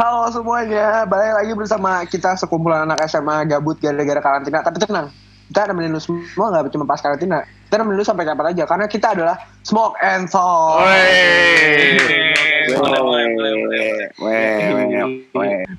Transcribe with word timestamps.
Halo 0.00 0.32
semuanya, 0.32 1.04
balik 1.04 1.44
lagi 1.44 1.52
bersama 1.52 2.00
kita 2.08 2.32
sekumpulan 2.32 2.88
anak 2.88 3.04
SMA 3.04 3.44
gabut 3.44 3.76
gara-gara 3.76 4.16
karantina. 4.24 4.64
Tapi 4.64 4.80
tenang, 4.80 5.12
kita 5.52 5.68
nemenin 5.68 5.92
lu 5.92 6.00
semua 6.00 6.48
nggak 6.48 6.72
cuma 6.72 6.88
pas 6.88 7.04
karantina. 7.04 7.44
Kita 7.68 7.84
nemenin 7.84 8.00
lu 8.00 8.04
sampai 8.08 8.24
kapan 8.24 8.56
aja, 8.56 8.64
karena 8.64 8.88
kita 8.88 9.12
adalah 9.12 9.36
Smoke 9.60 10.00
and 10.00 10.24
Soul. 10.32 10.80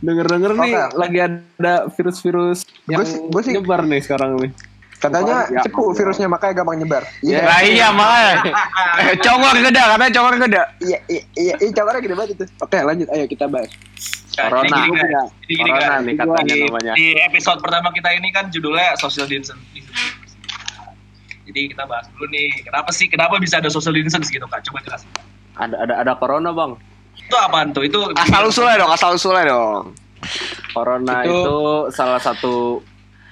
Denger-denger 0.06 0.52
nih 0.54 0.74
Oke. 0.78 0.98
lagi 1.02 1.18
ada 1.58 1.74
virus-virus 1.90 2.70
yang 2.94 3.02
Gua 3.02 3.06
sih- 3.10 3.22
gua 3.26 3.42
sih- 3.42 3.54
nyebar 3.58 3.90
nih 3.90 4.06
sekarang 4.06 4.38
nih. 4.38 4.54
Katanya 5.02 5.50
Ya 5.50 5.66
cepu 5.66 5.82
ampun. 5.82 5.98
virusnya 5.98 6.28
makanya 6.28 6.54
gampang 6.56 6.78
nyebar. 6.78 7.04
Iya, 7.20 7.42
Nah 7.42 7.60
iya 7.60 7.88
makanya 7.90 8.34
Eh, 9.02 9.18
Congor 9.18 9.56
gede 9.58 9.82
katanya 9.82 10.12
congor 10.14 10.36
gede 10.38 10.62
iya, 10.80 10.98
iya, 11.08 11.22
iya, 11.34 11.54
iya, 11.58 11.72
cokornya 11.72 12.02
gede 12.02 12.14
banget 12.14 12.32
itu. 12.36 12.46
Oke, 12.60 12.78
lanjut, 12.80 13.08
ayo 13.10 13.26
kita 13.26 13.46
bahas. 13.46 13.72
Nah, 14.32 14.46
Corona. 14.48 14.64
Jadi 14.64 14.78
gini, 14.80 15.00
punya 15.02 15.22
Jadi 15.42 15.54
gini, 15.54 15.62
Corona 15.68 15.82
guys. 15.90 16.02
nih 16.02 16.14
katanya 16.16 16.44
di, 16.48 16.60
namanya. 16.62 16.94
di 16.94 17.06
episode 17.20 17.60
pertama 17.60 17.88
kita 17.90 18.10
ini 18.14 18.30
kan 18.30 18.46
judulnya 18.48 18.88
social 18.96 19.26
distancing. 19.26 19.86
Jadi 21.42 21.62
kita 21.68 21.84
bahas 21.84 22.06
dulu 22.08 22.26
nih, 22.30 22.48
kenapa 22.62 22.90
sih, 22.92 23.06
kenapa 23.08 23.36
bisa 23.36 23.58
ada 23.58 23.68
social 23.68 23.92
distancing 23.92 24.32
gitu 24.32 24.46
kak? 24.46 24.62
Coba 24.64 24.80
jelasin. 24.82 25.10
Ada 25.54 25.76
ada 25.80 25.94
ada 26.00 26.14
corona 26.16 26.50
bang. 26.50 26.78
Itu 27.18 27.36
apaan 27.36 27.72
tuh? 27.72 27.84
Itu 27.84 28.00
Asal 28.14 28.44
usulnya 28.46 28.78
dong 28.78 28.92
asal 28.92 29.10
usulnya 29.14 29.44
dong 29.48 29.92
Corona 30.70 31.24
Itu- 31.24 31.34
itu, 31.34 31.58
salah 31.92 32.20
satu 32.20 32.80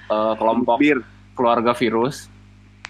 eh, 0.06 0.34
kelompok 0.34 0.76
keluarga 1.40 1.72
virus 1.72 2.28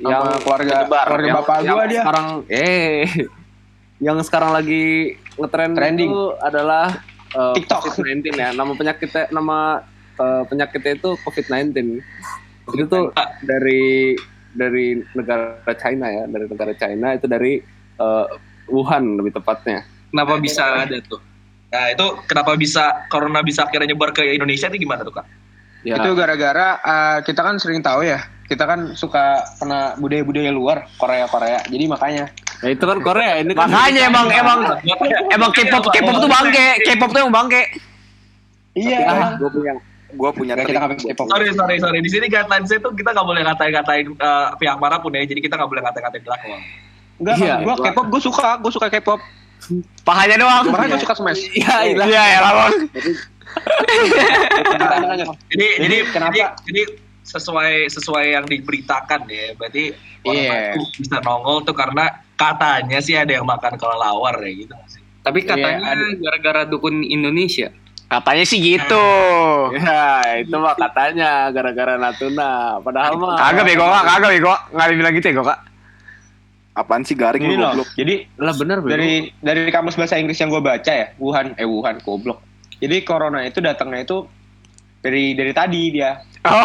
yang 0.03 0.19
Sama 0.27 0.43
keluarga 0.43 0.75
menyebar. 0.83 1.07
keluarga 1.07 1.29
yang, 1.31 1.39
bapak 1.39 1.57
yang 1.63 1.77
gua 1.77 1.87
dia. 1.87 2.03
sekarang 2.03 2.27
eh 2.51 3.07
yang 4.07 4.19
sekarang 4.25 4.51
lagi 4.51 4.83
ngetren 5.39 5.73
Trending. 5.77 6.11
itu 6.11 6.23
adalah 6.41 6.87
eh, 7.31 7.55
TikTok. 7.55 7.81
COVID-19 7.95 8.35
ya. 8.35 8.51
Nama 8.51 8.73
penyakitnya 8.75 9.25
nama 9.31 9.59
eh, 10.17 10.43
penyakitnya 10.49 10.93
itu 10.99 11.11
COVID-19. 11.21 12.01
Itu 12.75 12.85
tuh 12.89 13.13
dari 13.45 14.17
dari 14.51 14.99
negara 15.15 15.73
China 15.79 16.11
ya, 16.11 16.25
dari 16.27 16.47
negara 16.49 16.73
China 16.75 17.15
itu 17.15 17.27
dari 17.29 17.61
eh, 17.97 18.27
Wuhan 18.67 19.21
lebih 19.21 19.37
tepatnya. 19.37 19.85
kenapa 20.11 20.43
bisa 20.43 20.63
ada 20.87 20.97
tuh? 21.07 21.21
Nah 21.71 21.87
itu 21.93 22.07
kenapa 22.27 22.59
bisa 22.59 23.07
corona 23.07 23.45
bisa 23.45 23.63
akhirnya 23.63 23.95
nyebar 23.95 24.11
ke 24.11 24.27
Indonesia 24.27 24.67
itu 24.67 24.83
gimana 24.83 25.07
tuh 25.07 25.15
kak? 25.15 25.27
Ya, 25.81 25.97
Itu 25.97 26.13
gara-gara 26.13 26.77
uh, 26.79 27.19
kita 27.21 27.41
kan 27.41 27.57
sering 27.57 27.81
tahu 27.81 28.03
ya, 28.03 28.21
kita 28.45 28.63
kan 28.63 28.93
suka 28.93 29.41
kena 29.57 29.97
budaya-budaya 29.97 30.51
luar, 30.51 30.85
Korea-Korea. 30.95 31.65
Jadi 31.65 31.85
makanya 31.87 32.25
ya 32.61 32.69
itu 32.69 32.85
kan 32.85 33.01
Korea 33.01 33.41
ini 33.41 33.57
kan 33.57 33.65
Makanya 33.67 34.01
emang 34.07 34.27
emang 34.29 34.59
Emang 35.31 35.49
K-pop 35.51 35.89
K-pop 35.89 36.17
tuh 36.19 36.29
bangke 36.29 36.85
K-pop 36.85 37.09
tuh 37.09 37.21
emang 37.25 37.33
bangke 37.35 37.63
Iya, 38.71 39.01
Ah, 39.01 39.11
emang. 39.11 39.33
gue 39.41 39.49
punya 39.51 39.73
gue 40.11 40.31
punya 40.37 40.53
trik 40.55 40.69
kita 40.69 40.79
nggak 40.79 40.91
bisa 40.93 41.09
K-pop. 41.09 41.27
Sorry, 41.27 41.49
sorry, 41.51 41.77
sorry. 41.79 41.99
Di 42.03 42.11
sini 42.11 42.27
guidelines 42.27 42.69
itu 42.69 42.89
kita 42.91 43.11
nggak 43.11 43.25
boleh 43.25 43.41
ngatain-ngatain 43.43 44.07
eh, 44.11 44.49
pihak 44.59 44.77
mana 44.77 45.01
pun 45.01 45.11
ya. 45.11 45.23
Jadi 45.23 45.41
kita 45.41 45.57
nggak 45.57 45.71
boleh 45.71 45.81
ngatain-ngatain 45.81 46.21
pihak 46.21 46.41
doang. 46.45 46.63
Enggak, 47.17 47.35
Iya, 47.39 47.55
gua 47.61 47.75
gua- 47.75 47.85
K-pop 47.87 48.07
gua 48.09 48.21
suka, 48.21 48.49
gua 48.59 48.71
suka 48.71 48.87
K-pop. 48.91 49.21
Pahanya 50.03 50.37
doang 50.37 50.65
Makanya 50.67 50.89
gua 50.91 51.01
suka 51.01 51.15
Smash. 51.15 51.41
Iya, 51.55 51.75
iya. 51.87 52.05
Iya 52.05 52.23
Jadi, 53.91 55.41
Jadi, 55.51 55.67
jadi, 55.79 55.97
kenapa- 56.09 56.35
jadi, 56.35 56.43
jadi 56.65 56.83
sesuai 57.23 57.73
sesuai 57.89 58.25
yang 58.33 58.45
diberitakan 58.45 59.21
ya. 59.27 59.55
Berarti 59.55 59.95
Iya. 60.23 60.75
itu 60.75 60.83
bisa 60.99 61.19
nongol 61.21 61.63
tuh 61.63 61.73
karena 61.73 62.09
katanya 62.35 62.99
sih 62.99 63.15
ada 63.15 63.31
yang 63.31 63.45
makan 63.45 63.77
kelelawar 63.77 64.37
ya 64.41 64.53
gitu 64.57 64.75
sih. 64.89 65.03
Tapi 65.21 65.39
Iya, 65.41 65.49
katanya 65.51 65.89
ada- 65.91 66.17
gara-gara 66.19 66.63
dukun 66.67 67.01
Indonesia. 67.01 67.71
Katanya 68.11 68.43
sih 68.43 68.59
gitu 68.59 69.07
Ya, 69.79 70.03
itu 70.37 70.51
mah 70.53 70.75
katanya 70.75 71.47
gara-gara 71.49 71.95
Natuna. 71.95 72.81
Padahal 72.81 73.15
mah 73.15 73.39
Kagak 73.39 73.63
bego 73.65 73.87
kak 73.87 74.03
Kagak 74.05 74.31
bego 74.33 74.51
Nggak 74.75 74.87
dibilang 74.89 75.15
gitu 75.15 75.27
ya 75.27 75.35
kok 75.37 75.47
kak 75.47 75.61
apaan 76.73 77.03
sih 77.03 77.15
garing 77.15 77.43
Ini 77.45 77.55
lu 77.55 77.63
goblok 77.69 77.91
Jadi 77.93 78.15
lah 78.35 78.55
bener 78.57 78.79
bego. 78.81 78.91
dari 78.91 79.11
dari 79.39 79.69
kamus 79.69 79.95
bahasa 79.95 80.17
Inggris 80.17 80.35
yang 80.37 80.49
gua 80.49 80.59
baca 80.61 80.89
ya, 80.89 81.15
Wuhan 81.17 81.55
eh 81.55 81.63
Wuhan 81.63 81.99
goblok. 82.01 82.43
Jadi 82.81 82.97
corona 83.05 83.45
itu 83.45 83.61
datangnya 83.61 84.01
itu 84.03 84.25
dari 85.01 85.33
dari 85.33 85.53
tadi 85.53 85.81
dia. 85.91 86.17
Oh 86.41 86.65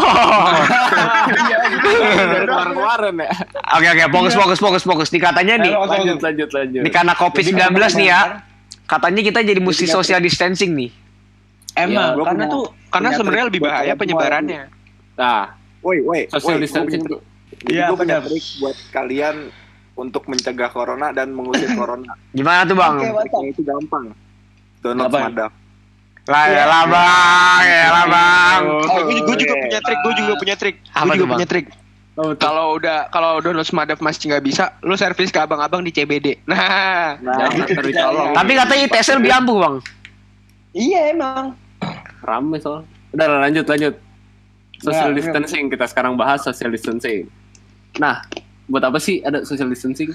dari 1.28 2.46
kemarin-kemarin 2.46 3.14
ya. 3.20 3.30
Oke 3.76 3.86
oke 3.86 4.04
fokus 4.08 4.34
fokus 4.34 4.58
fokus 4.58 4.82
fokus 4.82 5.08
Nih 5.12 5.20
katanya 5.20 5.54
nih. 5.60 5.72
Lanjut, 5.72 6.18
lanjut, 6.18 6.50
lanjut. 6.50 6.80
Ini 6.80 6.90
karena 6.90 7.12
COVID-19 7.12 7.52
Jadi 7.52 7.76
nih 7.94 8.08
ya 8.08 8.20
kemarin- 8.22 8.44
Katanya 8.86 9.20
kita 9.20 9.38
jadi 9.42 9.60
mesti 9.60 9.84
social 9.84 10.20
distancing 10.22 10.72
nih 10.72 10.90
Emang, 11.76 11.92
Iya, 11.92 12.16
gua 12.16 12.24
karena 12.24 12.44
tuh 12.48 12.64
karena 12.88 13.08
sebenarnya 13.12 13.46
lebih 13.52 13.60
bahaya 13.60 13.92
penyebarannya. 13.92 14.62
Nah, 15.12 15.52
woi 15.84 16.00
woi 16.00 16.24
social 16.32 16.56
distancing 16.56 17.04
tuh. 17.04 17.20
Iya, 17.68 17.92
gue 17.92 17.98
punya 17.98 18.24
trik 18.24 18.44
buat 18.58 18.76
kalian 18.90 19.52
untuk 19.92 20.24
mencegah 20.24 20.72
corona 20.72 21.12
dan 21.12 21.32
mengusir 21.32 21.68
corona 21.80 22.16
Gimana 22.30 22.64
tuh 22.64 22.76
bang? 22.76 22.94
triknya 23.00 23.48
itu 23.48 23.60
gampang 23.60 24.04
download 24.80 25.08
Apa? 25.08 25.48
Lah 26.26 26.44
ya 26.50 26.64
lah 26.66 26.82
bang 26.90 27.60
Ya 27.64 27.88
lah 27.94 28.04
bang 28.06 28.62
Oh, 28.66 29.00
gue 29.06 29.36
juga 29.38 29.54
punya 29.56 29.78
trik, 29.78 29.98
gue 30.02 30.14
juga 30.18 30.32
punya 30.34 30.54
trik. 30.58 30.76
Gue 30.82 31.14
juga 31.14 31.26
Bang? 31.26 31.38
punya 31.38 31.48
trik. 31.48 31.66
Kalau 32.16 32.80
udah 32.80 33.12
kalau 33.12 33.44
download 33.44 33.68
Smartdav 33.68 34.00
masih 34.00 34.32
nggak 34.32 34.40
bisa, 34.40 34.72
lu 34.80 34.96
servis 34.96 35.28
ke 35.28 35.36
abang-abang 35.36 35.84
di 35.84 35.92
CBD. 35.92 36.40
Nah, 36.48 37.20
Nah, 37.20 37.46
gitu 37.52 37.76
tolong. 37.92 38.32
Tapi 38.32 38.52
katanya 38.56 38.82
ITS 38.88 39.08
lebih 39.20 39.32
ampuh 39.32 39.56
bang 39.60 39.74
Iya 40.72 41.00
emang. 41.12 41.44
Rame 42.20 42.56
soal. 42.58 42.82
Udah 43.12 43.26
lah, 43.28 43.38
lanjut, 43.46 43.64
lanjut. 43.64 43.94
Social 44.76 45.12
Nah, 45.12 45.16
distancing 45.16 45.72
kita 45.72 45.88
sekarang 45.88 46.20
bahas 46.20 46.44
social 46.44 46.68
distancing. 46.68 47.30
Nah, 47.96 48.20
buat 48.66 48.84
apa 48.84 49.00
sih 49.00 49.24
ada 49.24 49.40
social 49.46 49.72
distancing? 49.72 50.12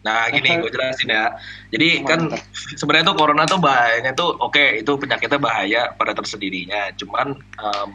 Nah 0.00 0.32
gini 0.32 0.48
gue 0.60 0.70
jelasin 0.72 1.08
ya. 1.12 1.36
Jadi 1.68 2.04
kan 2.08 2.32
sebenarnya 2.76 3.12
tuh 3.12 3.16
corona 3.20 3.44
tuh 3.44 3.60
bahayanya 3.60 4.12
tuh 4.16 4.32
oke 4.40 4.80
itu 4.80 4.92
penyakitnya 4.96 5.40
bahaya 5.40 5.82
pada 5.96 6.16
tersendirinya. 6.16 6.92
Cuman 6.96 7.36
em, 7.36 7.88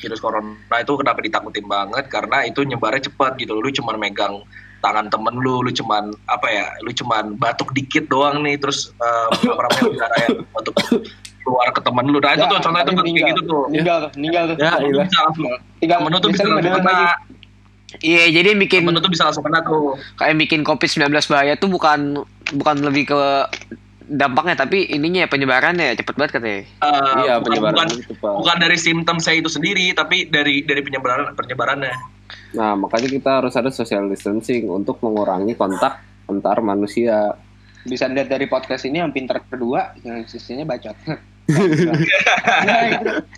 virus 0.00 0.20
corona 0.24 0.76
itu 0.80 0.92
kenapa 0.96 1.20
ditakutin 1.20 1.68
banget 1.68 2.08
karena 2.08 2.48
itu 2.48 2.64
nyebarnya 2.64 3.12
cepat 3.12 3.36
gitu. 3.36 3.60
Lu 3.60 3.68
cuman 3.68 4.00
megang 4.00 4.40
tangan 4.80 5.12
temen 5.12 5.36
lu, 5.36 5.60
lu 5.60 5.68
cuman 5.68 6.08
apa 6.24 6.48
ya, 6.48 6.66
lu 6.80 6.88
cuman 6.96 7.36
batuk 7.36 7.68
dikit 7.76 8.08
doang 8.08 8.40
nih, 8.40 8.56
terus 8.56 8.96
em, 8.96 9.52
apa 9.52 9.60
namanya 9.68 9.84
udara 9.92 10.16
yang 10.24 10.36
batuk 10.56 10.74
keluar 11.44 11.68
ke 11.76 11.80
temen 11.84 12.04
lu. 12.08 12.18
Nah 12.24 12.32
itu 12.32 12.44
Ya, 12.44 12.48
tuh 12.48 12.58
contohnya 12.64 12.86
tuh 12.88 12.94
kayak 12.96 13.28
gitu 13.36 13.42
tuh. 13.44 13.62
Meninggal 13.68 13.96
tuh, 14.00 14.10
meninggal 14.16 14.42
tuh. 14.48 14.56
Ya, 14.56 14.72
bisa 14.80 15.18
langsung, 15.28 15.44
Tinggal 15.76 15.96
temen 16.00 16.10
lu 16.12 16.18
tuh 16.24 16.30
bisa 16.32 16.42
langsung 16.48 16.74
kena. 16.80 17.12
Iya 17.98 18.30
jadi 18.30 18.54
bikin 18.54 18.86
Temen 18.86 19.02
tuh 19.02 19.10
bisa 19.10 19.26
langsung 19.26 19.42
kena 19.42 19.66
tuh. 19.66 19.98
Kayak 20.14 20.36
bikin 20.38 20.62
COVID-19 20.62 21.10
bahaya 21.10 21.58
tuh 21.58 21.66
bukan 21.66 22.22
Bukan 22.54 22.76
lebih 22.86 23.10
ke 23.10 23.20
Dampaknya 24.10 24.58
tapi 24.58 24.90
ininya 24.90 25.26
ya 25.26 25.28
penyebarannya 25.30 25.90
ya 25.90 25.94
cepet 25.94 26.14
banget 26.18 26.32
katanya 26.38 26.62
Eh, 26.66 27.12
iya, 27.30 27.34
bukan, 27.38 27.46
penyebaran 27.46 27.88
bukan, 27.94 28.18
Pak. 28.18 28.34
bukan 28.42 28.56
dari 28.58 28.74
simptom 28.74 29.16
saya 29.22 29.38
itu 29.38 29.46
sendiri 29.46 29.94
tapi 29.94 30.26
dari 30.26 30.66
dari 30.66 30.82
penyebaran 30.82 31.30
penyebarannya 31.38 31.94
Nah, 32.54 32.74
makanya 32.74 33.08
kita 33.10 33.30
harus 33.42 33.54
ada 33.54 33.70
social 33.70 34.10
distancing 34.10 34.66
untuk 34.66 34.98
mengurangi 35.02 35.54
kontak 35.54 36.02
antar 36.26 36.62
manusia. 36.62 37.34
Bisa 37.86 38.10
lihat 38.10 38.28
dari 38.28 38.46
podcast 38.50 38.84
ini 38.86 39.00
yang 39.00 39.14
pinter 39.14 39.40
kedua, 39.46 39.94
yang 40.02 40.26
sisinya 40.26 40.66
bacot. 40.66 40.94
Nah. 42.60 42.82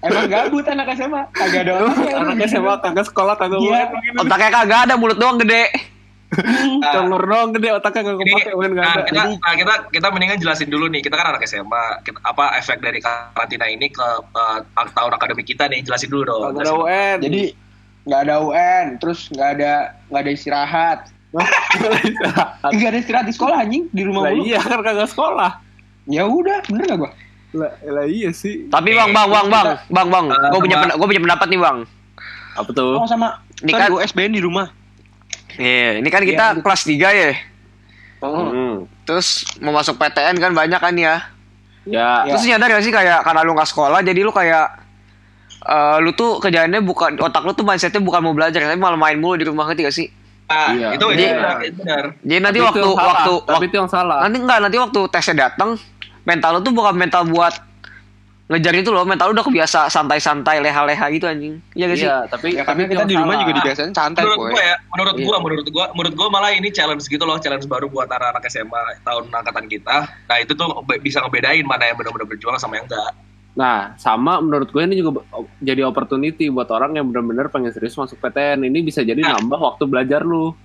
Emang 0.03 0.27
gabut 0.27 0.67
anak 0.67 0.99
SMA, 0.99 1.23
kagak 1.37 1.69
ada 1.69 1.73
orang. 1.79 1.97
Anaknya 2.27 2.47
SMA 2.51 2.75
kagak 2.83 3.07
sekolah 3.09 3.35
kagak 3.39 3.59
begini. 3.61 4.19
Otaknya 4.19 4.51
kagak 4.51 4.81
ada 4.89 4.95
mulut 4.99 5.19
doang 5.19 5.39
gede 5.39 5.93
Nah, 6.33 6.93
Congor 6.97 7.29
doang 7.29 7.53
gede 7.53 7.69
otaknya 7.77 8.09
kagak 8.09 8.25
ini, 8.25 8.33
kepake 8.33 8.57
main 8.57 8.73
nah, 8.73 8.97
kagak. 8.97 9.07
kita, 9.13 9.23
nah, 9.37 9.55
kita 9.61 9.75
kita 9.93 10.07
mendingan 10.09 10.39
jelasin 10.41 10.69
dulu 10.73 10.89
nih 10.89 11.05
kita 11.05 11.15
kan 11.21 11.37
anak 11.37 11.45
SMA 11.45 11.85
kita, 12.09 12.19
apa 12.25 12.57
efek 12.57 12.81
dari 12.81 13.05
karantina 13.05 13.69
ini 13.69 13.93
ke 13.93 14.09
eh, 14.33 14.59
tahun 14.97 15.13
akademik 15.13 15.45
kita 15.45 15.69
nih 15.69 15.85
jelasin 15.85 16.09
dulu 16.09 16.25
dong 16.25 16.41
Kagak 16.57 16.65
ada. 16.65 16.73
UN. 16.73 17.17
Jadi 17.21 17.43
nggak 18.09 18.21
ada 18.25 18.35
UN, 18.41 18.87
terus 18.97 19.29
nggak 19.29 19.49
ada 19.61 19.73
nggak 20.09 20.23
ada 20.25 20.33
istirahat. 20.33 20.99
Nggak 22.73 22.89
ada 22.89 22.99
istirahat 22.99 23.27
di 23.29 23.35
sekolah 23.37 23.57
anjing, 23.69 23.85
di 23.93 24.03
rumah 24.09 24.33
mulu. 24.33 24.49
iya 24.49 24.61
kan 24.65 24.81
kagak 24.81 25.13
sekolah. 25.13 25.61
Ya 26.09 26.27
udah, 26.27 26.65
bener 26.67 26.85
gak 26.89 26.99
gua? 26.99 27.11
Lah, 27.53 27.69
lah 27.83 28.05
iya 28.05 28.31
sih. 28.31 28.67
Tapi 28.67 28.91
bang 28.91 29.09
bang 29.09 29.29
bang 29.29 29.47
bang 29.47 29.67
Bang 29.87 30.09
bang 30.09 30.25
Eh, 30.27 30.49
Gue 30.49 30.61
punya 30.63 30.77
gua 30.91 31.05
punya 31.05 31.21
pendapat 31.21 31.47
nih 31.47 31.61
bang 31.61 31.79
Apa 32.55 32.71
tuh? 32.71 32.97
Oh 32.97 33.05
sama, 33.05 33.41
Ini 33.59 33.71
kan 33.71 33.79
kan 33.79 33.89
gua 33.91 34.01
SBN 34.03 34.33
di 34.33 34.41
rumah. 34.41 34.73
Iya 35.55 36.01
ini 36.01 36.09
kan 36.09 36.23
kita 36.23 36.45
Iya. 36.51 36.61
kelas 36.61 36.83
3 36.83 37.09
ya 37.13 37.31
Oh. 38.19 38.47
Hmm. 38.47 38.75
Terus 39.03 39.29
mau 39.59 39.75
masuk 39.75 39.95
PTN 39.95 40.37
kan 40.37 40.51
banyak 40.51 40.79
kan 40.79 40.95
ya 40.95 41.29
Ya, 41.83 42.23
Ya. 42.23 42.31
Terus 42.31 42.47
nyadar 42.47 42.71
gak 42.71 42.81
sih 42.81 42.91
kayak 42.91 43.21
Karena 43.21 43.43
lu 43.43 43.53
gak 43.53 43.67
sekolah 43.67 44.01
Jadi 44.01 44.23
lu 44.23 44.31
kayak 44.31 44.67
eh 45.61 45.97
lu 45.99 46.11
tuh 46.13 46.39
kerjaannya 46.39 46.81
bukan 46.81 47.19
Otak 47.19 47.43
lu 47.43 47.53
tuh 47.53 47.63
mindsetnya 47.63 47.99
bukan 47.99 48.19
mau 48.21 48.31
belajar 48.31 48.63
Tapi 48.63 48.77
malah 48.77 48.97
main 48.97 49.15
mulu 49.15 49.35
di 49.35 49.45
rumah 49.45 49.67
ngerti 49.67 49.83
gak 49.83 49.93
sih 49.93 50.09
Ah, 50.45 50.69
Iya. 50.71 50.89
itu 50.95 51.07
Jadi- 51.07 51.27
benar, 51.27 51.57
benar. 51.75 52.05
Jadi 52.19 52.39
nanti 52.39 52.53
Tapi 52.55 52.61
itu 52.61 52.69
waktu 52.69 52.81
yang 52.83 52.93
salah. 52.93 53.09
waktu 53.09 53.33
tapi 53.35 53.51
waktu 53.51 53.65
itu 53.65 53.77
yang 53.79 53.91
salah. 53.91 54.19
nanti 54.21 54.37
enggak 54.39 54.59
nanti 54.61 54.77
waktu 54.79 55.01
tesnya 55.09 55.35
datang 55.43 55.71
mental 56.25 56.51
lu 56.53 56.61
tuh 56.61 56.71
bukan 56.71 56.95
mental 56.95 57.25
buat 57.27 57.55
ngejar 58.45 58.75
itu 58.75 58.91
loh 58.91 59.03
mental 59.03 59.29
lu 59.29 59.35
udah 59.35 59.43
kebiasa 59.43 59.89
santai-santai 59.89 60.61
leha-leha 60.61 61.07
gitu 61.11 61.25
anjing 61.25 61.57
iya 61.73 61.85
gak 61.87 61.97
sih 61.97 62.05
Iya, 62.05 62.17
tapi 62.27 62.49
Ya 62.53 62.63
karena 62.63 62.85
kita 62.85 63.05
di 63.05 63.15
rumah 63.15 63.33
salah. 63.33 63.43
juga 63.43 63.53
dibiasain 63.57 63.93
santai 63.93 64.21
menurut 64.21 64.39
gua 64.47 64.63
ya 64.63 64.77
menurut 64.89 65.15
Iya. 65.15 65.25
gua 65.25 65.37
menurut 65.41 65.67
gua 65.69 65.85
menurut 65.91 66.15
gua 66.15 66.29
malah 66.29 66.51
ini 66.51 66.69
challenge 66.69 67.05
gitu 67.07 67.23
loh 67.23 67.39
challenge 67.39 67.65
baru 67.65 67.87
buat 67.87 68.07
anak-anak 68.07 68.45
SMA 68.47 68.83
tahun 69.01 69.25
angkatan 69.27 69.67
kita 69.67 69.97
nah 70.05 70.37
itu 70.37 70.53
tuh 70.53 70.69
bisa 70.99 71.19
ngebedain 71.21 71.65
mana 71.65 71.85
yang 71.85 71.97
benar-benar 71.97 72.27
berjuang 72.27 72.57
sama 72.57 72.77
yang 72.77 72.87
enggak 72.87 73.15
Nah, 73.53 73.93
sama 73.97 74.41
menurut 74.41 74.65
gue 74.67 74.81
ini 74.81 74.97
juga 74.97 75.29
jadi 75.61 75.85
opportunity 75.85 76.49
buat 76.49 76.65
orang 76.69 76.97
yang 76.97 77.05
benar-benar 77.05 77.53
pengen 77.53 77.69
serius 77.69 77.93
masuk 77.93 78.17
PTN. 78.17 78.65
Ini 78.65 78.81
bisa 78.81 79.05
jadi 79.05 79.21
Nah. 79.21 79.37
nambah 79.37 79.61
waktu 79.61 79.85
belajar 79.85 80.25
lu. 80.25 80.57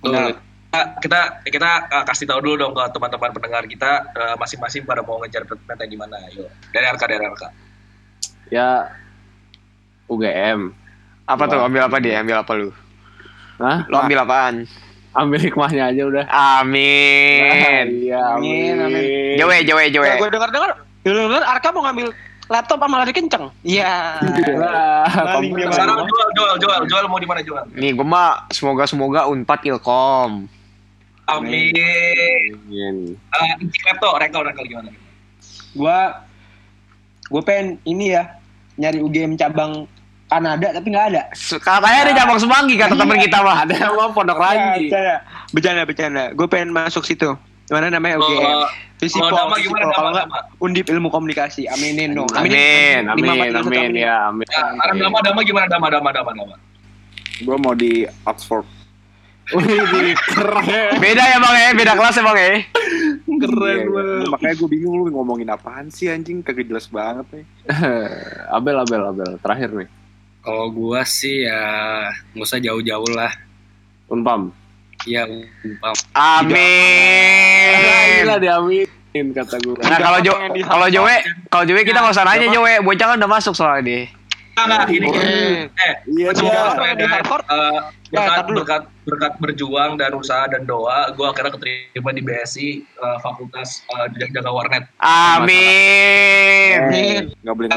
Tuh. 0.00 0.32
Kita, 0.72 0.88
kita 0.98 1.20
kita 1.44 1.70
uh, 1.86 2.00
kasih 2.02 2.24
tahu 2.24 2.40
dulu 2.40 2.56
dong 2.58 2.72
ke 2.72 2.84
teman-teman 2.90 3.28
pendengar 3.30 3.60
kita 3.68 4.08
uh, 4.10 4.34
masing-masing 4.34 4.82
pada 4.82 5.04
mau 5.04 5.20
ngejar 5.20 5.44
PTN 5.44 5.84
di 5.84 5.98
mana 6.00 6.16
ayo 6.26 6.48
dari 6.72 6.88
RK 6.88 7.02
dari 7.04 7.20
RK 7.22 7.42
Ya 8.48 8.88
UGM. 10.06 10.72
apa 11.22 11.44
tuh 11.44 11.60
Wah. 11.60 11.68
ambil 11.68 11.82
apa 11.84 11.96
dia 12.00 12.18
ambil 12.18 12.40
apa 12.40 12.52
lu 12.54 12.72
Hah? 13.56 13.84
lu 13.84 13.94
ambil 13.94 14.24
apaan 14.24 14.64
Ambil 15.12 15.44
hikmahnya 15.44 15.92
aja 15.92 16.02
udah. 16.02 16.24
amin 16.32 17.84
Iya, 18.08 18.32
Amin, 18.32 18.72
amin. 18.80 19.36
jowe 19.36 19.56
jowe 19.60 19.84
jowe 19.86 20.08
gue 20.08 20.28
dengar-dengar, 20.30 20.72
dengar 21.04 21.42
Arka 21.46 21.68
mau 21.68 21.84
ngambil 21.84 22.16
laptop 22.48 22.80
sama 22.80 22.96
lari 22.96 23.12
kenceng. 23.12 23.52
Iya. 23.60 24.16
Komputer. 25.36 25.68
sekarang 25.68 26.00
jual 26.00 26.28
jual 26.32 26.52
jual 26.58 26.80
jual 26.88 27.04
mau 27.06 27.16
di 27.16 27.28
mana 27.28 27.40
jual 27.40 27.60
nih 27.70 27.92
gue 27.92 28.06
mah 28.06 28.48
semoga 28.48 28.84
semoga 28.84 29.28
unpad 29.28 29.60
ilkom 29.66 30.48
amin 31.28 31.72
Amin. 32.70 32.96
uh, 33.30 33.54
Reto 33.60 34.10
rekal 34.18 34.42
rekal 34.42 34.64
gimana 34.66 34.90
Gua 35.72 36.20
gue 37.32 37.42
pengen 37.42 37.80
ini 37.88 38.12
ya 38.12 38.36
nyari 38.76 39.00
UGM 39.00 39.40
cabang 39.40 39.88
Kanada 40.32 40.72
tapi 40.72 40.88
nggak 40.88 41.06
ada. 41.12 41.22
Katanya 41.60 42.00
ada 42.08 42.12
cabang 42.16 42.40
semanggi 42.40 42.80
kata 42.80 42.96
teman 42.96 43.20
kita 43.20 43.44
mah 43.44 43.68
Ada 43.68 43.74
yang 43.84 43.92
mau 43.92 44.16
pondok 44.16 44.40
lagi. 44.40 44.88
Bercanda, 44.88 45.16
bercanda, 45.52 45.82
bercanda. 45.84 46.24
Gue 46.32 46.48
pengen 46.48 46.72
masuk 46.72 47.04
situ. 47.04 47.36
Mana 47.68 47.92
namanya 47.92 48.16
UGM? 48.16 48.40
Kalau- 48.40 48.72
Visipol, 49.02 49.34
kalau 49.34 49.50
nama 49.50 49.56
gimana, 49.58 49.84
Kalau 49.90 49.92
nama, 49.92 50.08
nggak 50.14 50.26
nama? 50.30 50.40
Undip 50.62 50.86
ilmu 50.88 51.08
komunikasi. 51.10 51.66
Aminin 51.68 52.14
dong. 52.14 52.30
Amin. 52.32 53.02
Amin, 53.10 53.50
amin, 53.50 53.98
ya, 53.98 54.30
amin. 54.30 54.46
Nah, 54.46 54.86
Aram 54.86 54.96
Dama 54.96 55.18
Dama 55.20 55.40
gimana 55.42 55.66
Dama 55.66 55.90
Dama 55.90 56.08
Dama 56.14 56.30
Dama 56.32 56.54
Gue 57.42 57.56
mau 57.58 57.74
di 57.74 58.06
Oxford. 58.24 58.62
Wih, 59.44 60.14
keren. 60.16 60.96
beda 60.96 61.22
ya 61.24 61.36
bang 61.36 61.54
ya 61.56 61.68
beda 61.74 61.92
kelas 61.92 62.14
ya 62.14 62.22
bang 62.22 62.36
ya 62.36 62.50
Keren 63.32 63.76
Iya, 63.76 63.88
banget. 63.88 64.28
Makanya 64.28 64.54
gue 64.54 64.68
bingung 64.70 64.94
lu 64.96 65.10
ngomongin 65.10 65.48
apaan 65.48 65.86
sih 65.88 66.06
anjing 66.06 66.40
kagak 66.40 66.64
jelas 66.64 66.86
banget 66.86 67.26
nih. 67.32 67.44
Abel, 68.56 68.76
Abel, 68.78 69.02
Abel. 69.04 69.30
Terakhir 69.38 69.70
nih. 69.74 69.88
Kalau 70.40 70.66
gua 70.68 71.02
sih 71.02 71.42
ya 71.42 71.58
nggak 72.32 72.44
usah 72.44 72.58
jauh-jauh 72.58 73.10
lah. 73.10 73.30
Unpam. 74.06 74.54
Ya 75.02 75.26
umpam. 75.26 75.94
amin 76.14 77.74
Gila 78.20 78.36
diaminin 78.38 79.26
kata 79.32 79.56
gue. 79.58 79.74
nah 79.80 79.98
kalau 79.98 80.18
jo 80.20 80.32
kalau 80.62 80.86
jowe 80.88 81.16
kalau 81.48 81.64
jowe 81.64 81.80
kita 81.80 81.98
nggak 81.98 82.12
usah 82.12 82.24
nanya 82.24 82.46
jowe 82.48 82.72
bocah 82.80 83.06
kan 83.08 83.16
udah 83.16 83.30
masuk 83.32 83.52
soalnya 83.52 83.82
dia 83.82 84.02
Enggak, 84.52 84.84
enggak, 84.84 84.88
ini 84.92 85.06
eh 85.08 85.94
Iya, 86.06 86.28
Iya. 86.30 86.60
dan, 86.92 87.08
Harvard. 87.10 87.42
eh, 87.42 87.78
Ya, 88.04 88.20
berkat, 88.20 88.30
tar 88.30 88.44
dulu. 88.44 88.58
berkat 88.60 88.82
berkat 89.02 89.34
berjuang 89.42 89.98
dan 89.98 90.14
usaha 90.14 90.46
dan 90.46 90.62
doa, 90.62 91.10
gue 91.10 91.26
akhirnya 91.26 91.50
keterima 91.54 92.10
di 92.14 92.22
BSI 92.22 92.68
eh, 92.84 93.18
Fakultas 93.18 93.82
eh, 93.90 94.06
Jaga 94.20 94.52
Warnet. 94.52 94.84
amin 95.02 96.78
Gak 97.42 97.54
boleh. 97.58 97.68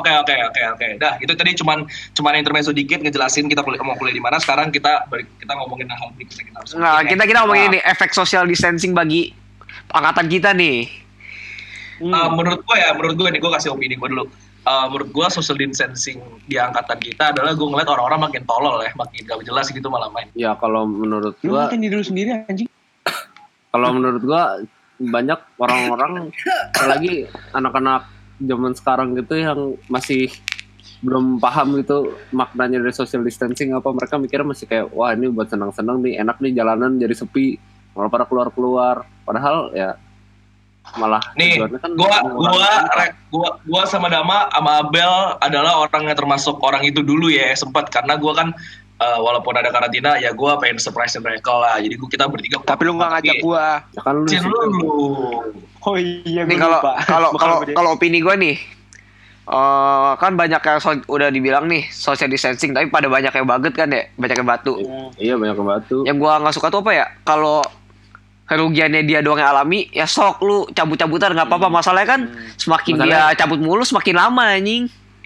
Oke, 0.00 0.12
oke, 0.14 0.34
oke, 0.48 0.62
oke. 0.78 0.86
Dah, 0.96 1.20
itu 1.20 1.32
tadi 1.36 1.52
cuman 1.58 1.84
cuman 2.16 2.40
intermezzo 2.40 2.72
dikit 2.72 3.04
ngejelasin 3.04 3.52
kita 3.52 3.60
kuliah, 3.60 3.84
mau 3.84 3.98
kuliah 4.00 4.16
di 4.16 4.24
mana. 4.24 4.40
Sekarang 4.40 4.72
kita 4.72 5.04
kita 5.12 5.52
ngomongin 5.52 5.90
hal 5.92 6.08
berikutnya 6.16 6.44
kita 6.48 6.56
harus. 6.56 6.70
nah 6.76 7.04
kita 7.04 7.24
kita 7.28 7.38
ngomongin 7.44 7.62
Nah, 7.64 7.70
ini 7.70 7.80
efek 7.86 8.12
social 8.12 8.44
distancing 8.44 8.92
bagi 8.92 9.32
angkatan 9.94 10.26
kita 10.28 10.52
nih 10.52 10.84
eh, 12.02 12.28
menurut 12.34 12.60
gue 12.60 12.76
ya, 12.76 12.92
menurut 12.92 13.16
gue 13.16 13.28
nih 13.30 13.40
gue 13.40 13.50
kasih 13.56 13.72
opini 13.72 13.96
gue 13.96 14.08
dulu. 14.10 14.26
Eh, 14.64 14.86
menurut 14.88 15.12
gue 15.12 15.26
social 15.28 15.60
distancing 15.60 16.24
di 16.48 16.56
angkatan 16.56 16.96
kita 16.96 17.36
adalah 17.36 17.52
gue 17.52 17.68
ngeliat 17.68 17.84
orang-orang 17.84 18.32
makin 18.32 18.42
tolol 18.48 18.80
ya, 18.80 18.96
makin 18.96 19.20
gak 19.28 19.44
jelas 19.44 19.68
gitu 19.68 19.84
malah 19.92 20.08
main. 20.08 20.24
Ya 20.32 20.56
kalau 20.56 20.88
menurut 20.88 21.36
Lu 21.44 21.52
gua, 21.52 21.68
ngatain 21.68 21.84
diri 21.84 21.94
lu 22.00 22.04
sendiri 22.04 22.32
anjing. 22.48 22.68
kalau 23.76 23.92
menurut 23.92 24.24
gua 24.24 24.64
banyak 24.96 25.36
orang-orang 25.60 26.32
apalagi 26.72 27.28
anak-anak 27.52 28.08
zaman 28.40 28.72
sekarang 28.72 29.12
gitu 29.20 29.34
yang 29.36 29.60
masih 29.92 30.32
belum 31.04 31.36
paham 31.36 31.76
gitu 31.82 32.16
maknanya 32.32 32.80
dari 32.80 32.94
social 32.94 33.20
distancing 33.20 33.76
apa 33.76 33.90
mereka 33.92 34.16
mikirnya 34.16 34.48
masih 34.48 34.64
kayak 34.64 34.88
wah 34.94 35.12
ini 35.12 35.28
buat 35.28 35.50
senang-senang 35.52 36.00
nih 36.00 36.22
enak 36.22 36.40
nih 36.40 36.56
jalanan 36.56 36.96
jadi 36.96 37.12
sepi 37.12 37.60
malah 37.92 38.08
pada 38.08 38.24
keluar-keluar 38.24 39.04
padahal 39.26 39.74
ya 39.76 39.98
malah 40.94 41.22
Nih, 41.34 41.56
kan 41.58 41.90
gua 41.96 42.20
gua 42.22 42.68
re- 42.94 43.16
gua 43.28 43.56
gua 43.64 43.82
sama 43.84 44.06
Dama 44.06 44.46
sama 44.48 44.78
Abel 44.78 45.10
adalah 45.38 45.80
orang 45.80 46.06
yang 46.06 46.14
termasuk 46.14 46.60
orang 46.60 46.84
itu 46.84 47.00
dulu 47.00 47.26
ya 47.26 47.50
sempat. 47.52 47.88
Karena 47.88 48.14
gua 48.14 48.36
kan 48.36 48.48
eh, 48.94 49.18
walaupun 49.18 49.52
ada 49.52 49.68
karantina 49.68 50.14
ya 50.16 50.30
gua 50.30 50.54
pengen 50.56 50.78
surprise 50.78 51.16
mereka 51.18 51.50
lah. 51.50 51.80
Jadi 51.80 51.96
gua 51.96 52.06
kita 52.06 52.24
bertiga 52.26 52.60
Tapi 52.62 52.82
lu 52.84 52.94
nggak 52.94 53.10
ngajak 53.10 53.36
gua. 53.40 53.82
ya 53.90 54.00
kan 54.00 54.14
lu 54.14 54.28
situ. 54.28 54.44
lu. 54.44 54.92
Oh 55.82 55.96
iya, 55.96 56.44
nih 56.44 56.56
gua 56.56 56.80
kalau 56.80 56.80
kalau 57.02 57.28
kalau 57.34 57.56
gua- 57.60 57.74
kalau 57.74 57.90
opini 57.92 58.20
gue 58.20 58.34
nih 58.34 58.56
eh 59.44 60.12
kan 60.16 60.32
banyak 60.32 60.56
yang 60.58 60.80
so- 60.80 61.04
udah 61.06 61.28
dibilang 61.28 61.68
nih 61.68 61.84
social 61.86 62.24
distancing 62.26 62.72
tapi 62.72 62.88
pada 62.88 63.12
banyak 63.12 63.28
yang 63.28 63.44
banget 63.44 63.76
kan 63.76 63.88
ya 63.88 64.08
banyak 64.16 64.36
yang 64.36 64.48
batu. 64.48 64.72
Iya 65.16 65.34
banyak 65.36 65.52
yang 65.54 65.68
batu. 65.68 65.96
Yang 66.04 66.16
gua 66.16 66.40
nggak 66.40 66.54
suka 66.54 66.68
tuh 66.68 66.80
apa 66.80 66.92
ya? 66.94 67.06
Kalau 67.22 67.60
kerugiannya 68.44 69.02
dia 69.02 69.20
doang 69.20 69.36
yang 69.36 69.50
alami 69.50 69.88
ya 69.88 70.04
sok 70.04 70.40
lu 70.40 70.68
cabut-cabutan 70.68 71.32
nggak 71.32 71.48
apa-apa. 71.48 71.68
Masalahnya 71.68 72.08
kan 72.08 72.20
semakin 72.54 72.92
Masalahnya- 72.96 73.32
dia 73.32 73.38
cabut 73.38 73.58
mulu 73.58 73.82
semakin 73.82 74.14
lama 74.14 74.44
anjing. 74.44 74.84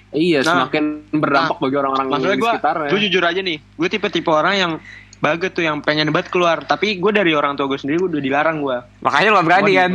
Iya 0.08 0.40
Nah, 0.40 0.64
semakin 0.64 0.84
berdampak 1.12 1.60
bagi 1.60 1.76
orang-orang 1.76 2.06
Maksudnya 2.08 2.32
di 2.32 2.40
gue, 2.40 2.52
sekitarnya 2.56 2.88
gue 2.88 3.00
jujur 3.04 3.22
aja 3.22 3.40
nih, 3.44 3.58
gue 3.60 3.88
tipe-tipe 3.88 4.30
orang 4.32 4.54
yang 4.56 4.72
baget 5.18 5.52
tuh 5.52 5.60
yang 5.60 5.84
pengen 5.84 6.08
banget 6.08 6.32
keluar. 6.32 6.64
Tapi 6.64 6.96
gue 6.96 7.12
dari 7.12 7.36
orang 7.36 7.60
tua 7.60 7.68
gue 7.68 7.76
sendiri 7.76 8.00
udah 8.00 8.16
dilarang 8.16 8.64
gue. 8.64 8.76
makanya 9.04 9.28
lu 9.28 9.34
nggak 9.36 9.46
berani 9.46 9.72
kan? 9.74 9.90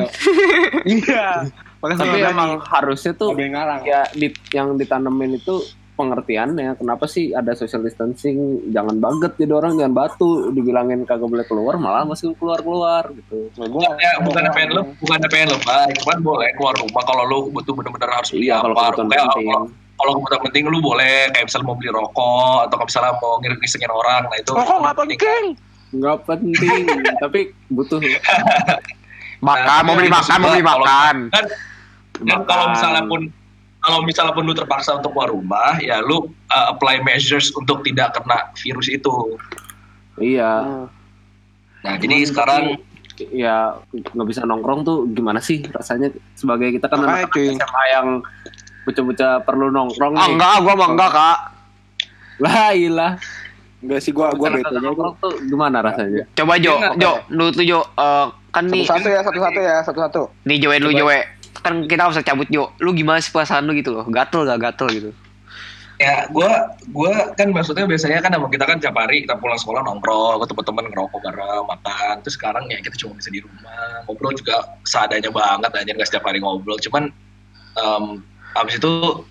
Iya. 0.86 1.28
Makanya 1.84 2.00
tapi 2.00 2.16
gua 2.16 2.32
emang 2.32 2.52
harusnya 2.64 3.12
tuh 3.12 3.36
ya 3.84 4.08
di- 4.16 4.32
yang 4.56 4.80
ditanemin 4.80 5.36
itu 5.36 5.60
pengertiannya. 5.94 6.74
Kenapa 6.76 7.06
sih 7.06 7.32
ada 7.32 7.54
social 7.54 7.82
distancing? 7.82 8.38
Jangan 8.70 8.98
banget 8.98 9.34
jadi 9.36 9.54
orang 9.54 9.76
jangan 9.76 9.94
batu. 9.94 10.50
Dibilangin 10.50 11.04
kagak 11.04 11.26
boleh 11.26 11.44
keluar 11.44 11.76
malah 11.76 12.04
masih 12.04 12.34
keluar 12.34 12.60
keluar 12.60 13.04
gitu 13.10 13.48
Gua, 13.66 13.94
ya 13.98 14.18
bukan 14.20 14.44
pengen 14.52 14.70
lu 14.72 14.82
bukan 14.98 15.20
pengen 15.28 15.50
lebay 15.52 15.90
cuman 15.98 16.18
boleh 16.20 16.50
keluar 16.54 16.74
rumah 16.76 17.04
kalau 17.04 17.24
lu 17.24 17.38
butuh 17.50 17.72
bener-bener 17.72 18.10
harus 18.10 18.30
beli 18.30 18.48
iya 18.48 18.58
kalau 18.58 18.74
apa. 18.74 18.94
kebutuhan 18.94 19.08
kayak 19.10 19.26
penting. 19.28 19.48
kalau 19.48 19.62
kalau 19.94 20.12
kebutuhan 20.18 20.42
penting 20.46 20.64
lu 20.68 20.80
boleh. 20.80 21.18
Kayak 21.30 21.46
misalnya 21.48 21.66
mau 21.66 21.76
beli 21.76 21.90
rokok 21.90 22.58
atau 22.64 22.76
kalau 22.76 22.88
misalnya 22.88 23.12
mau 23.18 23.34
ngirim 23.40 23.60
orang 23.90 24.22
nah 24.26 24.38
itu 24.38 24.52
Oh, 24.54 24.64
kok 24.64 24.78
nggak 24.82 24.96
penting? 24.98 25.44
nggak 25.94 26.18
penting 26.26 26.82
tapi 27.24 27.40
butuh. 27.70 28.00
Makan 29.40 29.82
mau 29.84 29.94
beli 29.94 30.08
makan 30.08 30.38
mau 30.40 30.50
beli 30.50 30.64
makan. 30.64 31.16
kan 31.30 31.46
dan 32.24 32.40
Makan. 32.40 32.46
kalau 32.46 32.66
misalnya 32.72 33.04
pun 33.04 33.22
kalau 33.84 34.00
misalnya 34.08 34.32
pun 34.32 34.48
lu 34.48 34.56
terpaksa 34.56 34.96
untuk 34.96 35.12
keluar 35.12 35.30
rumah 35.30 35.76
ya 35.84 36.00
lu 36.00 36.32
uh, 36.48 36.66
apply 36.72 37.04
measures 37.04 37.52
untuk 37.52 37.84
tidak 37.84 38.16
kena 38.16 38.48
virus 38.56 38.88
itu. 38.88 39.36
Iya. 40.16 40.88
Nah 41.84 41.96
jadi 42.00 42.24
sekarang 42.24 42.80
ya 43.30 43.78
nggak 43.92 44.28
bisa 44.32 44.48
nongkrong 44.48 44.88
tuh 44.88 45.04
gimana 45.12 45.44
sih 45.44 45.68
rasanya? 45.68 46.16
Sebagai 46.40 46.72
kita 46.80 46.88
kan 46.88 47.04
anak. 47.04 47.36
SMA 47.36 47.84
yang 47.92 48.08
bocah-bocah 48.88 49.44
perlu 49.44 49.68
nongkrong 49.68 50.16
ah, 50.16 50.28
nih. 50.28 50.32
enggak 50.40 50.56
gua 50.64 50.74
mah 50.80 50.90
enggak 50.96 51.12
kak. 51.12 51.38
Lah 52.40 52.72
ilah. 52.72 53.14
Enggak 53.84 54.00
sih 54.00 54.16
gua 54.16 54.32
gua 54.32 54.48
tuh 54.64 54.80
nongkrong 54.80 55.14
tuh 55.20 55.34
gimana 55.44 55.84
rasanya? 55.84 56.24
Coba 56.40 56.56
Jo. 56.56 56.80
Enggak, 56.80 56.94
Jo 57.04 57.12
lu 57.36 57.52
tuh 57.52 57.68
Jo 57.68 57.80
Eh, 58.00 58.28
kan 58.56 58.64
nih. 58.64 58.88
Satu-satu 58.88 59.10
ya, 59.12 59.20
satu-satu 59.28 59.60
ya, 59.60 59.76
satu-satu. 59.84 60.22
nih 60.48 60.58
Jowe 60.64 60.80
lu 60.80 60.96
Jowe 60.96 61.43
kan 61.64 61.88
kita 61.88 62.12
harus 62.12 62.20
cabut 62.22 62.48
Jo. 62.52 62.76
Lu 62.84 62.92
gimana 62.92 63.24
sih 63.24 63.32
perasaan 63.32 63.64
lu 63.64 63.74
gitu 63.74 63.96
loh? 63.96 64.06
Gatel 64.12 64.44
gak 64.44 64.60
gatel 64.60 64.88
gitu? 64.92 65.10
Ya 66.02 66.28
gue 66.28 66.52
gua 66.90 67.32
kan 67.38 67.54
maksudnya 67.54 67.86
biasanya 67.86 68.20
kan 68.20 68.34
sama 68.34 68.50
kita 68.50 68.66
kan 68.66 68.82
tiap 68.82 68.98
hari 68.98 69.24
kita 69.24 69.38
pulang 69.40 69.56
sekolah 69.56 69.86
nongkrong 69.86 70.42
ketemu 70.44 70.62
temen 70.66 70.86
ngerokok 70.92 71.20
bareng 71.24 71.66
makan. 71.70 72.16
Terus 72.26 72.36
sekarang 72.36 72.66
ya 72.68 72.82
kita 72.84 72.98
cuma 73.00 73.16
bisa 73.16 73.30
di 73.32 73.40
rumah 73.40 74.04
ngobrol 74.10 74.34
juga 74.36 74.74
seadanya 74.84 75.32
banget 75.32 75.72
aja 75.72 75.92
nggak 75.96 76.10
setiap 76.10 76.28
hari 76.28 76.44
ngobrol. 76.44 76.76
Cuman 76.82 77.14
em, 77.80 78.06
abis 78.58 78.82
itu 78.82 79.24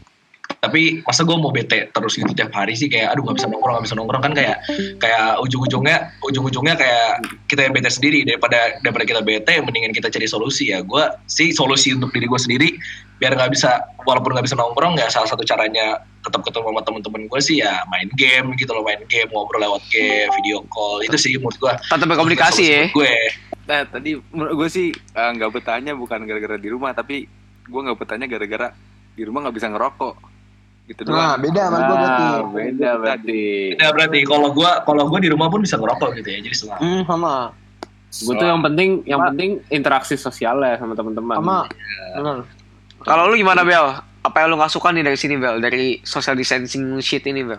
tapi 0.62 1.02
masa 1.02 1.26
gue 1.26 1.34
mau 1.34 1.50
bete 1.50 1.90
terus 1.90 2.14
gitu 2.14 2.30
tiap 2.38 2.54
hari 2.54 2.78
sih 2.78 2.86
kayak 2.86 3.10
aduh 3.10 3.26
nggak 3.26 3.42
bisa 3.42 3.50
nongkrong 3.50 3.74
nggak 3.82 3.86
bisa 3.90 3.96
nongkrong. 3.98 4.22
Kan 4.22 4.32
kayak 4.38 4.56
kayak 5.02 5.42
ujung-ujungnya 5.42 6.14
ujung-ujungnya 6.22 6.78
kayak 6.78 7.26
kita 7.50 7.66
yang 7.66 7.74
bete 7.74 7.90
sendiri. 7.90 8.22
Daripada 8.22 8.78
daripada 8.78 9.02
kita 9.02 9.20
bete 9.26 9.58
mendingan 9.58 9.90
kita 9.90 10.06
cari 10.06 10.30
solusi 10.30 10.70
ya. 10.70 10.78
Gue 10.86 11.02
sih 11.26 11.50
solusi 11.50 11.98
untuk 11.98 12.14
diri 12.14 12.30
gue 12.30 12.38
sendiri 12.38 12.68
biar 13.18 13.34
nggak 13.34 13.50
bisa 13.50 13.82
walaupun 14.06 14.38
nggak 14.38 14.46
bisa 14.46 14.54
nongkrong 14.54 14.94
nggak 14.94 15.10
salah 15.10 15.26
satu 15.26 15.42
caranya 15.42 15.98
tetap 16.22 16.46
ketemu 16.46 16.74
sama 16.74 16.82
temen-temen 16.86 17.22
gue 17.26 17.40
sih 17.42 17.58
ya 17.62 17.82
main 17.90 18.06
game 18.14 18.54
gitu 18.54 18.70
loh 18.70 18.86
main 18.86 19.02
game 19.10 19.30
ngobrol 19.34 19.58
lewat 19.58 19.82
game 19.90 20.30
video 20.38 20.62
call. 20.70 21.02
Itu 21.02 21.18
sih 21.18 21.42
menurut 21.42 21.58
gue 21.58 21.74
tetap 21.74 22.06
berkomunikasi 22.06 22.62
ya. 22.62 22.82
gue. 22.94 23.14
Nah, 23.66 23.82
tadi 23.86 24.14
menurut 24.30 24.62
gue 24.62 24.68
sih 24.70 24.94
eh, 24.94 25.30
nggak 25.34 25.50
betahnya 25.58 25.98
bukan 25.98 26.22
gara-gara 26.22 26.54
di 26.54 26.70
rumah, 26.70 26.94
tapi 26.94 27.26
gue 27.66 27.80
nggak 27.82 27.98
betahnya 27.98 28.30
gara-gara 28.30 28.70
di 29.18 29.22
rumah 29.26 29.50
nggak 29.50 29.56
bisa 29.58 29.66
ngerokok. 29.70 30.31
Gitu 30.92 31.02
Nah, 31.04 31.32
doang. 31.32 31.40
beda 31.40 31.62
sama 31.62 31.78
gue 31.78 31.96
berarti. 31.96 32.22
Nah, 32.22 32.40
beda 32.46 32.90
berarti. 32.96 33.42
ya 33.74 33.88
berarti 33.90 34.18
kalau 34.22 34.48
gue 34.50 34.70
kalau 34.82 35.02
gue 35.06 35.18
di 35.18 35.28
rumah 35.28 35.48
pun 35.48 35.58
bisa 35.58 35.74
ngerokok 35.74 36.10
gitu 36.14 36.28
ya 36.28 36.38
jadi 36.42 36.52
selama 36.54 36.78
Hmm, 36.78 37.02
sama. 37.02 37.34
Gue 38.12 38.34
tuh 38.34 38.44
yang 38.44 38.60
penting 38.60 38.90
yang 39.04 39.20
penting 39.24 39.50
interaksi 39.68 40.14
sosial 40.16 40.60
ya 40.60 40.76
sama 40.76 40.92
teman-teman. 40.92 41.32
Sama. 41.34 41.58
Benar. 42.14 42.36
kalau 43.00 43.26
lu 43.26 43.34
gimana 43.34 43.62
Bel 43.62 43.88
apa 44.20 44.36
yang 44.38 44.48
lu 44.48 44.56
nggak 44.56 44.70
suka 44.70 44.88
nih 44.90 45.02
dari 45.02 45.16
sini 45.16 45.34
Bel 45.34 45.58
dari 45.58 45.98
social 46.02 46.32
distancing 46.32 46.84
shit 46.98 47.24
ini 47.24 47.42
Bel 47.42 47.58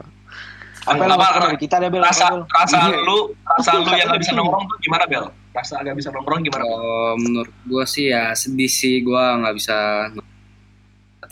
Apa 0.84 1.00
yang 1.00 1.16
Apa- 1.16 1.56
kita 1.58 1.80
deh, 1.80 1.90
Bel? 1.90 2.00
rasa 2.00 2.28
Apa, 2.30 2.38
Bel? 2.38 2.44
rasa 2.54 2.78
Iya. 2.86 3.00
lu 3.02 3.18
rasa 3.42 3.70
lu 3.74 3.88
yang 3.90 4.08
gak 4.08 4.20
bisa 4.20 4.32
nongkrong 4.34 4.64
tuh 4.66 4.78
gimana 4.80 5.04
bel 5.06 5.26
rasa 5.52 5.80
gak 5.80 5.96
bisa 5.96 6.10
nongkrong 6.10 6.44
gimana 6.44 6.60
Bel? 6.62 6.70
Kalau 6.70 6.88
menurut 7.18 7.52
gue 7.62 7.84
sih 7.86 8.06
ya 8.08 8.32
sedih 8.32 8.68
sih 8.70 9.00
gue 9.00 9.24
nggak 9.42 9.54
bisa 9.54 9.78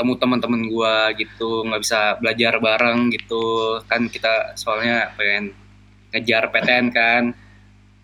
ketemu 0.02 0.14
teman-teman 0.18 0.62
gue 0.66 0.96
gitu, 1.22 1.62
nggak 1.70 1.82
bisa 1.86 2.18
belajar 2.18 2.58
bareng 2.58 3.14
gitu. 3.14 3.78
Kan 3.86 4.10
kita 4.10 4.58
soalnya 4.58 5.14
pengen 5.14 5.54
ngejar 6.10 6.50
PTN 6.50 6.90
kan. 6.90 7.24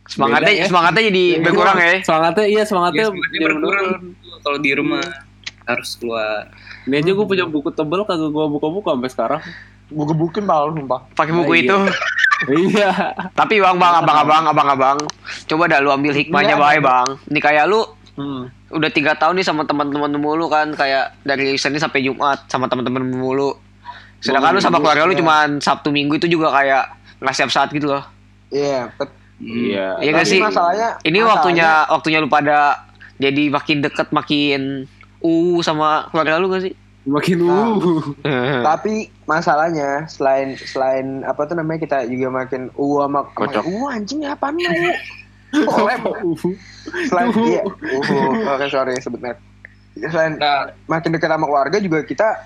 semangatnya 0.07 0.55
Beda 0.55 0.61
ya. 0.63 0.65
semangatnya 0.71 1.03
jadi 1.11 1.25
berkurang 1.43 1.77
ya 1.83 1.89
Semangatnya 1.99 2.45
iya 2.47 2.63
semangatnya 2.63 3.03
Ya, 3.03 3.07
semangatnya 3.11 3.41
berkurang 3.43 3.87
kalau 4.39 4.57
di 4.63 4.71
rumah 4.71 5.03
harus 5.67 5.89
keluar. 5.99 6.47
Ini 6.87 7.03
aja 7.03 7.11
gue 7.11 7.25
punya 7.27 7.43
buku 7.43 7.75
tebel 7.75 8.07
kagak 8.07 8.31
gue 8.31 8.45
buka-buka 8.47 8.95
sampai 8.95 9.11
sekarang. 9.11 9.41
Gue 9.91 10.05
gebukin 10.07 10.47
pal, 10.47 10.71
sumpah. 10.71 11.11
pakai 11.11 11.33
buku 11.35 11.51
Nah, 11.51 11.59
iya. 11.59 11.63
itu 11.67 11.77
iya. 12.69 12.91
tapi 13.33 13.57
bang 13.57 13.77
bang 13.81 13.93
abang 13.97 14.17
abang 14.21 14.45
abang 14.45 14.67
abang 14.69 14.97
coba 15.49 15.63
dah 15.65 15.79
lu 15.81 15.89
ambil 15.89 16.13
hikmahnya 16.13 16.53
Iya, 16.53 16.61
baik 16.61 16.81
bang 16.85 17.07
ini 17.33 17.39
kayak 17.41 17.65
lu 17.65 17.81
Hmm. 18.17 18.49
udah 18.67 18.89
tiga 18.89 19.13
tahun 19.13 19.37
nih 19.37 19.45
sama 19.45 19.61
teman-teman 19.61 20.09
mulu 20.11 20.45
kan 20.47 20.73
kayak 20.73 21.13
dari 21.21 21.53
Senin 21.53 21.77
sampai 21.77 22.01
Jumat 22.01 22.43
sama 22.47 22.65
teman-teman 22.65 23.05
mulu 23.07 23.53
sedangkan 24.17 24.51
lu 24.51 24.59
sama 24.59 24.77
keluarga 24.77 25.05
lu 25.05 25.13
Iya. 25.13 25.21
cuman 25.21 25.47
Sabtu 25.59 25.87
Minggu 25.87 26.17
itu 26.17 26.27
juga 26.27 26.49
kayak 26.49 26.83
nggak 27.19 27.35
siap 27.35 27.47
saat 27.47 27.69
gitu 27.69 27.87
loh 27.87 28.01
Iya, 28.49 28.89
bet- 28.91 29.13
Iya. 29.37 30.01
Iya 30.01 30.11
Tapi 30.15 30.25
sih 30.25 30.39
masalahnya 30.39 30.97
ini 31.03 31.13
masalahnya- 31.15 31.29
waktunya 31.29 31.69
waktunya 31.87 32.17
lu 32.17 32.27
pada 32.27 32.89
jadi 33.15 33.43
makin 33.47 33.77
deket 33.79 34.09
makin 34.09 34.89
uh 35.19 35.57
sama 35.61 36.09
keluarga 36.09 36.37
lu 36.37 36.49
gak 36.49 36.63
sih 36.63 36.73
Makin 37.03 37.39
Nah. 37.39 37.71
uh. 37.71 38.61
Tapi 38.67 39.07
masalahnya 39.23 40.03
selain 40.07 40.57
selain 40.57 41.23
apa 41.23 41.45
tuh 41.45 41.53
namanya 41.53 41.79
kita 41.79 41.97
juga 42.03 42.33
makin 42.35 42.67
uh 42.73 42.97
sama 42.99 43.29
Kocok. 43.29 43.63
uh 43.63 43.87
anjing 43.87 44.25
apa 44.25 44.49
nih? 44.51 44.65
Oh, 45.67 45.79
selain 47.07 47.31
iya, 47.47 47.63
uh, 47.63 48.55
oke 48.55 48.65
sorry 48.67 48.99
sebut 48.99 49.19
merek. 49.23 49.39
Selain 49.95 50.35
nah. 50.35 50.75
makin 50.85 51.15
dekat 51.15 51.31
sama 51.31 51.47
keluarga 51.47 51.77
juga 51.79 52.03
kita 52.03 52.45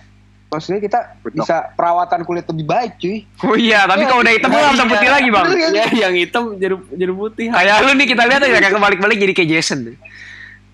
maksudnya 0.51 0.79
kita 0.83 0.99
bisa 1.31 1.71
perawatan 1.79 2.27
kulit 2.27 2.43
lebih 2.45 2.65
baik 2.67 2.99
cuy. 2.99 3.23
oh 3.47 3.55
iya 3.55 3.87
tapi 3.87 4.03
kalau 4.03 4.19
udah 4.19 4.33
hitam 4.35 4.51
nggak 4.51 4.73
bisa 4.75 4.85
putih 4.85 5.09
lagi 5.09 5.29
bang. 5.31 5.45
Ya 5.71 5.85
yang 6.07 6.13
hitam 6.13 6.43
jadi 6.59 6.75
jadi 6.93 7.13
putih. 7.15 7.47
kayak 7.49 7.75
lu 7.87 7.91
nih 7.95 8.07
kita 8.11 8.23
lihat 8.27 8.41
aja 8.43 8.57
kayak 8.59 8.73
kebalik-balik 8.75 9.17
jadi 9.17 9.33
kayak 9.33 9.49
Jason 9.49 9.79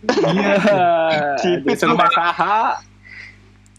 Iya. 0.07 0.55
Jason 1.65 1.93
Masaha. 1.93 2.81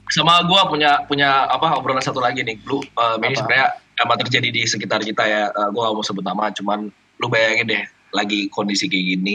sama 0.08 0.40
gue 0.40 0.60
punya 0.72 1.04
punya 1.04 1.44
apa 1.52 1.76
obrolan 1.76 2.00
satu 2.00 2.16
lagi 2.16 2.40
nih. 2.40 2.56
Lu 2.64 2.80
uh, 2.80 3.20
ini 3.20 3.36
Apa? 3.36 3.44
sebenarnya 3.44 3.66
emang 4.00 4.16
terjadi 4.24 4.48
di 4.48 4.62
sekitar 4.64 5.04
kita 5.04 5.20
ya. 5.28 5.52
Uh, 5.52 5.68
gue 5.68 5.80
gak 5.84 5.94
mau 5.94 6.00
sebut 6.00 6.24
nama 6.24 6.48
cuman 6.48 6.88
lu 7.20 7.26
bayangin 7.28 7.68
deh 7.68 7.82
lagi 8.12 8.48
kondisi 8.48 8.88
kayak 8.88 9.06
gini 9.18 9.34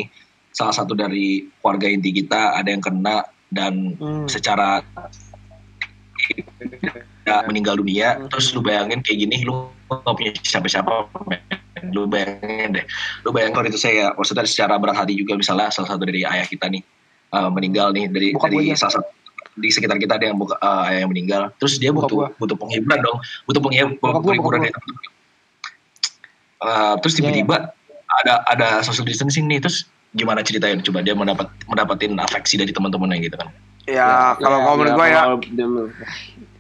salah 0.54 0.74
satu 0.74 0.94
dari 0.94 1.50
keluarga 1.62 1.90
inti 1.90 2.14
kita 2.14 2.58
ada 2.58 2.70
yang 2.70 2.82
kena 2.82 3.26
dan 3.50 3.94
Hmm. 3.98 4.26
secara 4.26 4.82
ya, 7.26 7.38
meninggal 7.50 7.78
dunia 7.78 8.18
Hmm. 8.18 8.30
terus 8.30 8.54
lu 8.54 8.62
bayangin 8.62 9.02
kayak 9.02 9.18
gini 9.28 9.46
lu 9.46 9.70
gak 9.90 10.14
punya 10.18 10.32
siapa-siapa 10.42 10.90
lu 11.94 12.08
bayangin 12.10 12.80
deh 12.80 12.86
lu 13.26 13.30
bayangin 13.30 13.54
kalau 13.54 13.68
itu 13.70 13.78
saya 13.78 14.14
maksudnya 14.18 14.46
secara 14.48 14.78
berat 14.82 14.98
hati 15.04 15.14
juga 15.18 15.38
misalnya 15.38 15.70
salah 15.70 15.90
satu 15.94 16.06
dari 16.08 16.26
ayah 16.26 16.48
kita 16.48 16.66
nih 16.72 16.82
uh, 17.34 17.50
meninggal 17.54 17.92
nih 17.94 18.10
dari 18.10 18.28
Bokap 18.34 18.50
dari 18.50 18.72
aja. 18.74 18.88
salah 18.88 18.94
satu 19.02 19.10
di 19.54 19.70
sekitar 19.70 20.02
kita 20.02 20.18
ada 20.18 20.34
yang 20.34 20.38
buka, 20.42 20.58
uh, 20.58 20.90
ayah 20.90 21.06
yang 21.06 21.12
meninggal 21.14 21.54
terus 21.62 21.78
dia 21.78 21.94
butuh 21.94 22.10
gua. 22.10 22.28
butuh 22.42 22.58
penghiburan 22.58 23.00
dong 23.06 23.18
butuh 23.46 23.62
penghiburan 23.62 23.98
bokap 24.02 24.22
dari 24.26 24.40
teman-teman 24.74 25.12
Uh, 26.64 26.96
terus 27.04 27.20
tiba-tiba 27.20 27.76
ada 28.22 28.46
ada 28.46 28.68
social 28.86 29.08
distancing 29.08 29.50
nih 29.50 29.58
terus 29.64 29.90
gimana 30.14 30.46
ceritanya 30.46 30.78
coba 30.86 31.02
dia 31.02 31.18
mendapat 31.18 31.50
mendapatin 31.66 32.14
afeksi 32.22 32.62
dari 32.62 32.70
teman-temannya 32.70 33.18
gitu 33.26 33.36
kan. 33.38 33.50
Ya 33.90 34.38
kalau 34.40 34.58
ya, 34.62 34.64
kalau 34.64 34.76
menurut 34.78 34.94
gue 34.96 35.08
ya 35.10 35.22
kalau 35.26 35.38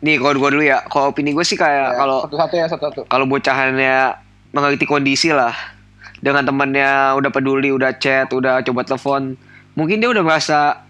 nih 0.03 0.15
kalau 0.19 0.35
gue 0.35 0.49
dulu 0.57 0.63
ya 0.65 0.77
kalau 0.89 1.05
opini 1.13 1.31
gue 1.31 1.45
sih 1.45 1.55
kayak 1.55 1.95
Ya, 1.95 1.99
kalau 2.01 2.17
satu-satu 2.27 2.53
ya 2.57 2.65
satu-satu. 2.67 3.01
kalau 3.07 3.25
bocahannya 3.29 4.17
mengerti 4.51 4.85
kondisi 4.89 5.29
lah. 5.29 5.53
Dengan 6.23 6.47
temannya 6.47 7.19
udah 7.19 7.31
peduli 7.35 7.67
udah 7.75 7.99
chat 7.99 8.31
udah 8.31 8.63
coba 8.63 8.87
telepon 8.87 9.35
mungkin 9.75 9.99
dia 9.99 10.07
udah 10.07 10.23
merasa 10.23 10.87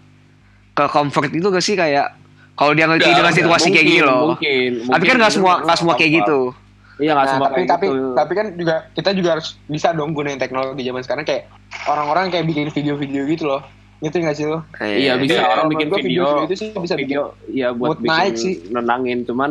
ke 0.78 0.86
comfort 0.90 1.30
itu 1.34 1.46
gak 1.50 1.64
sih? 1.64 1.74
Kayak 1.74 2.14
kalau 2.54 2.70
dia 2.70 2.86
ngerti 2.86 3.10
Udah, 3.10 3.18
dengan 3.18 3.34
situasi 3.34 3.68
kayak 3.74 3.86
gini 3.86 4.02
loh. 4.06 4.38
Mungkin, 4.38 4.70
tapi 4.94 5.04
kan 5.10 5.16
nggak 5.18 5.32
semua 5.34 5.54
nggak 5.66 5.78
semua 5.78 5.94
kayak 5.98 6.22
gitu 6.22 6.54
Iya 6.96 7.10
nggak 7.12 7.24
Nah, 7.24 7.32
semua 7.32 7.46
tapi 7.46 7.56
kayak 7.56 7.70
tapi 7.70 7.86
gitu. 7.86 8.08
tapi 8.12 8.32
kan 8.32 8.46
juga 8.54 8.74
kita 8.92 9.10
juga 9.12 9.28
harus 9.34 9.46
bisa 9.64 9.88
dong 9.90 10.10
gunain 10.12 10.36
teknologi 10.36 10.82
zaman 10.82 11.02
sekarang 11.02 11.24
kayak 11.24 11.50
orang-orang 11.84 12.30
kayak 12.30 12.44
bikin 12.44 12.68
video-video 12.68 13.22
gitu 13.26 13.44
loh. 13.46 13.62
Gitu 13.98 14.14
nggak 14.16 14.34
sih 14.34 14.44
lo? 14.44 14.62
Iya 14.76 15.16
bisa 15.16 15.34
Iya, 15.34 15.48
orang 15.48 15.66
bikin 15.68 15.88
video, 15.88 15.98
video-video 15.98 16.44
itu 16.44 16.54
sih 16.56 16.68
bisa 16.72 16.94
video 16.94 17.20
ya 17.48 17.70
buat, 17.70 17.96
buat 17.96 18.04
naik 18.04 18.32
bikin 18.32 18.38
sih. 18.38 18.54
nenangin 18.70 19.18
cuman 19.22 19.50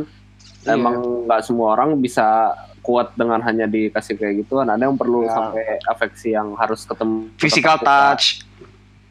Iya. 0.61 0.73
emang 0.73 0.95
nggak 1.25 1.41
semua 1.41 1.67
orang 1.73 1.97
bisa 1.97 2.53
kuat 2.79 3.11
dengan 3.13 3.39
hanya 3.39 3.63
dikasih 3.65 4.15
kayak 4.15 4.43
gituan 4.43 4.67
ada 4.67 4.79
yang 4.81 4.95
perlu 4.95 5.23
Ya. 5.23 5.31
sampai 5.33 5.63
afeksi 5.85 6.29
yang 6.31 6.51
harus 6.53 6.83
ketemu 6.83 7.27
physical 7.35 7.75
muka. 7.75 7.87
touch 8.13 8.43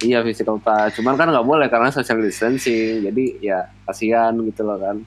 iya 0.00 0.20
physical 0.20 0.56
touch 0.58 0.92
cuman 0.94 1.14
kan 1.14 1.26
nggak 1.26 1.40
boleh 1.42 1.66
karena 1.66 1.88
social 1.88 2.16
distancing 2.18 3.00
jadi 3.02 3.24
ya 3.38 3.58
kasihan 3.82 4.32
gitu 4.42 4.60
loh 4.60 4.76
kan 4.76 5.00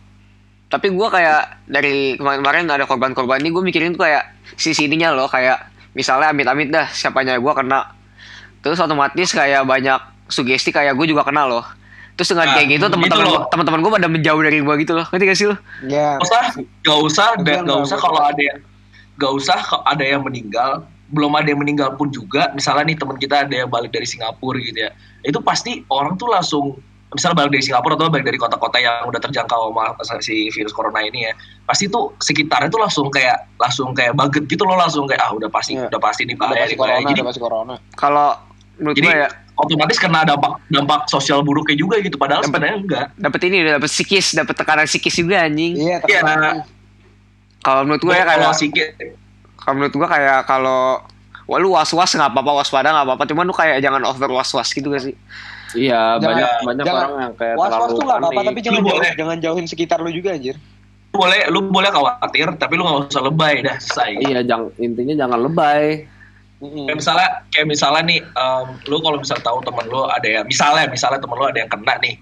tapi 0.76 0.92
gue 0.92 1.08
kayak 1.08 1.72
dari 1.72 2.20
kemarin-kemarin 2.20 2.68
ada 2.68 2.84
korban-korban. 2.84 3.40
Ini 3.40 3.56
gue 3.56 3.64
mikirin 3.64 3.96
tuh 3.96 4.04
kayak 4.04 4.28
sisi 4.60 4.92
ininya 4.92 5.16
loh 5.16 5.32
kayak 5.32 5.72
misalnya 5.96 6.36
amit-amit 6.36 6.68
dah 6.68 6.92
siapanya 6.92 7.40
gue 7.40 7.54
kena. 7.56 7.96
Terus 8.60 8.84
otomatis 8.84 9.32
kayak 9.32 9.64
banyak 9.64 9.96
sugesti 10.28 10.76
kayak 10.76 11.00
gue 11.00 11.08
juga 11.08 11.24
kena 11.24 11.48
loh. 11.48 11.64
Terus 12.20 12.36
dengan 12.36 12.52
Nah, 12.52 12.56
kayak 12.60 12.68
gitu 12.76 12.86
gitu 12.88 12.92
teman-teman 12.92 13.28
teman-teman 13.48 13.80
gue 13.80 13.92
pada 13.96 14.08
menjauh 14.12 14.42
dari 14.44 14.60
gue 14.60 14.76
gitu 14.84 14.94
loh. 15.00 15.06
Ngerti 15.08 15.24
gak 15.24 15.38
sih 15.40 15.48
lo 15.48 15.56
Ya. 15.88 16.20
Gak 16.20 16.28
usah, 16.28 16.44
gak 16.84 17.00
usah, 17.00 17.28
dan 17.40 17.64
gak 17.64 17.80
usah 17.80 17.98
kalau 18.00 18.20
ada 18.20 18.42
yang 18.44 18.60
gak 19.16 19.32
usah 19.32 19.58
kalau 19.64 19.86
ada 19.88 20.04
yang 20.04 20.28
meninggal, 20.28 20.84
belum 21.16 21.32
ada 21.40 21.48
yang 21.48 21.64
meninggal 21.64 21.96
pun 21.96 22.12
juga. 22.12 22.52
Misalnya 22.52 22.92
nih 22.92 22.98
teman 23.00 23.16
kita 23.16 23.48
ada 23.48 23.56
yang 23.56 23.72
balik 23.72 23.96
dari 23.96 24.04
Singapura 24.04 24.60
gitu 24.60 24.76
ya, 24.76 24.92
itu 25.24 25.40
pasti 25.40 25.88
orang 25.88 26.20
tuh 26.20 26.28
langsung 26.28 26.76
misalnya 27.16 27.40
balik 27.40 27.52
dari 27.52 27.64
Singapura 27.64 27.96
atau 27.96 28.12
balik 28.12 28.26
dari 28.26 28.36
kota-kota 28.36 28.78
yang 28.78 29.08
udah 29.08 29.18
terjangkau 29.18 29.72
sama 29.72 30.20
si 30.20 30.52
virus 30.52 30.70
corona 30.70 31.00
ini 31.00 31.26
ya, 31.26 31.34
pasti 31.64 31.88
tuh 31.88 32.12
sekitarnya 32.18 32.68
tuh 32.68 32.78
langsung 32.78 33.08
kayak 33.08 33.48
langsung 33.56 33.92
kayak 33.92 34.12
baget 34.14 34.44
gitu 34.46 34.62
loh 34.62 34.76
langsung 34.76 35.08
kayak 35.08 35.22
ah 35.22 35.32
udah 35.32 35.48
pasti 35.48 35.74
Iya. 35.74 35.88
udah 35.88 36.00
pasti 36.00 36.22
nih 36.24 36.36
bahaya 36.36 36.60
pasti 36.60 36.68
nih 36.68 36.78
corona, 36.78 37.00
Jadi 37.02 37.14
udah 37.16 37.26
pasti 37.26 37.40
corona. 37.40 37.76
kalau 37.96 38.30
menurut 38.76 38.96
Jadi- 38.96 39.08
gue 39.08 39.16
ya 39.18 39.28
otomatis 39.56 39.98
kena 39.98 40.20
dampak 40.22 40.52
dampak 40.68 41.00
sosial 41.08 41.40
buruknya 41.40 41.76
juga 41.76 41.96
gitu. 41.98 42.16
Padahal 42.16 42.44
sebenarnya 42.44 42.76
enggak. 42.78 43.06
dapet 43.16 43.40
ini 43.46 43.64
dapet 43.64 43.88
psikis 43.88 44.36
dapet 44.36 44.52
tekanan 44.54 44.84
psikis 44.84 45.16
juga 45.16 45.42
anjing 45.42 45.74
Iya, 45.74 46.04
Iya. 46.04 46.20
tekanan. 46.22 46.56
kalau 47.62 47.82
menurut 47.82 48.04
gue 48.04 48.14
ya 48.14 48.22
Kalau 48.22 48.36
kayak 48.44 48.54
sikit 48.54 48.88
kalau 49.58 49.74
menurut 49.76 49.94
gua 49.96 50.08
kayak 50.08 50.40
kalau 50.46 50.82
wah 51.46 51.58
lu 51.58 51.72
was 51.72 51.90
was 51.90 52.12
nggak 52.12 52.28
apa-apa 52.28 52.52
waspada 52.56 52.92
nggak 52.92 53.06
apa-apa 53.06 53.24
cuman 53.26 53.44
lu 53.44 53.54
kayak 53.54 53.80
jangan 53.80 54.02
over 54.04 54.30
was 54.30 54.50
was 54.52 54.70
gitu 54.70 54.86
gak 54.88 55.02
sih 55.02 55.16
iya 55.76 56.18
Jangan- 56.18 56.24
banyak 56.26 56.50
banyak 56.64 56.86
jangan- 56.86 57.04
orang 57.06 57.22
yang 57.22 57.34
kayak 57.36 57.56
Was-was 57.56 57.70
terlalu 57.70 57.92
tuh 57.92 58.04
nggak 58.04 58.20
apa-apa, 58.20 58.42
tapi 58.42 58.60
jangan 58.60 58.82
boleh. 58.82 59.12
jangan 59.14 59.38
jauhin 59.40 59.66
sekitar 59.68 59.98
lu 60.02 60.10
juga 60.10 60.30
anjir. 60.34 60.56
lu 61.12 61.16
boleh 61.16 61.42
lu 61.48 61.60
boleh 61.70 61.90
khawatir 61.90 62.48
tapi 62.56 62.74
lu 62.76 62.84
nggak 62.84 63.08
usah 63.08 63.24
lebay 63.24 63.56
dah 63.62 63.78
selesai. 63.80 64.10
iya 64.20 64.40
jang, 64.42 64.68
intinya 64.78 65.16
jangan 65.16 65.40
lebay 65.44 66.08
Mm-mm. 66.56 66.88
Kayak 66.88 66.98
misalnya, 66.98 67.28
kayak 67.52 67.68
misalnya 67.68 68.02
nih, 68.08 68.20
em, 68.24 68.66
lu 68.88 69.04
kalau 69.04 69.20
misal 69.20 69.36
tahu 69.44 69.60
temen 69.60 69.86
lu 69.92 70.08
ada 70.08 70.24
yang, 70.24 70.48
misalnya, 70.48 70.88
misalnya 70.88 71.20
temen 71.20 71.36
lu 71.36 71.44
ada 71.44 71.60
yang 71.60 71.68
kena 71.68 71.94
nih, 72.00 72.16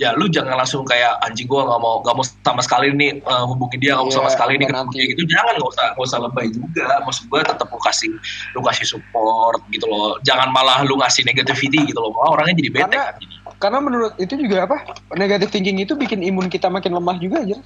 ya 0.00 0.16
lu 0.16 0.26
jangan 0.26 0.56
langsung 0.56 0.80
kayak 0.82 1.20
anjing 1.20 1.44
gua 1.44 1.68
nggak 1.68 1.76
mau 1.78 1.94
nggak 2.00 2.14
mau 2.16 2.24
sama 2.24 2.64
sekali 2.64 2.88
nih 2.90 3.20
eh, 3.20 3.44
hubungin 3.44 3.78
dia 3.78 3.92
nggak 3.92 4.06
mau 4.08 4.14
sama 4.14 4.26
Iya, 4.26 4.34
sekali 4.34 4.52
nih 4.56 4.66
ketemu 4.66 4.90
dia 4.90 5.04
gitu 5.06 5.22
jangan 5.28 5.52
nggak 5.54 5.70
usah 5.70 5.84
nggak 5.92 6.06
usah 6.08 6.18
lebay 6.18 6.46
juga 6.48 6.84
maksud 7.04 7.24
gua 7.28 7.40
tetap 7.44 7.68
lu 7.68 7.78
kasih 7.78 8.08
lu 8.56 8.60
kasih 8.64 8.86
support 8.88 9.60
gitu 9.68 9.84
loh 9.84 10.16
jangan 10.20 10.48
malah 10.48 10.80
lu 10.82 10.96
ngasih 10.96 11.20
negativity 11.22 11.84
gitu 11.84 12.00
loh 12.00 12.10
malah 12.10 12.34
orangnya 12.34 12.56
jadi 12.58 12.70
bete 12.72 12.82
Karena- 12.82 13.04
kan 13.06 13.14
jadi. 13.20 13.36
Karena 13.60 13.76
menurut 13.78 14.16
itu 14.16 14.34
juga 14.34 14.64
apa? 14.64 14.76
Negative 15.12 15.52
thinking 15.52 15.76
itu 15.78 15.92
bikin 15.92 16.24
imun 16.24 16.48
kita 16.48 16.66
makin 16.66 16.96
lemah 16.96 17.20
juga 17.20 17.44
aja. 17.44 17.60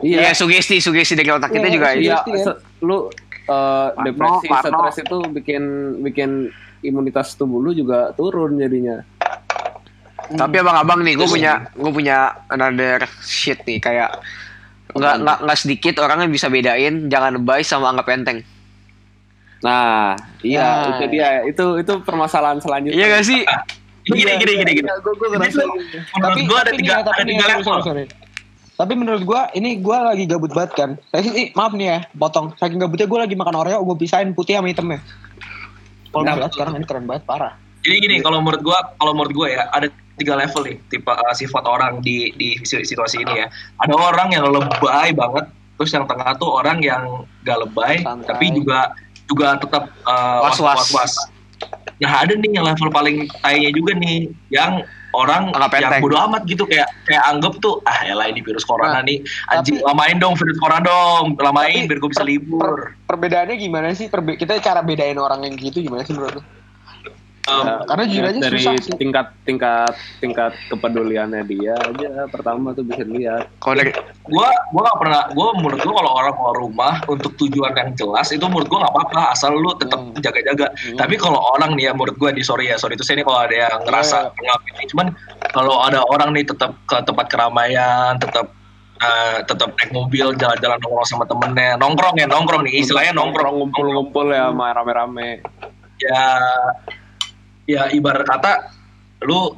Iya, 0.00 0.32
sugesti, 0.32 0.80
sugesti 0.80 1.12
dari 1.12 1.28
otak 1.28 1.52
kita 1.52 1.68
Iya, 1.68 1.74
juga. 1.74 1.86
sugesti. 1.92 2.30
Iya. 2.32 2.44
Se- 2.48 2.58
lu 2.80 3.12
eh, 3.44 3.88
Parno, 3.92 4.04
depresi, 4.04 4.48
stres 4.48 4.96
itu 4.98 5.16
bikin 5.28 5.62
bikin 6.00 6.30
imunitas 6.80 7.34
tubuh 7.34 7.60
lu 7.60 7.72
juga 7.72 8.08
turun 8.12 8.56
jadinya. 8.56 9.04
Tapi 10.28 10.54
abang-abang 10.60 11.00
nih, 11.00 11.16
gue 11.16 11.28
punya 11.28 11.72
gue 11.72 11.92
punya 11.92 12.36
another 12.52 13.08
shit 13.24 13.56
nih 13.64 13.80
kayak 13.80 14.20
nggak 14.92 15.14
nggak 15.24 15.38
nggak 15.44 15.58
sedikit 15.58 15.94
orang 16.00 16.28
yang 16.28 16.32
bisa 16.32 16.48
bedain 16.48 17.08
jangan 17.08 17.36
lebay 17.40 17.64
sama 17.64 17.92
anggap 17.92 18.08
enteng. 18.12 18.40
Nah, 19.64 20.14
iya 20.44 20.62
Nah. 20.62 20.88
itu 20.96 21.04
dia. 21.10 21.28
Itu 21.48 21.64
itu 21.80 21.92
permasalahan 22.04 22.60
selanjutnya. 22.62 22.94
Iya 22.94 23.06
gak 23.18 23.24
sih? 23.26 23.42
gini 24.08 24.24
gini 24.40 24.52
gini 24.64 24.72
gini 24.80 24.88
Gue 25.04 25.12
gue 25.20 25.28
ngerasa 25.36 25.68
tuh, 25.68 25.76
menurut 26.16 26.44
gua 26.48 26.58
ada 26.64 26.72
tapi 26.72 26.80
tiga 26.80 26.94
tapi 27.04 27.20
ada 27.20 27.28
tiga 27.28 27.44
level. 27.52 27.76
Tapi 28.78 28.92
menurut 28.94 29.22
gua 29.26 29.40
ini 29.52 29.70
gua 29.82 30.14
lagi 30.14 30.24
gabut 30.24 30.54
banget 30.54 30.72
kan. 30.78 30.90
Saya 31.10 31.26
sih 31.28 31.50
maaf 31.52 31.74
nih 31.74 31.86
ya, 31.92 31.98
potong. 32.14 32.54
Saking 32.56 32.78
gabutnya 32.78 33.04
gua 33.10 33.26
lagi 33.26 33.34
makan 33.36 33.54
Oreo, 33.58 33.82
gua 33.84 33.96
pisahin 33.98 34.32
putih 34.32 34.56
sama 34.56 34.70
hitamnya. 34.70 35.02
Kalau 36.08 36.24
Nah, 36.24 36.40
gue 36.40 36.48
sekarang 36.56 36.80
ini 36.80 36.86
keren 36.88 37.04
banget 37.04 37.28
parah. 37.28 37.52
Jadi 37.84 37.96
gini, 38.00 38.16
kalau 38.24 38.40
menurut 38.40 38.62
gua, 38.64 38.78
kalau 38.96 39.12
menurut 39.12 39.34
gua 39.34 39.46
ya 39.52 39.62
ada 39.68 39.92
tiga 40.18 40.34
level 40.34 40.66
nih 40.66 40.76
tipe 40.90 41.08
uh, 41.08 41.32
sifat 41.32 41.64
orang 41.64 42.02
di 42.02 42.34
di 42.34 42.58
si- 42.66 42.82
situasi 42.82 43.22
ini 43.22 43.40
ya. 43.40 43.46
Ada 43.80 43.94
orang 43.94 44.28
yang 44.34 44.50
lebay 44.50 45.14
banget, 45.14 45.46
terus 45.78 45.90
yang 45.94 46.04
tengah 46.04 46.34
tuh 46.36 46.50
orang 46.50 46.82
yang 46.82 47.24
gak 47.46 47.62
lebay, 47.62 48.02
Santai. 48.02 48.26
tapi 48.26 48.46
juga 48.52 48.92
juga 49.30 49.54
tetap 49.56 49.88
uh, 50.04 50.44
Was-was. 50.50 50.90
was-was. 50.90 51.12
Nah 51.98 52.22
ada 52.22 52.34
nih 52.34 52.54
yang 52.54 52.66
level 52.66 52.90
paling 52.90 53.26
tainya 53.42 53.70
juga 53.74 53.94
nih, 53.98 54.30
yang 54.50 54.82
orang 55.16 55.50
Anggap 55.56 55.72
yang 55.80 56.04
bodo 56.04 56.20
amat 56.20 56.44
gitu 56.44 56.68
kayak 56.68 56.84
kayak 57.08 57.24
anggap 57.24 57.56
tuh 57.64 57.80
ah 57.88 57.96
ya 58.04 58.12
ini 58.28 58.44
virus 58.44 58.60
corona 58.62 59.00
Nah, 59.00 59.08
nih 59.08 59.24
anjing 59.50 59.80
tapi- 59.80 59.88
lamain 59.88 60.16
dong 60.20 60.36
virus 60.36 60.60
corona 60.60 60.84
dong 60.84 61.32
lamain 61.40 61.88
biar 61.88 61.96
gue 61.96 62.10
bisa 62.12 62.22
libur 62.28 62.60
per- 62.60 62.92
perbedaannya 63.08 63.56
gimana 63.56 63.96
sih? 63.96 64.12
Perbe- 64.12 64.36
kita 64.36 64.60
cara 64.60 64.84
bedain 64.84 65.16
orang 65.16 65.48
yang 65.48 65.56
gitu 65.56 65.80
gimana 65.80 66.04
sih 66.04 66.12
menurut 66.12 66.38
lu? 66.38 66.42
Um, 67.48 67.56
Ya, 67.58 67.74
Karena 67.82 68.04
jujur 68.04 68.24
aja 68.24 68.38
dari 68.38 68.60
susah 68.60 68.72
sih. 68.76 68.92
tingkat 68.94 69.26
tingkat 69.42 69.90
tingkat 70.18 70.52
kepeduliannya 70.68 71.42
dia 71.42 71.72
aja 71.74 72.28
pertama 72.28 72.70
tuh 72.70 72.84
bisa 72.84 73.00
lihat. 73.02 73.48
Kalau 73.56 73.74
dari 73.74 73.90
gua 74.24 74.52
gua 74.70 74.82
gak 74.84 74.98
pernah 75.00 75.22
gua 75.32 75.48
menurut 75.54 75.80
gua 75.80 75.94
kalau 75.96 76.12
orang 76.14 76.32
keluar 76.34 76.56
rumah 76.58 76.94
untuk 77.06 77.32
tujuan 77.36 77.72
yang 77.72 77.90
jelas 77.94 78.28
itu 78.28 78.44
menurut 78.44 78.68
gua 78.68 78.84
nggak 78.84 78.94
apa-apa 78.94 79.20
asal 79.32 79.50
lu 79.50 79.72
tetap 79.74 79.96
Hmm. 79.98 80.12
jaga-jaga 80.18 80.66
Hmm. 80.70 80.96
tapi 80.96 81.14
kalau 81.16 81.40
orang 81.50 81.72
nih 81.72 81.88
ya 81.88 81.92
menurut 81.92 82.14
gua 82.14 82.30
di 82.30 82.40
sorry 82.40 82.68
ya 82.68 82.76
sorry 82.76 82.92
itu 82.92 83.02
saya 83.02 83.16
nih 83.16 83.26
kalau 83.26 83.40
ada 83.40 83.54
yang 83.56 83.80
ngerasa 83.82 84.16
Iya. 84.20 84.36
ngelakuin 84.36 84.86
cuman 84.88 85.06
kalau 85.48 85.74
ada 85.80 86.00
orang 86.04 86.30
nih 86.30 86.44
tetap 86.44 86.76
ke 86.84 86.96
tempat 87.00 87.26
keramaian 87.26 88.12
tetap 88.16 88.52
eh, 88.98 89.38
tetap 89.42 89.72
naik 89.74 89.90
mobil 89.90 90.26
jalan-jalan 90.34 90.78
nongkrong 90.78 91.08
sama 91.08 91.24
temennya 91.24 91.76
nongkrong 91.76 92.12
ya 92.14 92.26
nongkrong 92.26 92.62
nih 92.62 92.82
istilahnya 92.82 93.12
nongkrong 93.12 93.54
ngumpul-ngumpul 93.56 94.28
ya 94.28 94.50
sama 94.50 94.74
rame-rame. 94.74 95.40
ya 95.98 96.22
ya 97.68 97.92
ibarat 97.92 98.24
kata 98.24 98.72
lu 99.28 99.52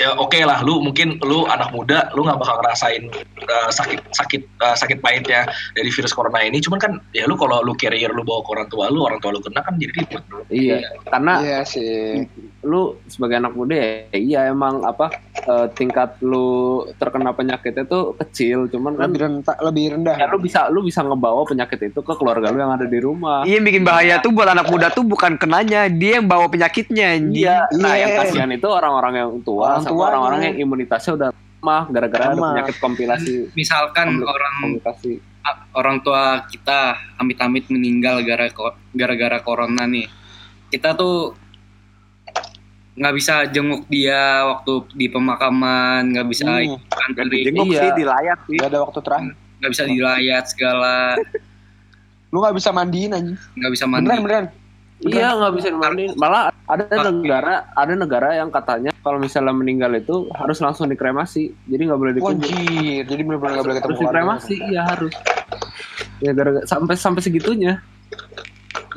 ya 0.00 0.16
oke 0.16 0.40
lah 0.40 0.64
lu 0.64 0.80
mungkin 0.80 1.20
lu 1.20 1.44
anak 1.44 1.68
muda 1.70 2.08
lu 2.16 2.24
nggak 2.24 2.40
bakal 2.40 2.56
ngerasain 2.56 3.04
uh, 3.44 3.68
sakit 3.68 4.00
sakit 4.16 4.42
uh, 4.58 4.72
sakit 4.72 4.98
pahitnya 4.98 5.44
dari 5.76 5.92
virus 5.92 6.16
corona 6.16 6.40
ini 6.40 6.56
cuman 6.56 6.80
kan 6.80 6.92
ya 7.12 7.28
lu 7.28 7.36
kalau 7.36 7.60
lu 7.60 7.76
carrier 7.76 8.08
lu 8.08 8.24
bawa 8.24 8.40
ke 8.40 8.50
orang 8.50 8.68
tua 8.72 8.88
lu 8.88 9.04
orang 9.04 9.20
tua 9.20 9.30
lu 9.30 9.44
kena 9.44 9.60
kan 9.60 9.76
jadi 9.76 9.92
ribet. 9.92 10.22
Iya, 10.48 10.78
karena 11.04 11.34
Iya 11.44 11.60
sih. 11.62 12.24
lu 12.60 12.92
sebagai 13.08 13.40
anak 13.40 13.56
muda 13.56 13.72
ya 13.72 13.88
iya 14.12 14.40
emang 14.48 14.84
apa 14.84 15.08
eh, 15.32 15.66
tingkat 15.72 16.20
lu 16.20 16.80
terkena 16.96 17.32
penyakitnya 17.32 17.84
tuh 17.84 18.12
kecil, 18.16 18.68
cuman 18.68 18.96
kan 18.96 19.08
Lebih 19.08 19.20
rendah, 19.20 19.56
lebih 19.64 19.84
rendah. 19.96 20.16
ya, 20.16 20.26
lu 20.28 20.36
bisa 20.38 20.68
lu 20.68 20.80
bisa 20.80 21.00
ngebawa 21.00 21.44
penyakit 21.44 21.88
itu 21.88 22.00
ke 22.00 22.12
keluarga 22.16 22.52
lu 22.52 22.60
yang 22.60 22.72
ada 22.72 22.84
di 22.84 23.00
rumah. 23.00 23.44
Iya 23.44 23.56
yang 23.56 23.64
bikin 23.64 23.84
bahaya 23.84 24.14
tuh 24.20 24.32
buat 24.32 24.48
anak 24.48 24.68
muda 24.68 24.88
tuh 24.88 25.04
bukan 25.04 25.36
kenanya, 25.36 25.88
dia 25.88 26.20
yang 26.20 26.28
bawa 26.28 26.48
penyakitnya 26.48 27.16
anjing. 27.16 27.44
Iya, 27.44 27.56
nah 27.76 27.92
Iya. 27.92 28.00
yang 28.04 28.10
kasihan 28.20 28.50
itu 28.50 28.68
orang-orang 28.68 29.12
yang 29.16 29.30
tua 29.40 29.80
Orang 29.80 29.84
sama 29.92 30.06
orang-orang 30.06 30.40
yang 30.44 30.56
imunitasnya 30.60 31.12
udah 31.14 31.28
lemah 31.32 31.82
gara-gara 31.88 32.24
ada 32.26 32.36
penyakit 32.36 32.76
kompilasi 32.78 33.34
misalkan 33.58 34.06
Komplik- 34.14 34.30
orang 34.30 34.54
komplikasi. 34.60 35.12
orang 35.72 35.96
tua 36.00 36.22
kita 36.46 36.78
amit-amit 37.16 37.64
meninggal 37.66 38.20
gara 38.20 38.46
gara-gara 38.92 39.38
corona 39.40 39.84
nih 39.84 40.04
kita 40.68 40.92
tuh 40.92 41.32
nggak 42.92 43.14
bisa 43.14 43.48
jenguk 43.48 43.86
dia 43.86 44.20
waktu 44.44 44.72
di 44.92 45.06
pemakaman 45.08 46.12
nggak 46.12 46.26
bisa 46.28 46.44
Hmm. 46.44 46.76
antri 47.08 47.48
Jenguk 47.48 47.66
Iya. 47.66 47.80
sih 47.80 47.90
di 47.94 48.04
layar 48.04 48.36
sih. 48.44 48.56
Gak 48.56 48.68
ada 48.68 48.78
waktu 48.82 49.00
terakhir. 49.00 49.32
nggak 49.56 49.70
bisa 49.70 49.84
dilayat 49.86 50.44
segala 50.46 50.94
Lu 52.28 52.38
gak 52.40 52.54
bisa 52.54 52.70
mandiin 52.70 53.10
aja. 53.10 53.34
nggak 53.54 53.72
bisa 53.72 53.84
mandi 53.84 54.06
Beneran, 54.06 54.22
beneran. 54.22 54.46
Iya 55.00 55.28
nggak 55.32 55.52
bisa 55.54 55.68
dimandiin. 55.70 56.12
Malah 56.14 56.52
ada 56.70 57.10
negara 57.10 57.54
ada 57.74 57.92
negara 57.92 58.28
yang 58.34 58.48
katanya 58.48 58.94
kalau 59.02 59.18
misalnya 59.18 59.50
meninggal 59.50 59.90
itu 59.92 60.30
harus 60.36 60.62
langsung 60.62 60.86
dikremasi. 60.86 61.50
Jadi 61.66 61.82
nggak 61.88 62.00
boleh 62.00 62.12
dikubur. 62.14 62.38
Wajir. 62.38 63.02
Jadi 63.04 63.22
bener-bener 63.26 63.52
gak 63.58 63.64
boleh 63.66 63.76
ketemu 63.78 63.90
Harus 63.90 64.02
dikremasi, 64.06 64.54
iya 64.70 64.82
harus. 64.86 65.12
Ya 66.20 66.30
gara-gara 66.30 66.64
sampai 66.64 66.94
sampai 66.94 67.20
segitunya. 67.20 67.80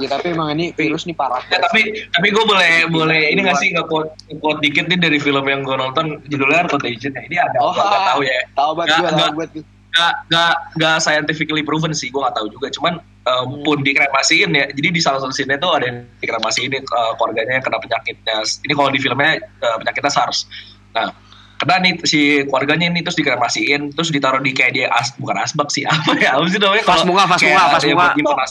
Ya 0.01 0.09
tapi 0.09 0.33
emang 0.33 0.49
ini 0.57 0.73
virus 0.73 1.05
nih 1.05 1.13
parah. 1.13 1.41
Ya, 1.53 1.61
tapi 1.61 2.09
tapi 2.09 2.27
gue 2.33 2.43
boleh 2.43 2.89
boleh 2.89 3.29
ini 3.29 3.45
nggak 3.45 3.57
sih 3.61 3.69
nggak 3.73 3.85
quote 3.85 4.09
quote 4.41 4.57
dikit 4.59 4.89
nih 4.89 4.97
dari 4.97 5.21
film 5.21 5.45
yang 5.45 5.61
gue 5.61 5.77
nonton 5.77 6.17
judulnya 6.27 6.65
Contagion 6.65 7.13
ya 7.13 7.21
ini 7.29 7.37
ada 7.37 7.57
Oh, 7.61 7.73
nggak 7.73 8.01
tahu 8.09 8.21
ya 8.25 8.37
Tahu 8.57 8.71
banget 8.73 8.89
Nggak, 8.89 8.97
gue, 8.97 9.05
tahu 9.05 9.13
nggak. 9.13 9.33
banget 9.37 9.51
gue. 9.53 9.63
nggak 9.93 10.13
nggak 10.33 10.53
nggak 10.81 10.95
scientifically 10.97 11.61
proven 11.61 11.93
sih 11.93 12.09
gue 12.09 12.17
nggak 12.17 12.33
tahu 12.33 12.49
juga 12.49 12.73
cuman 12.73 12.97
um, 13.27 13.63
pun 13.63 13.81
dikremasiin 13.83 14.51
ya. 14.51 14.65
Jadi 14.71 14.87
di 14.93 15.01
salah 15.01 15.19
satu 15.23 15.33
scene 15.35 15.55
tuh 15.59 15.75
ada 15.75 15.85
yang 15.89 16.07
dikremasiin 16.19 16.71
uh, 16.75 17.13
keluarganya 17.19 17.59
yang 17.59 17.65
kena 17.65 17.79
penyakitnya. 17.79 18.37
Ini 18.43 18.73
kalau 18.75 18.89
di 18.91 18.99
filmnya 18.99 19.41
uh, 19.63 19.77
penyakitnya 19.79 20.11
SARS. 20.11 20.47
Nah 20.95 21.11
kena 21.63 21.75
nih 21.79 21.93
si 22.03 22.43
keluarganya 22.49 22.91
ini 22.91 22.99
terus 23.05 23.15
dikremasiin 23.15 23.95
terus 23.95 24.11
ditaruh 24.11 24.43
di 24.43 24.51
kayak 24.51 24.71
dia 24.75 24.87
as 24.91 25.15
bukan 25.15 25.39
asbak 25.39 25.71
sih 25.71 25.87
apa 25.91 26.11
ya 26.19 26.35
apa 26.35 26.47
sih 26.51 26.59
namanya? 26.59 26.83
Vas 26.83 27.03
bunga, 27.07 27.23
kayak 27.39 27.55
bunga, 27.79 27.87
yang 27.87 28.27
bunga. 28.27 28.45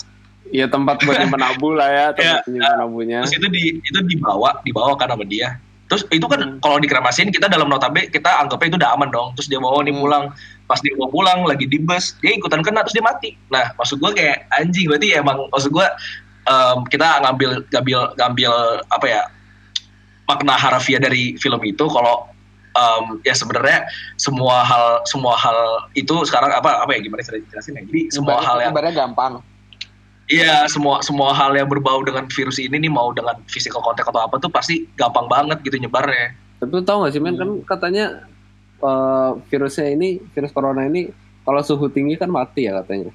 Iya 0.53 0.67
tempat 0.69 1.01
buat 1.09 1.17
nyimpen 1.17 1.41
abu 1.41 1.73
lah 1.73 1.89
ya, 1.89 2.07
tempat 2.13 2.45
nyimpen 2.45 2.81
abunya. 2.85 3.19
terus 3.25 3.41
itu 3.41 3.49
di 3.49 3.65
itu 3.81 3.99
dibawa 4.05 4.61
dibawa 4.69 4.93
kan 5.01 5.09
sama 5.09 5.25
dia. 5.25 5.57
Terus 5.89 6.05
itu 6.13 6.25
kan 6.29 6.61
kalau 6.61 6.77
dikremasiin 6.77 7.33
kita 7.33 7.49
dalam 7.49 7.69
notabe 7.73 8.09
kita 8.13 8.29
anggapnya 8.41 8.69
itu 8.73 8.79
udah 8.81 8.91
aman 8.93 9.09
dong. 9.09 9.33
Terus 9.37 9.49
dia 9.49 9.61
bawa 9.61 9.81
nih 9.81 9.93
Hmm. 9.97 10.05
pulang 10.05 10.25
pas 10.73 10.81
dia 10.81 10.97
bawa 10.97 11.13
pulang 11.13 11.45
lagi 11.45 11.69
di 11.69 11.77
bus 11.77 12.17
dia 12.19 12.33
ikutan 12.33 12.65
kena 12.65 12.81
terus 12.81 12.97
dia 12.97 13.05
mati 13.05 13.37
nah 13.53 13.77
maksud 13.77 14.01
gua 14.01 14.17
kayak 14.17 14.49
anjing 14.57 14.89
berarti 14.89 15.13
emang 15.13 15.45
maksud 15.53 15.69
gua 15.69 15.93
em, 16.49 16.79
kita 16.89 17.21
ngambil 17.21 17.61
ngambil 17.69 17.99
ngambil 18.17 18.53
apa 18.89 19.05
ya 19.07 19.23
makna 20.25 20.57
harfiah 20.57 20.97
dari 20.97 21.37
film 21.37 21.61
itu 21.61 21.85
kalau 21.85 22.25
em, 22.73 23.21
ya 23.23 23.37
sebenarnya 23.37 23.85
semua 24.17 24.65
hal 24.65 25.05
semua 25.05 25.37
hal 25.37 25.59
itu 25.93 26.15
sekarang 26.25 26.49
apa 26.49 26.81
apa 26.81 26.97
ya 26.97 27.05
gimana 27.05 27.21
saya 27.21 27.45
jelasin 27.45 27.77
ya 27.77 27.85
jadi 27.85 28.03
semua 28.09 28.41
Ibarat- 28.41 28.47
hal 28.49 28.57
yang 28.59 28.73
Ibaratnya 28.73 28.97
gampang. 28.97 29.35
Iya, 30.31 30.65
semua 30.71 31.03
semua 31.05 31.35
hal 31.37 31.53
yang 31.53 31.69
berbau 31.69 32.01
dengan 32.01 32.25
virus 32.31 32.57
ini 32.57 32.79
nih 32.79 32.89
mau 32.89 33.13
dengan 33.13 33.37
physical 33.53 33.85
contact 33.85 34.09
atau 34.09 34.23
apa 34.25 34.41
tuh 34.41 34.49
pasti 34.49 34.89
gampang 34.97 35.29
banget 35.29 35.61
gitu 35.61 35.77
nyebarnya. 35.77 36.33
Tapi 36.63 36.73
tahu 36.87 37.05
gak 37.05 37.13
sih 37.13 37.21
men 37.21 37.37
kan 37.37 37.51
Hmm. 37.53 37.67
katanya 37.67 38.05
eh, 38.83 39.31
virusnya 39.49 39.87
ini 39.95 40.18
virus 40.35 40.51
corona 40.51 40.83
ini 40.85 41.09
kalau 41.42 41.62
suhu 41.62 41.87
tinggi 41.90 42.18
kan 42.18 42.31
mati 42.31 42.66
ya 42.66 42.83
katanya. 42.83 43.11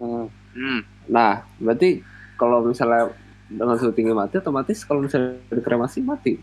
Hmm. 0.00 0.28
Hmm. 0.56 0.80
Nah 1.08 1.44
berarti 1.60 2.00
kalau 2.36 2.64
misalnya 2.64 3.12
dengan 3.46 3.76
suhu 3.78 3.92
tinggi 3.94 4.12
mati 4.12 4.40
otomatis 4.40 4.82
kalau 4.82 5.04
misalnya 5.04 5.38
dikremasi 5.52 6.02
mati. 6.02 6.36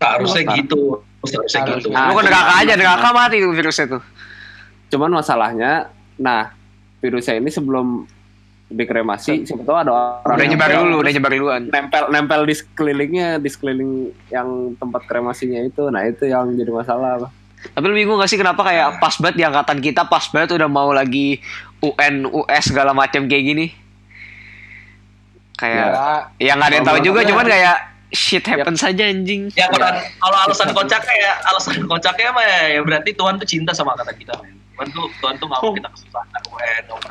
Seharusnya 0.00 0.42
Iya, 0.48 0.56
gitu, 0.64 1.04
seharusnya 1.28 1.60
Harusnya. 1.60 1.76
gitu. 1.84 1.88
Nah, 1.92 2.16
neraka 2.24 2.54
aja, 2.64 2.72
neraka 2.72 3.08
mati 3.12 3.36
tuh 3.36 3.52
virusnya 3.52 3.86
tuh. 3.98 4.02
Cuman 4.88 5.12
masalahnya, 5.12 5.92
nah 6.16 6.56
virusnya 7.04 7.36
ini 7.36 7.52
sebelum 7.52 8.08
dikremasi, 8.70 9.42
siapa 9.42 9.60
tahu 9.60 9.76
ada 9.76 9.90
orang 9.90 10.22
Udah 10.30 10.38
yang 10.40 10.52
nyebar 10.54 10.70
dulu, 10.72 10.94
udah 10.96 11.12
nyebar 11.12 11.30
duluan. 11.34 11.62
nempel 11.66 12.04
nempel 12.08 12.40
di 12.46 12.54
sekelilingnya, 12.54 13.28
di 13.36 13.48
sekeliling 13.48 13.92
yang 14.28 14.48
tempat 14.74 15.02
kremasinya 15.04 15.58
itu. 15.60 15.90
Nah 15.90 16.06
itu 16.06 16.24
yang 16.24 16.54
jadi 16.54 16.70
masalah. 16.70 17.28
Tapi 17.60 17.84
lu 17.84 17.92
bingung 17.92 18.16
gak 18.16 18.30
sih 18.30 18.38
kenapa 18.38 18.62
kayak 18.62 18.96
pas 18.96 19.12
banget 19.18 19.36
di 19.36 19.44
angkatan 19.44 19.78
kita 19.78 20.06
pas 20.06 20.24
banget 20.24 20.54
udah 20.54 20.64
mau 20.64 20.88
lagi 20.90 21.42
UN, 21.78 22.24
US 22.24 22.64
segala 22.64 22.94
macam 22.94 23.26
kayak 23.26 23.44
gini. 23.44 23.66
Kayak 25.54 25.86
Ya, 25.92 26.08
ya 26.40 26.52
nggak 26.54 26.68
ada 26.68 26.76
yang 26.78 26.86
tahu 26.86 26.98
juga 27.04 27.20
cuman 27.20 27.44
gue- 27.44 27.52
kayak 27.52 27.76
shit 28.10 28.42
happen 28.42 28.74
saja 28.74 29.02
anjing. 29.04 29.52
Ya 29.52 29.68
kalau 29.68 29.92
kalau 29.92 30.38
alasan 30.40 30.72
kocaknya 30.72 31.14
ya 31.16 31.32
alasan 31.44 31.84
kocaknya 31.84 32.30
mah 32.32 32.44
ya, 32.44 32.60
ya 32.74 32.80
berarti 32.80 33.10
Tuhan 33.12 33.34
tuh 33.36 33.44
cinta 33.44 33.70
sama 33.70 33.92
angkatan 33.92 34.16
kita. 34.16 34.34
Tuhan 34.80 34.96
tuh 34.96 35.06
Tuhan 35.20 35.34
tuh 35.36 35.46
nggak 35.52 35.60
mau 35.60 35.72
kita 35.76 35.88
kesusahan. 35.92 36.26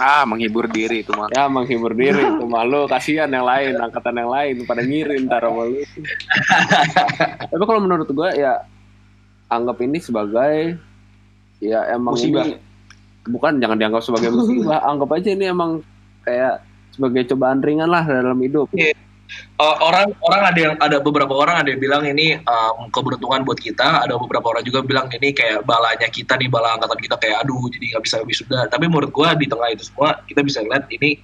Ah, 0.01 0.25
menghibur 0.25 0.65
diri 0.65 1.05
itu 1.05 1.13
mah. 1.13 1.29
Ya 1.29 1.45
menghibur 1.45 1.93
diri 1.93 2.17
itu 2.17 2.45
malu 2.49 2.89
kasihan 2.89 3.29
yang 3.29 3.45
lain 3.45 3.77
angkatan 3.77 4.17
yang 4.17 4.33
lain 4.33 4.65
pada 4.65 4.81
ngirim 4.81 5.29
ntar 5.29 5.45
sama 5.45 5.69
lu. 5.69 5.85
Tapi 7.53 7.63
kalau 7.69 7.81
menurut 7.85 8.09
gua 8.09 8.33
ya 8.33 8.65
anggap 9.53 9.77
ini 9.85 10.01
sebagai 10.01 10.81
ya 11.61 11.85
emang 11.93 12.17
Musibah. 12.17 12.49
ini 12.49 12.57
bukan 13.29 13.61
jangan 13.61 13.77
dianggap 13.77 14.01
sebagai 14.01 14.33
musibah, 14.33 14.81
anggap 14.89 15.09
aja 15.13 15.29
ini 15.29 15.45
emang 15.45 15.85
kayak 16.25 16.65
sebagai 16.89 17.29
cobaan 17.29 17.61
ringan 17.61 17.85
lah 17.85 18.01
dalam 18.01 18.41
hidup. 18.41 18.65
Uh, 19.59 19.77
orang 19.85 20.09
orang 20.25 20.41
ada 20.49 20.59
yang 20.59 20.75
ada 20.81 20.97
beberapa 20.97 21.35
orang 21.37 21.61
ada 21.61 21.69
yang 21.69 21.81
bilang 21.81 22.01
ini 22.07 22.41
um, 22.47 22.89
keberuntungan 22.89 23.45
buat 23.45 23.61
kita. 23.61 24.07
Ada 24.07 24.17
beberapa 24.17 24.49
orang 24.55 24.65
juga 24.65 24.81
bilang 24.81 25.05
ini 25.13 25.35
kayak 25.35 25.67
balanya 25.69 26.09
kita 26.09 26.33
nih 26.39 26.49
bala 26.49 26.79
angkatan 26.79 26.97
kita 26.97 27.15
kayak 27.21 27.45
aduh 27.45 27.69
jadi 27.69 27.95
nggak 27.95 28.03
bisa 28.09 28.17
wisuda 28.25 28.65
tapi 28.71 28.89
menurut 28.89 29.13
gua 29.13 29.37
di 29.37 29.45
tengah 29.45 29.69
itu 29.69 29.85
semua 29.85 30.17
kita 30.25 30.41
bisa 30.41 30.65
lihat 30.65 30.89
ini 30.89 31.21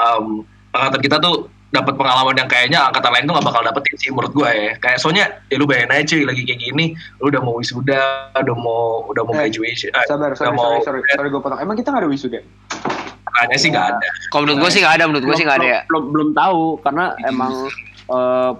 um, 0.00 0.46
angkatan 0.72 1.00
kita 1.04 1.16
tuh 1.20 1.52
dapat 1.68 1.94
pengalaman 2.00 2.36
yang 2.36 2.48
kayaknya 2.48 2.80
angkatan 2.88 3.12
lain 3.12 3.24
tuh 3.28 3.34
nggak 3.36 3.46
bakal 3.48 3.60
dapetin 3.60 3.96
sih 4.00 4.08
menurut 4.08 4.32
gua 4.32 4.48
ya 4.52 4.72
kayak 4.80 4.98
soalnya 5.00 5.24
ya 5.52 5.56
lu 5.60 5.68
bayangin 5.68 5.92
aja 5.92 6.04
cuy 6.16 6.22
lagi 6.24 6.42
kayak 6.48 6.60
gini 6.64 6.86
lu 7.20 7.28
udah 7.28 7.40
mau 7.44 7.60
wisuda 7.60 8.32
udah 8.36 8.56
mau 8.56 9.04
udah 9.08 9.22
mau 9.24 9.36
Eh, 9.38 9.46
graduation 9.46 9.90
eh, 9.94 10.06
Sabar, 10.10 10.34
sorry, 10.34 10.56
mau 10.56 10.82
sorry, 10.82 10.82
sorry, 10.82 11.00
sorry 11.14 11.28
gue 11.30 11.40
potong. 11.40 11.60
Emang 11.62 11.78
kita 11.78 11.94
nggak 11.94 12.02
ada 12.04 12.10
wisuda? 12.10 12.40
kayaknya 13.38 13.58
sih 13.60 13.68
nggak 13.70 13.86
ada 13.94 14.08
Kalau 14.34 14.42
menurut 14.42 14.58
gue 14.66 14.70
sih 14.74 14.80
nggak 14.82 14.94
ada, 14.98 15.04
menurut 15.06 15.24
gue 15.30 15.36
sih 15.38 15.44
nggak 15.46 15.58
ada 15.62 15.68
ya. 15.68 15.80
Belum, 15.86 16.04
belum 16.10 16.28
tahu 16.34 16.62
karena 16.82 17.04
emang 17.22 17.52
eh, 18.10 18.52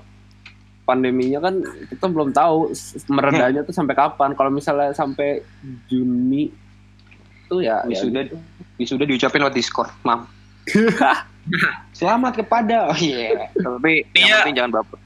pandeminya 0.86 1.38
kan 1.44 1.54
kita 1.90 2.06
belum 2.06 2.30
tahu 2.30 2.72
meredanya 3.10 3.60
tuh 3.66 3.74
sampai 3.74 3.94
kapan. 3.98 4.38
Kalau 4.38 4.50
misalnya 4.54 4.94
sampai 4.94 5.42
Juni 5.90 6.48
tuh 7.48 7.64
ya 7.64 7.82
ya 7.88 7.96
Wisuda, 7.96 8.28
gitu. 8.28 8.36
wisuda 8.76 9.04
diucapin 9.08 9.40
lewat 9.40 9.56
Discord, 9.56 9.90
mam. 10.04 10.28
Selamat 11.90 12.32
kepada, 12.34 12.88
oh 12.88 12.96
iya. 12.96 13.50
Tapi 13.52 14.06
Iya. 14.10 14.22
yang 14.22 14.38
penting 14.42 14.56
jangan 14.56 14.72
baper. 14.74 14.98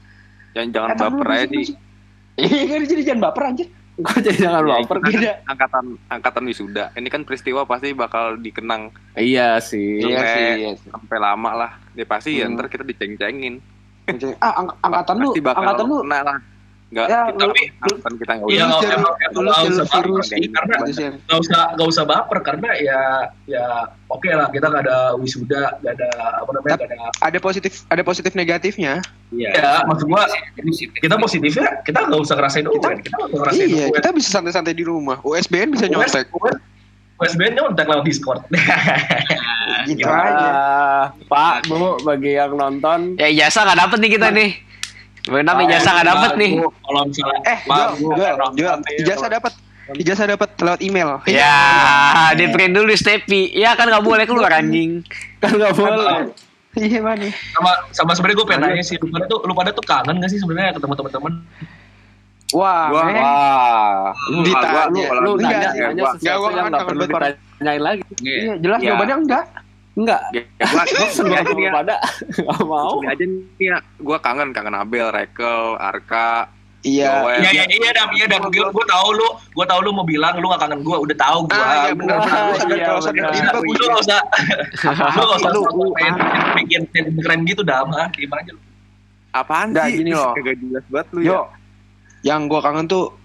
Jangan 0.53 0.69
jangan 0.69 0.89
Eh, 0.89 0.97
baper 0.99 1.27
aja 1.29 1.45
musik. 1.49 1.77
Iya 2.33 2.61
kan 2.67 2.79
jadi 2.83 3.01
jangan 3.03 3.21
baper 3.23 3.43
anjir. 3.45 3.67
Kok 3.93 4.17
jadi 4.19 4.37
jangan 4.39 4.61
Ya, 4.61 4.69
baper 4.75 4.97
kan 4.97 5.11
beda. 5.11 5.31
angkatan 5.45 5.85
angkatan 6.07 6.43
wisuda. 6.43 6.85
Ini 6.91 7.07
kan 7.07 7.21
peristiwa 7.21 7.61
pasti 7.63 7.91
bakal 7.91 8.37
dikenang 8.37 8.89
Iya 9.13 9.57
sih. 9.59 10.01
Iya 10.01 10.17
Sampai- 10.17 10.33
sih, 10.33 10.45
iya 10.59 10.71
sih. 10.75 10.89
sampai 10.89 11.17
lama 11.19 11.51
lah. 11.55 11.71
Ya 11.91 12.03
pasti 12.03 12.35
ya 12.35 12.45
Hmm. 12.45 12.55
ntar 12.55 12.67
kita 12.67 12.81
diceng-cengin. 12.83 13.61
Ah, 14.37 14.57
ang- 14.57 14.75
angkatan 14.81 15.15
lu, 15.17 15.31
angkatan 15.31 15.85
lu. 15.85 15.97
lah. 16.03 16.37
Enggak, 16.93 17.09
Ya, 17.09 17.21
kita 17.25 17.43
lu- 17.43 17.57
angkatan 17.81 18.13
kita 18.21 18.31
enggak 18.37 18.47
Iya, 18.47 18.63
usah. 18.63 18.77
nggak 18.77 18.97
lu 19.33 19.39
nggak 19.41 19.57
usah 19.65 19.83
baper 19.83 20.03
karena 20.53 20.75
nggak 21.25 21.39
usah 21.41 21.61
nggak 21.73 21.89
usah 21.89 22.03
baper 22.05 22.37
karena 22.43 22.69
ya 22.77 23.01
ya 23.49 23.65
oke 24.07 24.29
lah 24.29 24.45
kita 24.47 24.69
nggak 24.69 24.83
ada 24.85 24.97
wisuda 25.17 25.73
nggak 25.81 25.93
ada 25.97 26.09
apa 26.37 26.49
namanya 26.53 26.69
Tapi- 26.71 26.85
nggak 26.85 27.01
ada 27.09 27.25
Ada 27.25 27.37
positif, 27.39 27.71
ada 27.87 28.03
positif 28.03 28.31
negatifnya. 28.33 29.01
ya 29.33 29.81
maksud 29.83 30.05
gua 30.05 30.29
kita 30.93 31.15
positifnya 31.17 31.81
kita 31.81 31.99
nggak 32.05 32.21
usah 32.21 32.35
ngerasain 32.35 32.65
UN 32.67 32.97
kita 33.01 33.15
nggak 33.15 33.27
usah 33.27 33.39
ngerasain 33.41 33.65
Iya, 33.65 33.83
UN 33.83 33.93
kita 33.95 34.09
bisa 34.13 34.29
santai-santai 34.31 34.73
di 34.73 34.85
rumah. 34.85 35.17
USBN 35.19 35.73
bisa 35.73 35.89
nyontek. 35.89 36.29
USBN 37.15 37.53
nyontek 37.55 37.85
lewat 37.87 38.05
Discord 38.05 38.41
Gitu 39.83 39.99
Gimana? 39.99 40.29
aja. 40.29 40.51
Pak, 41.25 41.65
Bu, 41.67 41.97
bagi 42.01 42.35
yang 42.35 42.53
nonton 42.53 43.17
Ya 43.17 43.25
ijazah 43.27 43.65
nggak 43.65 43.79
dapet 43.79 43.97
nih 43.97 44.11
kita 44.11 44.29
nih. 44.29 44.49
Benar 45.23 45.55
ijazah 45.61 45.91
nggak 45.93 46.07
dapet 46.09 46.31
nih. 46.35 46.51
kalau 46.59 47.01
misalnya 47.03 47.39
Eh, 47.45 47.57
Bu, 47.63 47.73
jual, 48.11 48.33
kalau- 48.33 48.53
jual. 48.53 48.75
Ijazah 48.97 49.29
dapat. 49.29 49.53
Ijazah 49.93 50.25
dapat 50.29 50.49
lewat 50.57 50.79
email. 50.79 51.19
Ya, 51.25 51.55
di 52.33 52.47
print 52.47 52.71
dulu 52.71 52.87
di 52.87 52.97
Stepi. 52.97 53.51
Ya 53.51 53.71
kan 53.73 53.87
nggak 53.87 54.01
boleh 54.01 54.23
keluar 54.23 54.51
anjing. 54.53 55.03
kan 55.37 55.51
nggak 55.53 55.73
boleh. 55.73 56.31
Iya 56.73 56.99
mana? 56.99 57.29
sama 57.53 57.69
sama 57.93 58.11
sebenarnya 58.11 58.33
gue 58.35 58.47
pengen 58.49 58.61
nanya 58.65 58.81
sih 58.81 58.97
lu 58.97 59.05
pada 59.07 59.29
tuh 59.29 59.45
lu 59.45 59.53
pada 59.53 59.69
tuh 59.69 59.85
kangen 59.85 60.17
gak 60.17 60.25
sih 60.25 60.41
sebenarnya 60.41 60.73
ketemu 60.73 60.93
teman-teman 60.97 61.33
Wah, 62.49 62.85
Gua- 62.87 63.05
men. 63.05 63.13
Wah, 63.15 64.09
lu, 64.27 64.37
Ditanya. 64.41 64.83
lu, 64.87 65.01
lu, 65.01 65.21
lu 65.23 65.31
Enggak 65.37 65.53
nanya, 65.53 65.69
nanya 65.89 66.03
sesuatu 66.11 66.25
yang 66.49 66.65
nggak 66.65 66.73
kangen 66.75 66.85
perlu 66.87 67.03
ditanyain 67.03 67.81
lagi. 67.81 68.01
Iya, 68.19 68.53
jelas 68.57 68.79
Ya. 68.79 68.85
jawabannya 68.89 69.15
enggak. 69.21 69.45
Enggak. 69.93 70.21
Ya, 70.31 70.41
gua 70.59 70.83
gua 70.83 71.05
gua 71.29 71.37
aja 71.37 71.51
nih 71.51 71.63
ya. 71.63 71.71
pada. 71.71 71.95
Nggak 72.41 72.59
mau. 72.63 72.91
Gini 72.95 73.07
aja 73.07 73.23
nih 73.23 73.41
ya. 73.63 73.77
Gua 73.97 74.17
kangen 74.17 74.49
kangen 74.49 74.73
Abel, 74.73 75.07
Rekel, 75.09 75.77
Arka, 75.77 76.49
Iya. 76.81 77.23
Iya 77.39 77.49
iya 77.53 77.65
iya 77.65 77.91
dam 77.95 78.11
iya 78.11 78.27
dam 78.27 78.43
gue 78.43 78.59
gue 78.59 78.85
tahu 78.85 79.07
lu 79.13 79.23
gue 79.55 79.63
tahu 79.63 79.79
lu 79.79 79.95
mau 79.95 80.03
bilang 80.03 80.35
lu 80.35 80.51
gak 80.51 80.67
kangen 80.67 80.83
gue 80.83 80.91
udah 80.99 81.15
tahu 81.15 81.47
gue 81.47 81.55
Ah, 81.55 81.87
iya 81.87 81.93
benar 81.95 82.19
benar. 82.19 82.43
Lu 82.43 82.51
Iya, 82.51 82.59
sadar 82.59 82.77
kalau 82.83 83.01
sadar 83.01 83.23
diri 83.23 83.39
lu 83.39 83.55
bagus. 83.55 83.87
gak 83.87 84.01
usah 84.03 84.19
lu 85.15 85.23
gak 85.23 85.37
usah 85.39 85.51
Lu- 85.55 85.95
bikin 86.59 86.81
keren 86.91 87.39
gitu 87.47 87.63
dam 87.63 87.87
ah 87.89 88.11
diem 88.11 88.27
aja 88.29 88.51
lu 88.51 88.59
Apaan 89.31 89.71
sih? 89.71 89.95
gini 89.97 90.11
loh. 90.11 90.35
Kagak 90.35 90.59
jelas 90.59 90.83
banget 90.91 91.07
lu 91.09 91.19
Yo, 91.23 91.31
ya. 91.31 91.39
yang 92.27 92.45
gua 92.45 92.59
kangen 92.59 92.85
tuh 92.85 93.15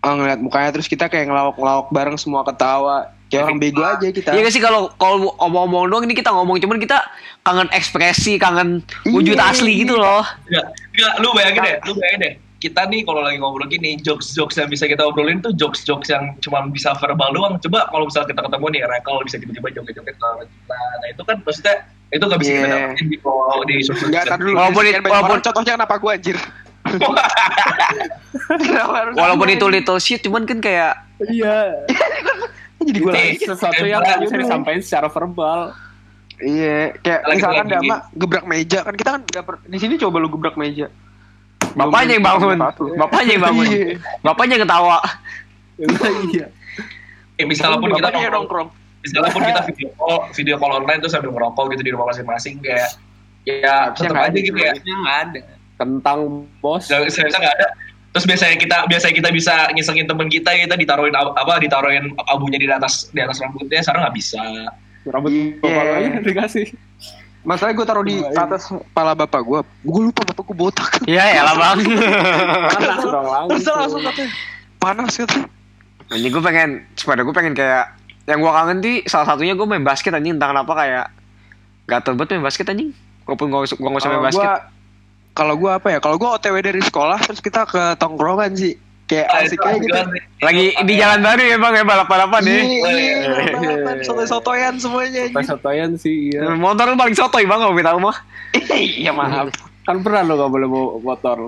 ah, 0.00 0.10
ngeliat 0.10 0.40
mukanya 0.40 0.72
terus 0.72 0.88
kita 0.88 1.06
kayak 1.06 1.28
ngelawak-ngelawak 1.28 1.86
bareng 1.86 2.16
semua 2.16 2.42
ketawa. 2.42 3.12
Kayak 3.30 3.46
orang 3.46 3.58
bego 3.58 3.82
aja 3.86 4.06
kita. 4.10 4.34
Iya 4.34 4.50
sih 4.50 4.58
kalau 4.58 4.90
kalau 4.98 5.30
omong-omong 5.38 5.86
doang 5.86 6.02
ini 6.02 6.12
kita 6.12 6.34
ngomong 6.34 6.58
cuman 6.58 6.76
kita 6.76 6.98
kangen 7.40 7.70
ekspresi, 7.70 8.36
kangen 8.36 8.82
wujud 9.06 9.38
Iya, 9.38 9.48
asli 9.48 9.70
iya. 9.72 9.80
gitu 9.86 9.94
loh. 9.94 10.26
Enggak, 10.44 10.66
enggak, 10.92 11.14
lu 11.16 11.28
bayangin 11.30 11.62
deh, 11.62 11.76
lu 11.86 11.92
bayangin 11.94 12.20
deh. 12.20 12.34
Kita 12.60 12.84
nih 12.84 13.06
kalau 13.06 13.24
lagi 13.24 13.40
ngobrol 13.40 13.64
gini, 13.64 13.96
jokes-jokes 13.96 14.58
yang 14.58 14.68
bisa 14.68 14.84
kita 14.84 15.00
obrolin 15.00 15.40
tuh 15.40 15.54
jokes-jokes 15.54 16.10
yang 16.10 16.36
cuma 16.42 16.60
bisa 16.68 16.92
verbal 16.98 17.32
doang. 17.32 17.56
Coba 17.56 17.88
kalau 17.88 18.04
misalnya 18.04 18.28
kita 18.28 18.42
ketemu 18.44 18.66
nih, 18.68 18.80
Rekel 18.84 19.16
bisa 19.24 19.36
tiba-tiba 19.40 19.68
joget-joget 19.72 20.16
sama 20.18 20.42
kita. 20.42 20.76
Nah 21.00 21.08
itu 21.08 21.22
kan 21.24 21.36
maksudnya 21.40 21.76
itu 22.10 22.24
gak 22.26 22.36
bisa 22.36 22.50
kita 22.50 22.60
Iya. 22.60 22.74
dapetin 22.84 23.06
di 23.06 23.16
kalau 23.16 23.62
di 23.64 23.76
sosial 23.80 24.10
dulu. 24.36 24.52
Walaupun 24.52 24.82
walaupun- 25.00 25.40
contohnya 25.40 25.72
kenapa 25.78 25.94
gua 25.96 26.12
anjir? 26.18 26.36
Walaupun 29.14 29.48
itu 29.48 29.66
little 29.68 29.96
shit 29.96 30.20
cuman 30.20 30.42
kan 30.44 30.58
kayak 30.58 30.92
Iya. 31.22 31.76
jadi 32.86 32.98
Nih, 32.98 33.06
lagi. 33.06 33.44
Sesuatu 33.44 33.82
yang 33.82 34.00
nggak 34.00 34.18
bisa 34.24 34.34
disampaikan 34.36 34.80
secara 34.80 35.08
verbal. 35.08 35.60
Iya, 36.40 36.96
kayak 36.98 37.20
Lagi- 37.22 37.36
misalkan 37.36 37.66
lagi- 37.66 37.74
Dama 37.84 37.96
gebrak 38.10 38.44
meja 38.44 38.78
kan 38.80 38.94
kita 38.96 39.10
kan 39.12 39.22
nggak 39.22 39.44
per- 39.44 39.62
di 39.62 39.76
sini 39.76 39.94
coba 39.96 40.16
lu 40.18 40.28
gebrak 40.28 40.56
meja. 40.56 40.88
bapaknya 41.70 42.18
yang 42.18 42.26
bangun, 42.26 42.58
bapaknya 42.98 43.30
yang 43.30 43.44
bangun, 43.46 43.66
Iya. 43.68 43.86
bapaknya 44.26 44.52
yang 44.58 44.64
ketawa. 44.66 44.98
Iya. 45.78 46.46
Eh, 47.38 47.46
misalnya 47.46 47.78
pun 47.78 47.94
kita 47.94 48.10
nongkrong, 48.10 48.68
misalnya 49.00 49.30
pun 49.30 49.42
kita 49.44 49.60
video 49.64 49.88
call, 49.94 50.18
video 50.34 50.54
call 50.58 50.72
online 50.74 50.98
tuh 50.98 51.06
sambil 51.06 51.30
ngerokok 51.30 51.64
gitu 51.72 51.82
di 51.86 51.92
rumah 51.94 52.10
masing-masing 52.10 52.58
kayak 52.58 52.90
ya 53.46 53.94
tetap 53.94 54.18
aja 54.18 54.34
gitu 54.34 54.58
ya. 54.58 54.72
nggak 54.76 55.18
ada 55.30 55.40
Kentang 55.78 56.44
bos. 56.60 56.84
Saya 56.84 57.06
nggak 57.08 57.54
ada. 57.54 57.68
Terus 58.10 58.26
biasanya 58.26 58.56
kita 58.58 58.76
biasanya 58.90 59.14
kita 59.22 59.30
bisa 59.30 59.54
ngisengin 59.70 60.06
temen 60.10 60.26
kita 60.26 60.50
kita 60.50 60.74
ditaruhin 60.74 61.14
ab- 61.14 61.30
apa 61.38 61.62
ditaruhin 61.62 62.10
abunya 62.26 62.58
di 62.58 62.66
atas 62.66 63.06
di 63.14 63.22
atas 63.22 63.38
rambutnya 63.38 63.78
sekarang 63.86 64.02
nggak 64.02 64.16
bisa. 64.18 64.42
Rambut 65.06 65.30
bapak 65.62 65.82
lu 65.86 65.92
aja 65.94 66.08
dikasih. 66.20 66.66
Masalahnya 67.40 67.76
gue 67.78 67.86
taruh 67.88 68.04
di 68.04 68.20
atas 68.36 68.68
kepala 68.68 69.16
bapak 69.16 69.40
gue. 69.40 69.60
Gue 69.86 70.02
lupa 70.10 70.26
bapak 70.26 70.44
gue 70.44 70.56
botak. 70.58 70.90
Iya 71.06 71.24
ya 71.38 71.42
lah 71.46 71.54
bang. 71.56 71.78
Terus 73.48 73.64
langsung 73.64 74.02
katanya 74.04 74.30
panas 74.76 75.12
katanya. 75.14 75.48
Ini 76.10 76.26
gue 76.26 76.42
pengen, 76.42 76.70
sepada 76.98 77.22
gue 77.22 77.30
pengen 77.30 77.54
kayak 77.54 77.94
yang 78.26 78.42
gue 78.42 78.52
kangen 78.52 78.78
sih 78.82 78.96
salah 79.06 79.26
satunya 79.30 79.54
gue 79.54 79.64
main 79.64 79.86
basket 79.86 80.10
anjing 80.12 80.34
entah 80.34 80.50
kenapa 80.50 80.72
kayak 80.74 81.06
gatel 81.86 82.18
banget 82.18 82.36
main 82.36 82.44
basket 82.50 82.66
anjing. 82.68 82.90
Walaupun 83.24 83.46
gue 83.54 83.58
gue 83.70 83.88
nggak 83.88 84.02
usah 84.02 84.10
main 84.10 84.26
basket. 84.26 84.50
Kalau 85.34 85.54
gue 85.56 85.70
apa 85.70 85.88
ya? 85.94 85.98
Kalau 86.02 86.16
gue 86.18 86.28
OTW 86.28 86.56
dari 86.60 86.82
sekolah 86.82 87.18
terus 87.22 87.40
kita 87.40 87.66
ke 87.66 87.96
tongkrongan 87.96 88.52
sih. 88.54 88.74
Kayak 89.10 89.26
Ah, 89.26 89.42
asik 89.42 89.58
aja 89.66 89.78
gitu. 89.82 89.94
Lagi 90.38 90.70
di 90.86 90.94
jalan 90.94 91.18
baru 91.18 91.42
ya 91.42 91.56
bang 91.58 91.74
ya 91.74 91.84
balap-balapan 91.84 92.42
ya. 92.46 92.54
Iya, 92.62 92.90
iya, 92.94 93.16
sotoy-sotoyan 94.06 94.78
semuanya. 94.78 95.26
Pas 95.34 95.42
sotoyan 95.50 95.98
sih 95.98 96.30
iya. 96.30 96.46
Motor 96.54 96.94
lu 96.94 96.96
paling 96.96 97.18
sotoy 97.18 97.42
bang 97.42 97.58
kalau 97.58 97.74
kita 97.74 97.90
mah. 97.98 98.16
Iya 98.70 99.10
maaf. 99.10 99.50
Kan 99.82 100.06
pernah 100.06 100.22
lo 100.22 100.38
gak 100.38 100.50
boleh 100.54 100.66
bawa 100.70 100.88
motor. 101.02 101.38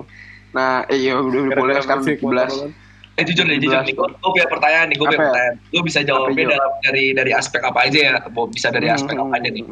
Nah, 0.51 0.83
iya 0.91 1.15
udah, 1.15 1.39
udah 1.49 1.55
boleh 1.55 1.73
sekarang 1.79 2.03
motor 2.03 2.51
17. 2.51 2.67
kan. 2.67 2.71
Eh 3.13 3.23
jujur 3.29 3.45
deh, 3.45 3.61
jujur 3.61 3.77
nih, 3.85 3.93
gue 3.93 4.09
punya 4.25 4.49
pertanyaan 4.49 4.89
nih, 4.89 4.97
gue 4.97 5.05
punya 5.05 5.19
ya? 5.21 5.25
pertanyaan. 5.29 5.55
Lu 5.69 5.81
bisa 5.85 5.99
jawabnya 6.01 6.45
dalam 6.49 6.71
dari 6.81 7.03
dari 7.13 7.31
aspek 7.31 7.61
apa 7.61 7.79
aja 7.85 7.99
ya? 8.09 8.13
Bisa 8.49 8.67
dari 8.73 8.89
aspek 8.89 9.15
apa 9.15 9.33
aja 9.37 9.49
nih? 9.53 9.63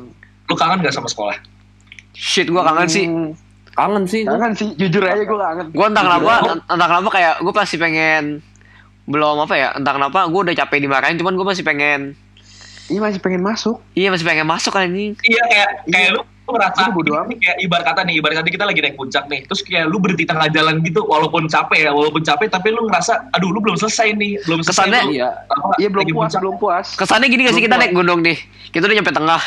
Lu 0.47 0.53
kangen 0.55 0.79
gak 0.85 0.93
sama 0.93 1.09
sekolah? 1.09 1.35
Shit 2.15 2.47
gue 2.47 2.61
kangen 2.61 2.87
sih. 2.87 3.05
Kangen 3.71 4.03
sih. 4.03 4.21
Kangen 4.23 4.53
sih, 4.53 4.69
jujur 4.75 5.01
aja 5.01 5.17
gue 5.17 5.37
kangen. 5.37 5.67
Gue 5.69 5.85
entah 5.85 6.03
kenapa, 6.03 6.31
entah 6.65 6.87
kenapa 6.87 7.09
kayak 7.09 7.33
gue 7.39 7.53
pasti 7.53 7.75
pengen 7.75 8.43
belum 9.03 9.37
apa 9.39 9.55
ya, 9.55 9.69
entah 9.73 9.93
kenapa 9.93 10.19
gue 10.25 10.41
udah 10.41 10.55
capek 10.55 10.77
dimarahin, 10.79 11.15
cuman 11.15 11.33
gue 11.33 11.45
masih 11.45 11.63
pengen, 11.63 12.13
Iya 12.85 12.99
masih 12.99 13.19
pengen 13.19 13.41
masuk. 13.41 13.79
iya 13.93 14.07
masih 14.07 14.23
pengen 14.23 14.43
masuk 14.45 14.73
anjing. 14.73 15.15
Iya 15.21 15.43
kayak 15.45 15.69
kayak 15.87 16.09
lu 16.11 16.21
ngerasa 16.43 16.79
Itu 16.81 16.91
bodo 16.91 17.15
ini 17.23 17.35
kayak 17.37 17.57
ibarat 17.61 17.85
kata 17.85 18.01
nih, 18.03 18.15
ibarat 18.19 18.35
kata 18.37 18.49
kita 18.49 18.65
lagi 18.65 18.79
naik 18.79 18.95
puncak 18.95 19.23
nih, 19.25 19.47
terus 19.47 19.63
kayak 19.63 19.87
lu 19.87 19.97
berhenti 19.97 20.23
tengah 20.23 20.47
jalan 20.47 20.83
gitu, 20.83 20.99
walaupun 21.01 21.47
capek 21.47 21.87
ya, 21.87 21.91
walaupun 21.91 22.19
capek, 22.21 22.51
tapi 22.51 22.67
lu 22.69 22.83
ngerasa, 22.85 23.31
aduh 23.31 23.49
lu 23.49 23.59
belum 23.59 23.79
selesai 23.79 24.11
nih, 24.13 24.35
belum 24.43 24.59
selesai. 24.59 24.83
Kesannya- 24.83 25.05
lu, 25.07 25.11
Iya. 25.15 25.29
apa, 25.47 25.73
Iya 25.79 25.87
belum 25.87 26.01
lagi 26.03 26.11
puas, 26.11 26.23
puncak. 26.27 26.39
belum 26.41 26.55
puas. 26.57 26.87
Kesannya 26.93 27.27
gini 27.27 27.41
gak 27.41 27.53
sih 27.53 27.63
kita 27.63 27.73
puas. 27.73 27.81
naik 27.81 27.93
gunung 27.95 28.19
nih. 28.19 28.37
Kita 28.67 28.83
udah 28.83 28.95
nyampe 28.95 29.13
tengah. 29.13 29.41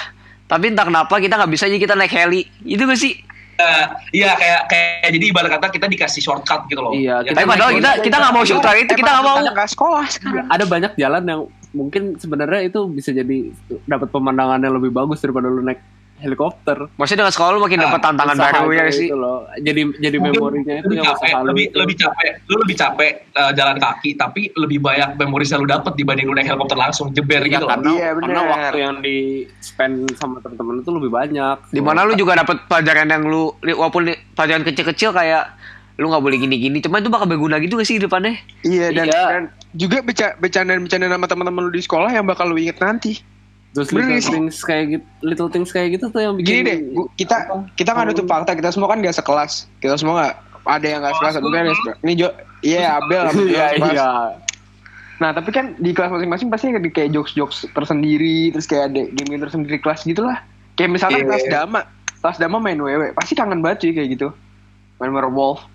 Tapi 0.44 0.64
entah 0.66 0.84
kenapa 0.84 1.14
kita 1.16 1.34
nggak 1.34 1.50
bisa 1.50 1.64
aja 1.64 1.76
kita 1.78 1.94
naik 1.94 2.10
heli. 2.10 2.42
Itu 2.62 2.82
gak 2.82 2.96
sih? 2.96 3.12
Eh, 3.54 3.84
iya 4.18 4.34
kayak 4.34 4.60
kayak 4.66 5.10
jadi 5.14 5.24
ibarat 5.30 5.50
kata 5.58 5.66
kita 5.70 5.86
dikasih 5.86 6.20
shortcut 6.20 6.66
gitu 6.66 6.80
loh. 6.82 6.90
Iya, 6.90 7.22
Ya, 7.22 7.30
Tapi 7.32 7.46
padahal 7.46 7.70
kita 7.78 7.90
kita 8.02 8.16
nggak 8.18 8.34
mau 8.34 8.44
shortcut 8.44 8.76
itu 8.76 8.92
kita 8.98 9.10
nggak 9.14 9.24
mau. 9.24 9.36
Nggak 9.40 9.70
sekolah 9.70 10.04
sekarang. 10.10 10.46
ada 10.50 10.64
banyak 10.66 10.92
jalan 10.98 11.22
yang 11.22 11.40
mungkin 11.74 12.02
sebenarnya 12.18 12.60
itu 12.66 12.80
bisa 12.86 13.10
jadi 13.10 13.50
dapat 13.86 14.08
pemandangan 14.10 14.62
yang 14.62 14.74
lebih 14.78 14.94
bagus 14.94 15.18
daripada 15.18 15.50
lu 15.50 15.62
naik 15.62 15.82
helikopter. 16.24 16.88
Maksudnya 16.96 17.20
dengan 17.20 17.32
sekolah 17.32 17.50
lu 17.52 17.60
makin 17.60 17.78
Ah, 17.78 17.84
dapat 17.86 18.00
tantangan 18.02 18.34
Usaha 18.34 18.50
baru 18.56 18.70
ya 18.70 18.84
itu 18.84 18.96
sih. 18.96 19.08
loh. 19.12 19.38
Jadi 19.56 19.80
jadi 20.00 20.16
Mungkin 20.16 20.32
memorinya 20.34 20.74
itu 20.74 20.86
lebih 20.86 20.96
yang 20.96 21.06
capek, 21.06 21.28
usaha 21.28 21.38
lu 21.38 21.46
lebih 21.46 21.64
itu. 21.64 21.76
lebih 21.76 21.96
capek, 21.96 22.30
lu 22.42 22.56
lebih 22.58 22.76
capek 22.76 23.12
eh, 23.30 23.52
jalan 23.52 23.76
kaki, 23.76 24.10
tapi 24.14 24.42
lebih 24.54 24.78
banyak 24.80 25.08
memori 25.16 25.44
yang 25.44 25.60
lu 25.60 25.68
dapet 25.68 25.92
dibanding 25.94 26.26
lu 26.26 26.34
naik 26.34 26.46
helikopter 26.46 26.74
langsung 26.74 27.06
jeber 27.10 27.42
Iya, 27.42 27.52
gitu. 27.54 27.66
karena, 27.66 27.90
Iya, 27.90 28.08
karena 28.16 28.42
waktu 28.42 28.78
yang 28.80 28.96
di 28.98 29.16
spend 29.58 29.94
sama 30.14 30.40
teman-teman 30.40 30.80
itu 30.80 30.90
lebih 30.90 31.10
banyak. 31.10 31.56
Di 31.68 31.78
mana 31.78 32.02
lu 32.02 32.14
juga 32.14 32.34
dapat 32.36 32.64
pelajaran 32.64 33.06
yang 33.06 33.22
lu 33.24 33.44
walaupun 33.62 34.08
pelajaran 34.32 34.64
kecil-kecil 34.64 35.12
kayak 35.12 35.52
lu 35.94 36.08
nggak 36.08 36.20
boleh 36.20 36.36
gini-gini. 36.36 36.80
Cuman 36.80 36.98
itu 36.98 37.08
bakal 37.08 37.28
berguna 37.28 37.58
gitu 37.58 37.74
gak 37.74 37.84
sih 37.84 37.98
di 37.98 38.02
depannya? 38.02 38.34
Iya 38.62 38.90
dan, 38.90 39.06
Iya. 39.06 39.22
dan 39.28 39.42
juga 39.72 40.00
beca 40.00 40.34
bercandaan-bercandaan 40.36 41.12
sama 41.12 41.26
teman-teman 41.26 41.60
lu 41.64 41.70
di 41.70 41.78
sekolah 41.78 42.10
yang 42.10 42.24
bakal 42.24 42.46
lu 42.46 42.56
inget 42.56 42.78
nanti. 42.78 43.22
Terus 43.74 43.90
Bener 43.90 44.06
little 44.06 44.22
sih. 44.22 44.30
things 44.30 44.56
kayak 44.62 44.84
gitu, 44.88 45.04
little 45.20 45.50
things 45.50 45.68
kayak 45.68 45.88
gitu 45.92 46.06
tuh 46.06 46.22
yang 46.22 46.38
Gini 46.38 46.46
bikin 46.62 46.64
deh, 46.64 46.78
gua- 46.94 47.10
kita 47.14 47.36
kita 47.74 47.90
nggak 47.90 48.06
nutup 48.08 48.26
fakta 48.26 48.54
kita 48.54 48.70
semua 48.70 48.86
kan 48.86 48.98
gak 48.98 49.12
sekelas. 49.12 49.52
Kita 49.78 49.94
semua 49.94 50.14
nggak 50.16 50.34
ada 50.64 50.86
yang 50.86 51.00
nggak 51.02 51.14
sekelas, 51.18 51.32
mungkin 51.40 51.58
ada 51.58 51.68
yang 51.68 51.78
sekelas. 51.78 51.96
Ini 52.00 52.12
Jo, 52.14 52.28
iya 52.62 52.80
Abel, 52.96 53.22
sama 53.26 53.34
Jo 53.34 53.44
Iya 53.44 53.66
sekelas. 53.68 53.92
iya. 53.92 54.10
Nah 55.14 55.30
tapi 55.30 55.50
kan 55.50 55.74
di 55.76 55.90
kelas 55.90 56.06
masing-masing 56.08 56.48
pasti 56.48 56.70
ada 56.70 56.80
kayak 56.80 57.10
jokes-jokes 57.10 57.66
tersendiri, 57.68 58.50
terus 58.50 58.64
kayak 58.64 58.84
ada 58.90 59.02
game 59.10 59.38
tersendiri 59.38 59.78
kelas 59.78 60.02
gitu 60.02 60.22
lah. 60.22 60.38
Kayak 60.74 60.90
misalnya 60.92 61.18
Iya. 61.18 61.26
kelas 61.28 61.44
dama, 61.48 61.80
kelas 62.20 62.38
dama 62.38 62.56
main 62.58 62.78
wewe, 62.78 63.10
pasti 63.12 63.34
kangen 63.34 63.58
banget 63.58 63.78
cuy 63.80 63.92
kayak 63.92 64.08
gitu. 64.12 64.28
Main 64.96 65.10
werewolf. 65.10 65.66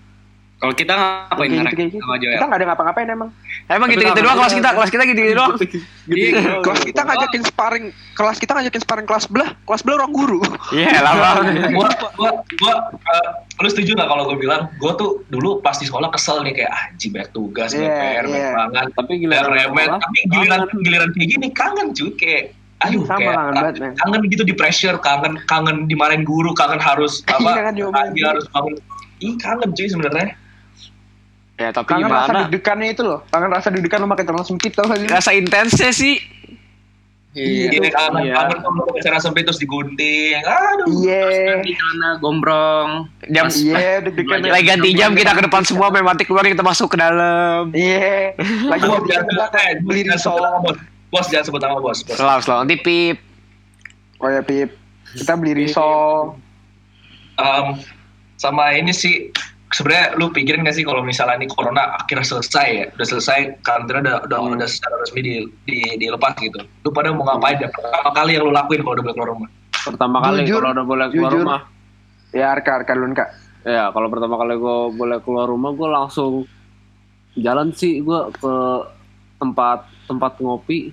Kalau 0.60 0.76
kita 0.76 0.92
ngapain 0.92 1.48
ngerek 1.48 1.72
gitu, 1.72 1.82
gitu. 1.88 2.04
sama 2.04 2.20
Joel? 2.20 2.36
Kita 2.36 2.44
nggak 2.44 2.58
ada 2.60 2.66
ngapa-ngapain 2.68 3.08
emang. 3.08 3.30
Emang 3.66 3.88
gitu-gitu 3.88 4.20
doang 4.20 4.36
kelas 4.36 4.52
kita- 4.52 4.74
kelas 4.76 4.90
kita 4.90 5.02
gitu-gitu 5.04 5.34
doang. 5.34 5.56
Iya, 6.10 6.58
Kelas 6.60 6.80
kita 6.82 7.00
ngajakin 7.00 7.42
sparring, 7.44 7.84
kelas 8.12 8.36
kita 8.36 8.50
ngajakin 8.52 8.82
sparring 8.82 9.06
kelas 9.06 9.24
belah, 9.24 9.54
kelas 9.62 9.80
belah 9.80 9.96
orang 9.96 10.12
guru. 10.12 10.42
Iya 10.68 11.00
lah 11.00 11.14
bang. 11.38 11.70
gua 11.70 11.88
gua 12.12 12.30
gua 12.52 12.74
eh, 12.92 13.28
lu 13.56 13.68
setuju 13.68 13.94
nggak 13.94 14.04
kalau 14.04 14.26
gue 14.26 14.36
bilang 14.36 14.68
gua 14.76 14.92
tuh 14.94 15.22
dulu 15.28 15.60
pas 15.60 15.72
di 15.72 15.86
sekolah 15.86 16.10
kesel 16.10 16.42
nih 16.42 16.52
kayak 16.54 16.68
ah 16.68 16.82
anjing 16.90 17.10
banyak 17.10 17.30
tugas 17.30 17.70
Iya, 17.70 17.86
BPR 17.86 18.24
banyak 18.26 18.36
iya. 18.36 18.52
banget 18.52 18.86
Tapi 18.92 19.12
giliran 19.16 19.48
remet 19.48 19.88
tapi 19.94 20.18
giliran 20.26 20.60
kangen. 20.66 20.82
giliran 20.82 21.08
kayak 21.10 21.28
gini 21.30 21.46
kangen 21.50 21.86
cuy 21.90 22.10
kayak 22.14 22.42
aduh 22.80 23.02
Sama 23.02 23.16
kayak 23.18 23.30
kangen 23.30 23.54
banget, 23.54 23.74
men. 23.78 23.92
kangen 23.96 24.20
gitu 24.26 24.42
di 24.42 24.52
pressure 24.52 24.96
kangen 24.98 25.32
kangen 25.46 25.76
dimarahin 25.86 26.20
guru 26.22 26.50
kangen 26.52 26.76
harus 26.78 27.22
Iya, 27.22 27.38
apa 27.38 27.50
kan 27.62 27.74
pagi 27.94 28.20
harus 28.28 28.44
bangun 28.50 28.74
ih 29.20 29.34
kangen 29.36 29.70
cuy 29.70 29.86
sebenarnya 29.86 30.26
Ya 31.60 31.68
tapi 31.70 31.92
Kangen 31.92 32.08
rasa 32.08 32.24
gimana? 32.24 32.40
deg-degannya 32.48 32.88
itu 32.88 33.02
loh. 33.04 33.20
Kangen 33.28 33.52
rasa 33.52 33.68
deg-degan 33.68 34.00
lo 34.00 34.08
pakai 34.08 34.24
celana 34.24 34.44
sempit 34.48 34.72
tau 34.72 34.88
gak 34.88 34.96
sih? 34.96 35.08
Rasa 35.12 35.30
intensnya 35.36 35.90
sih. 35.92 36.16
Iya. 37.30 37.68
Gini 37.70 37.88
kangen 37.92 38.26
Iya. 38.26 38.34
kangen 38.34 38.58
kalau 38.58 38.74
mau 38.74 38.90
bicara 38.90 39.20
sempit 39.20 39.44
terus 39.44 39.60
digunting 39.60 40.40
aduh 40.40 40.88
Iya. 40.98 41.60
Di 41.60 41.76
celana 41.76 42.16
gombrong. 42.16 42.88
Jam 43.28 43.46
Iya, 43.46 44.00
deg-degan. 44.02 44.40
lagi 44.56 44.64
ganti 44.64 44.88
jam 44.96 45.12
kita 45.12 45.36
ke 45.36 45.42
depan 45.44 45.62
semua 45.62 45.92
main 45.92 46.02
mati 46.02 46.24
keluar 46.24 46.42
kita 46.42 46.64
masuk 46.64 46.90
ke 46.90 46.96
dalam. 46.96 47.68
Iya. 47.70 48.34
Lagi 48.66 48.84
eh, 48.88 49.78
beli 49.84 50.08
nama 50.08 50.72
bos 51.10 51.26
jangan 51.28 51.44
sebut 51.44 51.60
nama 51.60 51.76
bos 51.76 52.00
bos 52.00 52.16
Selalu 52.16 52.40
selalu 52.40 52.58
nanti 52.64 52.76
pip. 52.80 53.16
Oh 54.16 54.28
ya 54.28 54.40
Pip. 54.40 54.80
Kita 55.12 55.36
beli 55.36 55.52
risol. 55.54 56.34
Em, 57.36 57.78
sama 58.36 58.72
ini 58.72 58.90
sih 58.90 59.28
sebenarnya 59.70 60.06
lu 60.14 60.28
pikirin 60.28 60.60
gak 60.60 60.74
sih 60.74 60.82
kalau 60.82 61.00
misalnya 61.00 61.36
ini 61.36 61.46
corona 61.46 61.94
akhirnya 61.96 62.22
selesai 62.22 62.66
ya 62.68 62.84
udah 62.90 63.06
selesai 63.08 63.38
karantina 63.60 63.98
udah 64.00 64.16
udah, 64.24 64.38
Hmm. 64.40 64.54
udah 64.54 64.66
secara 64.66 64.94
resmi 64.98 65.20
di, 65.20 65.32
di, 65.64 65.78
dilepas 65.96 66.34
gitu 66.36 66.58
lu 66.58 66.90
pada 66.90 67.10
mau 67.10 67.22
ngapain 67.24 67.56
ya 67.56 67.68
pertama 67.68 68.10
kali 68.12 68.30
yang 68.34 68.44
lu 68.44 68.52
lakuin 68.52 68.80
kalau 68.80 68.94
udah 68.94 69.04
boleh 69.04 69.14
keluar 69.14 69.30
rumah 69.30 69.48
pertama 69.80 70.16
kali 70.20 70.38
Jujur, 70.42 70.58
kalau 70.58 70.72
udah 70.72 70.84
boleh 70.84 71.06
keluar 71.08 71.30
jujur. 71.30 71.40
rumah. 71.40 71.60
Ya 72.30 72.46
Arka, 72.48 72.70
Arka 72.76 72.92
duluan 72.92 73.10
kak. 73.10 73.28
Ya 73.62 73.88
kalau 73.88 74.06
pertama 74.06 74.36
kali 74.36 74.54
gue 74.54 74.76
boleh 74.92 75.18
keluar 75.20 75.46
rumah 75.46 75.70
gue 75.72 75.88
langsung 75.88 76.32
jalan 77.34 77.72
sih 77.72 77.98
gue 77.98 78.20
ke 78.34 78.54
tempat 79.36 79.88
tempat 80.04 80.36
ngopi 80.38 80.92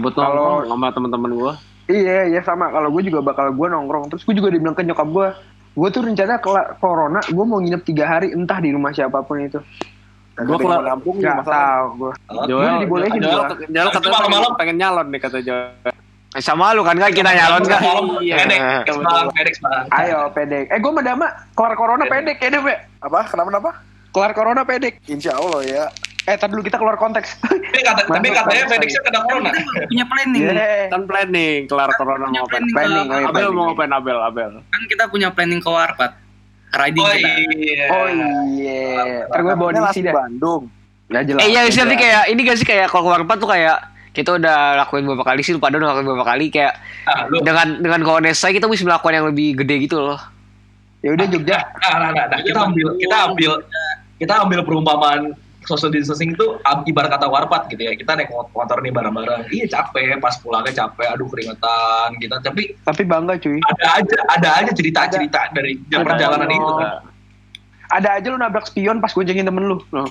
buat 0.00 0.10
Kalau- 0.12 0.64
nongkrong 0.64 0.70
sama 0.70 0.86
teman-teman 0.90 1.30
gue. 1.34 1.52
Iya, 1.86 2.24
iya 2.26 2.40
sama. 2.40 2.72
Kalau 2.72 2.88
gue 2.88 3.04
juga 3.04 3.20
bakal 3.20 3.52
gue 3.52 3.66
nongkrong. 3.68 4.08
Terus 4.08 4.24
gue 4.24 4.34
juga 4.34 4.48
dibilang 4.48 4.72
ke 4.72 4.80
nyokap 4.82 5.04
gue, 5.06 5.28
gue 5.74 5.88
tuh 5.90 6.02
rencana 6.06 6.38
kelar 6.38 6.78
corona, 6.78 7.20
gue 7.26 7.44
mau 7.44 7.58
nginep 7.58 7.82
tiga 7.82 8.06
hari 8.06 8.30
entah 8.30 8.62
di 8.62 8.70
rumah 8.70 8.94
siapa 8.94 9.26
pun 9.26 9.42
itu. 9.42 9.58
Gue 10.34 10.58
keluar 10.58 10.82
kampung 10.82 11.22
Gak 11.22 11.46
tau 11.46 11.94
gue. 11.94 12.12
Joel, 12.50 12.82
dibolehin 12.82 13.22
Joel, 13.22 13.46
gua. 13.46 13.66
Joel 13.70 13.88
katanya 13.94 14.14
malam-malam. 14.18 14.50
pengen, 14.58 14.76
nyalon 14.82 15.06
nih 15.14 15.20
kata 15.22 15.38
Joel. 15.42 15.70
Eh, 16.34 16.42
Sama 16.42 16.74
lu 16.74 16.82
kan 16.82 16.98
kan 16.98 17.14
kita 17.14 17.30
nyalon 17.30 17.62
kan? 17.62 17.80
Iya. 18.18 18.36
pedek 18.42 18.60
Ayo 19.94 20.26
pedek. 20.34 20.66
Eh 20.74 20.78
gue 20.82 20.90
sama 20.90 21.02
Dama 21.06 21.26
kelar 21.54 21.74
corona 21.78 22.02
pedek 22.10 22.42
ya 22.42 22.50
ya. 22.50 22.76
Apa? 22.98 23.20
Kenapa 23.30 23.48
kenapa? 23.54 23.70
Kelar 24.10 24.32
corona 24.34 24.62
pedek. 24.66 24.98
Insya 25.06 25.38
Allah 25.38 25.62
ya. 25.62 25.84
Eh 26.24 26.36
tadi 26.40 26.56
dulu 26.56 26.64
kita 26.64 26.80
keluar 26.80 26.96
konteks. 26.96 27.36
tapi, 27.44 27.80
kata, 27.84 28.00
tapi 28.16 28.32
Mantap, 28.32 28.48
katanya 28.48 28.62
mantap. 28.64 28.72
pedeknya 28.80 29.00
kena 29.04 29.20
corona 29.28 29.50
Punya 29.92 30.04
planning. 30.08 30.42
Iya. 30.48 30.68
Kan 30.88 31.02
planning 31.04 31.60
kelar 31.68 31.90
corona 32.00 32.24
Punya 32.32 32.40
mau 32.40 32.48
planning. 32.48 32.72
Planning, 32.72 33.06
oh 33.12 33.18
iya, 33.20 33.28
Abel 33.28 33.48
mau 33.52 33.64
ngapain 33.68 33.92
Abel 33.92 34.18
Abel. 34.24 34.50
Kan 34.72 34.82
kita 34.88 35.04
punya 35.12 35.28
planning 35.36 35.60
ke 35.60 35.68
Warpat. 35.68 36.12
Riding 36.74 37.04
oh 37.04 37.12
kita. 37.12 37.28
iya 37.28 37.86
Oh 37.92 38.06
iya. 38.50 38.84
Ntar 39.28 39.40
gue 39.44 39.54
bawa 39.54 39.70
langsung 39.76 40.04
deh. 40.04 40.14
Bandung. 40.16 40.62
Gak 41.12 41.22
jelas. 41.28 41.40
Eh 41.44 41.48
iya 41.52 41.60
sih 41.68 41.76
tapi 41.76 41.94
jelas. 41.94 42.02
kayak 42.02 42.22
ini 42.32 42.40
gak 42.48 42.56
sih 42.56 42.66
kayak 42.66 42.86
kalau 42.88 43.02
keluar 43.04 43.20
empat 43.20 43.36
tuh 43.36 43.50
kayak 43.52 43.76
kita 44.14 44.30
udah 44.38 44.78
lakuin 44.78 45.04
beberapa 45.10 45.26
kali 45.26 45.42
sih, 45.42 45.52
lu 45.52 45.60
pada 45.60 45.74
udah 45.74 45.90
lakuin 45.90 46.06
beberapa 46.06 46.26
kali 46.30 46.46
kayak 46.48 46.78
lu, 47.34 47.42
dengan 47.42 47.82
dengan 47.82 48.00
corona 48.06 48.30
saya 48.30 48.54
kita 48.54 48.70
bisa 48.70 48.86
melakukan 48.86 49.12
yang 49.12 49.26
lebih 49.28 49.58
gede 49.60 49.90
gitu 49.90 49.98
loh. 50.00 50.22
Ya 51.04 51.12
udah 51.12 51.26
Jogja. 51.28 51.58
nah, 51.84 51.94
nah, 52.00 52.10
nah, 52.16 52.24
nah, 52.32 52.38
kita 52.40 52.58
ambil 52.64 52.86
kita 52.96 53.16
ambil 53.28 53.52
kita 54.16 54.32
ambil 54.40 54.60
perumpamaan 54.64 55.20
social 55.64 55.88
distancing 55.88 56.32
itu 56.32 56.46
ibarat 56.84 57.10
kata 57.10 57.26
warpat 57.26 57.68
gitu 57.68 57.82
ya 57.82 57.92
kita 57.92 58.14
naik 58.14 58.28
mot- 58.28 58.50
motor 58.50 58.78
nih 58.78 58.90
bareng-bareng 58.90 59.48
iya 59.48 59.66
capek 59.66 60.16
pas 60.18 60.36
pulangnya 60.36 60.72
capek 60.76 61.06
aduh 61.10 61.26
keringetan 61.26 62.08
gitu 62.18 62.34
tapi 62.38 62.62
Tapi 62.78 63.02
bangga 63.02 63.34
cuy. 63.36 63.58
ada 63.58 63.86
aja 63.96 64.16
ada 64.30 64.48
aja 64.58 64.70
cerita-cerita 64.70 65.40
dari 65.50 65.80
jam 65.88 66.00
Ada. 66.00 66.08
perjalanan 66.12 66.48
itu 66.48 66.72
kan 66.74 66.88
Ada 67.92 68.08
aja 68.16 68.26
lu 68.26 68.36
nabrak 68.36 68.66
spion 68.66 68.98
pas 68.98 69.12
goncengin 69.12 69.44
temen 69.44 69.64
lu. 69.64 69.78
Loh. 69.90 70.08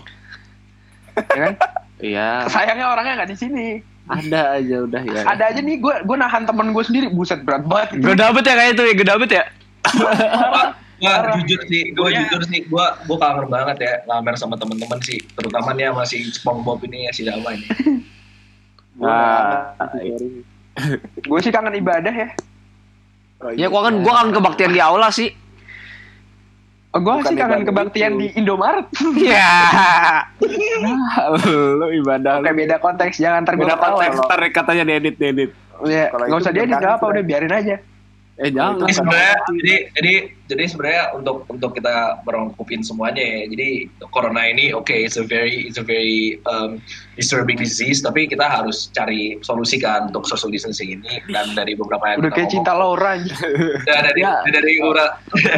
ya 1.35 1.39
kan? 1.43 1.53
Iya. 1.99 2.47
Sayangnya 2.47 2.85
orangnya 2.87 3.13
nggak 3.19 3.29
di 3.29 3.37
sini. 3.37 3.67
Ada 4.03 4.61
aja 4.61 4.75
udah 4.83 5.01
ya. 5.03 5.21
Ada 5.25 5.43
aja 5.51 5.59
nih 5.59 5.79
gue 5.79 5.95
gue 6.03 6.15
nahan 6.15 6.43
temen 6.43 6.71
gue 6.71 6.83
sendiri. 6.83 7.07
Buset 7.09 7.43
berat 7.43 7.65
banget. 7.65 7.97
Gue 7.97 8.15
dapet 8.15 8.43
ya 8.43 8.53
kayak 8.53 8.71
itu 8.73 8.83
ya, 8.83 8.93
gue 8.93 9.07
dapet 9.09 9.29
ya. 9.31 9.43
Gua 11.03 11.35
jujur 11.35 11.59
sih, 11.65 11.91
gue 11.91 12.09
jujur 12.15 12.41
sih, 12.47 12.59
gue 12.63 12.85
gue 13.03 13.17
kangen 13.17 13.45
banget 13.45 13.77
ya 13.77 13.93
ngamer 14.05 14.33
sama 14.33 14.55
temen-temen 14.55 14.99
sih, 15.01 15.19
terutama 15.35 15.71
nih 15.71 15.91
sama 15.91 16.03
si 16.03 16.23
SpongeBob 16.25 16.79
ini 16.85 17.05
ya 17.05 17.11
si 17.11 17.21
Dama 17.23 17.49
ini. 17.51 17.67
Nah, 18.93 19.73
Gue 21.25 21.39
sih 21.41 21.49
kangen 21.49 21.73
ibadah 21.73 22.13
ya. 22.13 22.29
Ya 23.51 23.67
gua 23.67 23.83
kan 23.83 23.99
gua 23.99 24.21
kan 24.21 24.27
kebaktian 24.31 24.69
di 24.69 24.77
aula 24.77 25.09
sih. 25.09 25.33
Oh, 26.91 27.01
gue 27.01 27.09
Bukan 27.11 27.25
sih 27.25 27.35
kangen 27.35 27.65
kebaktian 27.65 28.11
itu. 28.13 28.19
di 28.21 28.27
Indomaret. 28.37 28.85
Ya. 29.19 29.49
lu 31.73 31.89
ibadah 31.95 32.37
Oke 32.37 32.53
beda 32.53 32.77
konteks 32.77 33.17
jangan 33.17 33.41
ntar 33.41 33.57
gue 33.57 33.65
Beda 33.65 33.75
ketawa. 33.75 33.97
konteks 33.97 34.15
ntar 34.21 34.39
katanya 34.53 34.83
diedit 34.87 35.15
diedit. 35.17 35.51
Ya, 35.83 36.07
Kalau 36.07 36.23
nggak 36.23 36.37
itu 36.37 36.37
usah 36.37 36.51
dia 36.53 36.63
bukan 36.63 36.77
nggak 36.77 36.91
apa 36.91 37.01
kangen, 37.01 37.11
udah 37.11 37.23
biarin 37.25 37.51
aja. 37.51 37.75
Eh 38.33 38.49
jangan. 38.49 38.81
Jadi 38.81 38.93
sebenarnya, 38.97 39.35
jadi 39.61 39.75
jadi 39.93 40.13
jadi 40.49 40.63
sebenarnya 40.65 41.03
untuk 41.13 41.45
untuk 41.45 41.77
kita 41.77 42.17
merangkupin 42.25 42.81
semuanya 42.81 43.21
ya. 43.21 43.45
Jadi 43.45 43.69
corona 44.09 44.49
ini 44.49 44.73
oke, 44.73 44.89
it's 44.89 45.15
a 45.15 45.23
very 45.23 45.69
it's 45.69 45.77
a 45.77 45.85
very 45.85 46.41
um, 46.49 46.81
disturbing 47.13 47.55
disease, 47.55 48.01
tapi 48.01 48.25
kita 48.25 48.41
harus 48.41 48.89
cari 48.89 49.37
solusi 49.39 49.77
kan 49.77 50.09
untuk 50.09 50.25
social 50.25 50.49
distancing 50.49 50.97
ini 50.97 51.21
dan 51.29 51.53
dari 51.53 51.77
beberapa 51.77 52.01
yang 52.09 52.25
Udah 52.25 52.33
kita 52.33 52.35
kayak 52.35 52.49
ngomong- 52.49 52.65
cinta 52.65 52.73
Laura 52.73 53.09
aja. 53.13 53.35
Dan 53.85 54.01
dari 54.01 54.19
Ya. 54.25 54.33
dari 54.49 54.73
beberapa 54.81 55.05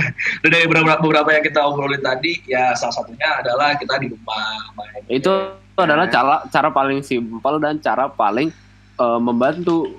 dari 0.44 0.66
beberapa, 0.68 0.94
beberapa 1.00 1.30
yang 1.32 1.44
kita 1.48 1.60
obrolin 1.64 2.04
tadi, 2.04 2.44
ya 2.44 2.76
salah 2.76 2.92
satunya 2.94 3.40
adalah 3.40 3.80
kita 3.80 4.04
di 4.04 4.12
rumah 4.12 4.44
main. 4.76 5.00
Itu 5.08 5.32
adalah 5.76 6.12
cara 6.12 6.44
cara 6.52 6.68
paling 6.70 7.00
simpel 7.02 7.56
dan 7.64 7.80
cara 7.80 8.12
paling 8.12 8.52
eh, 9.00 9.20
membantu 9.24 9.96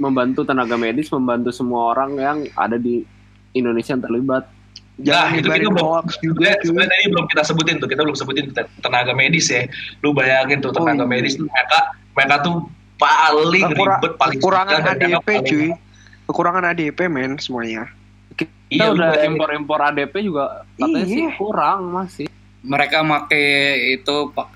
membantu 0.00 0.40
tenaga 0.42 0.74
medis, 0.74 1.12
membantu 1.12 1.52
semua 1.52 1.92
orang 1.92 2.10
yang 2.16 2.38
ada 2.54 2.74
di 2.74 3.04
Indonesia 3.52 3.92
yang 3.92 4.00
terlibat. 4.00 4.48
Nah, 4.96 5.04
Jangan 5.06 5.32
itu 5.32 5.48
kita 5.48 5.56
belum 5.62 5.76
juga 5.76 6.00
sebenarnya 6.10 6.54
cuy. 6.54 6.66
sebenarnya 6.66 6.90
tadi 6.90 7.04
belum 7.08 7.26
kita 7.26 7.42
sebutin 7.42 7.74
tuh, 7.76 7.88
kita 7.88 8.00
belum 8.00 8.16
sebutin 8.16 8.44
te- 8.50 8.70
tenaga 8.80 9.12
medis 9.12 9.46
ya. 9.46 9.64
Lu 10.00 10.12
bayangin 10.12 10.60
tuh 10.60 10.72
tenaga 10.72 11.04
Oh, 11.04 11.06
iya. 11.06 11.12
medis 11.14 11.32
tuh 11.34 11.46
mereka 11.46 11.78
mereka 12.10 12.34
tuh 12.40 12.56
paling 12.96 13.64
Kekura- 13.66 13.96
ribet, 13.96 14.12
paling 14.16 14.38
kekurangan 14.38 14.72
susah, 14.74 14.84
dan 14.84 14.94
mereka 14.94 15.08
ADP 15.10 15.28
paling- 15.30 15.46
cuy. 15.46 15.68
Kekurangan 16.26 16.62
ADP 16.66 16.98
men 17.06 17.30
semuanya. 17.36 17.82
Kita 18.32 18.52
Iya, 18.70 18.86
udah 18.92 19.10
impor-impor 19.24 19.80
ADP 19.82 20.14
juga 20.22 20.44
katanya 20.74 21.04
sih 21.04 21.20
Iya. 21.22 21.32
kurang 21.34 21.80
masih. 21.90 22.26
mereka 22.62 23.00
make 23.00 23.44
itu 23.90 24.16
pak- 24.30 24.52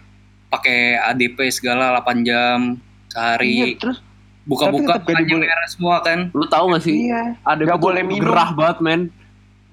pakai 0.51 0.79
ADP 1.03 1.49
segala 1.49 1.89
8 1.91 2.21
jam 2.21 2.59
Iya, 2.77 3.11
sehari 3.11 3.75
terus 3.75 3.99
buka-buka 4.45 5.01
diboleh- 5.01 5.45
merah 5.45 5.67
semua 5.67 6.01
kan 6.01 6.29
Lu 6.31 6.45
tahu 6.45 6.71
gak 6.71 6.83
sih? 6.83 7.09
iya. 7.09 7.33
ADP 7.43 7.65
Gak 7.67 7.81
boleh 7.81 8.03
minum. 8.03 8.23
gerah 8.23 8.51
banget 8.53 8.79
men. 8.79 9.01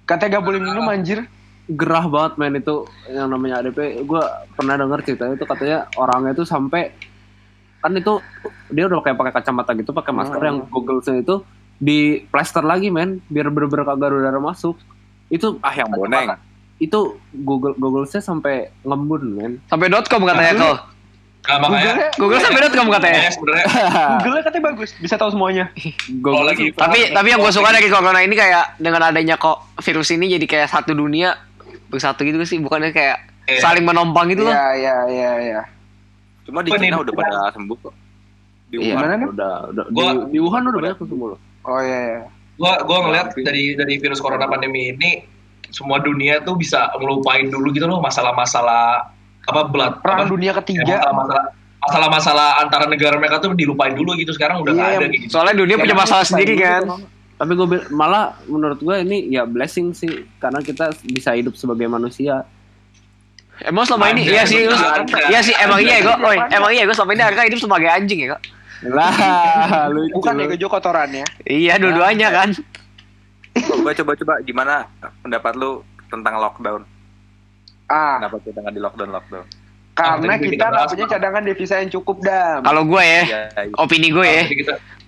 Katanya 0.03 0.29
gak 0.33 0.45
boleh 0.45 0.59
minum 0.59 0.85
anjir. 0.85 1.19
Gerah 1.67 2.05
banget 2.05 2.33
men 2.35 2.53
itu 2.55 2.75
yang 3.07 3.27
namanya 3.27 3.59
ADP. 3.59 3.79
Gue 4.01 4.23
pernah 4.51 4.75
denger 4.75 4.99
cerita 5.01 5.23
itu 5.27 5.43
katanya 5.43 5.91
orangnya 5.93 6.31
itu 6.33 6.43
sampai 6.43 6.91
kan 7.77 7.91
itu 7.91 8.21
dia 8.67 8.85
udah 8.85 9.01
kayak 9.01 9.17
pakai 9.17 9.33
kacamata 9.33 9.71
gitu, 9.73 9.89
pakai 9.89 10.11
masker 10.11 10.37
Hmm. 10.37 10.47
yang 10.47 10.57
goggles 10.67 11.07
itu 11.07 11.35
di 11.75 11.99
plaster 12.27 12.61
lagi 12.61 12.87
men 12.87 13.25
biar 13.25 13.49
bener-bener 13.49 13.83
kagak 13.83 14.07
ada 14.07 14.15
udara 14.17 14.39
masuk. 14.39 14.77
Itu 15.27 15.57
Ah 15.59 15.73
yang 15.73 15.89
boneng. 15.89 16.35
itu 16.77 16.99
Google 17.31 17.73
Googlesnya 17.73 18.19
sampai 18.19 18.69
ngembun 18.81 19.23
men. 19.31 19.51
Sampai 19.65 19.85
.com 19.89 20.21
katanya 20.23 20.53
kok. 20.55 20.77
Nah, 21.41 21.57
makanya 21.57 22.13
Google 22.15 22.37
Google 22.37 22.39
sampai 22.39 22.69
.com 22.69 22.87
katanya. 22.87 23.17
makanya 23.17 23.33
sebenarnya 23.33 23.65
Google 24.21 24.41
katanya 24.41 24.63
bagus, 24.67 24.89
bisa 24.95 25.15
tahu 25.15 25.29
semuanya. 25.29 25.65
Google 26.15 26.45
lagi- 26.45 26.69
Tapi 26.71 27.09
tapi 27.09 27.27
yang 27.27 27.39
gue 27.39 27.49
suka 27.49 27.69
dari 27.69 27.87
corona 27.87 28.19
ini 28.19 28.33
kayak 28.33 28.77
dengan 28.77 29.01
adanya 29.03 29.35
kok 29.35 29.73
virus 29.79 30.09
ini 30.11 30.29
jadi 30.29 30.45
kayak 30.45 30.67
satu 30.69 30.93
dunia 30.93 31.33
bersatu 31.87 32.21
gitu 32.21 32.37
sih, 32.41 32.57
bukannya 32.57 32.89
kayak 32.89 33.17
Iya. 33.43 33.57
saling 33.59 33.81
menompang 33.81 34.29
gitu 34.29 34.45
loh. 34.45 34.53
Iya, 34.53 34.65
iya, 34.77 34.95
iya, 35.09 35.31
iya. 35.41 35.61
Cuma 36.43 36.61
di 36.61 36.69
Apa 36.69 36.77
Cina 36.77 37.01
udah 37.01 37.09
pada 37.11 37.49
sembuh 37.51 37.77
kok. 37.79 37.93
Di 38.69 38.75
Iya, 38.77 38.93
Wuhan. 38.93 39.01
Mana 39.01 39.13
nih? 39.17 39.27
udah, 39.27 39.53
udah 39.67 39.83
Gua- 39.89 40.13
di, 40.13 40.19
di 40.29 40.39
Wuhan 40.39 40.61
udah 40.63 40.79
banyak 40.79 40.97
sembuh 40.99 41.27
loh. 41.27 41.39
Oh 41.63 41.79
iya, 41.79 41.99
iya. 42.07 42.21
gua 42.53 42.77
gua 42.79 42.97
ngeliat 43.01 43.33
dari 43.35 43.73
dari 43.73 43.97
virus 43.97 44.17
corona 44.17 44.45
pandemi 44.45 44.89
ini 44.89 45.25
semua 45.67 45.97
dunia 45.97 46.37
tuh 46.39 46.53
bisa 46.53 46.93
ngelupain 46.93 47.47
dulu 47.47 47.69
gitu 47.69 47.85
loh 47.85 47.97
masalah-masalah 47.97 49.10
apa 49.41 49.61
belat 49.65 49.93
Perang 49.99 50.19
apa, 50.21 50.29
dunia 50.29 50.51
ya, 50.51 50.59
ketiga. 50.59 50.95
masalah-masalah 51.81 52.61
antara 52.61 52.85
negara 52.85 53.17
mereka 53.17 53.41
tuh 53.41 53.51
dilupain 53.51 53.91
dulu 53.91 54.13
gitu 54.13 54.29
sekarang 54.31 54.61
udah 54.61 54.69
Iya, 54.69 54.77
nggak 54.77 54.91
ada 54.93 55.05
gitu. 55.09 55.23
Soalnya 55.29 55.55
dunia 55.57 55.75
punya 55.75 55.95
masalah 55.95 56.21
sendiri 56.21 56.53
kan. 56.55 56.85
Tapi 57.35 57.51
gue 57.51 57.67
malah 57.89 58.37
menurut 58.45 58.77
gue 58.77 58.95
ini 59.01 59.33
ya 59.33 59.49
blessing 59.49 59.91
sih 59.91 60.29
karena 60.37 60.61
kita 60.61 60.93
bisa 61.01 61.33
hidup 61.33 61.57
sebagai 61.57 61.89
manusia. 61.89 62.45
Emang 63.61 63.85
selama 63.85 64.09
ini 64.09 64.25
iya 64.25 64.41
sih, 64.41 64.61
lu- 64.61 64.77
iya 65.25 65.41
sih 65.41 65.53
emang 65.57 65.81
iya 65.81 66.01
kok. 66.01 66.17
Oi, 66.19 66.37
emang 66.49 66.69
iya 66.69 66.85
gue 66.85 66.93
selama 66.93 67.13
ini 67.13 67.23
Arka 67.23 67.41
hidup 67.45 67.59
sebagai 67.59 67.89
anjing 67.89 68.25
ya 68.25 68.37
kok. 68.37 68.41
Lah, 68.83 69.13
lucu. 69.93 70.17
Bukan 70.17 70.33
ya 70.37 70.45
kejo 70.49 70.67
kotorannya. 70.67 71.25
Iya, 71.45 71.77
dua-duanya 71.77 72.29
kan. 72.29 72.49
Coba 73.53 73.93
coba 73.93 74.11
coba 74.15 74.33
gimana 74.41 74.85
pendapat 75.21 75.53
lu 75.53 75.81
tentang 76.09 76.37
lockdown? 76.37 76.81
Ah, 77.91 78.15
Kenapa 78.17 78.39
kita 78.39 78.57
nggak 78.57 78.73
di 78.73 78.81
lockdown 78.81 79.11
lockdown? 79.11 79.45
karena 79.91 80.33
kita 80.33 80.65
nggak 80.65 80.87
punya 80.87 81.05
cadangan 81.05 81.41
devisa 81.43 81.75
yang 81.77 81.91
cukup 81.91 82.23
dam. 82.23 82.63
Kalau 82.63 82.87
gue 82.87 83.03
ya, 83.03 83.21
Ya, 83.21 83.41
iya. 83.59 83.75
opini 83.75 84.07
gue 84.07 84.23
ya, 84.23 84.43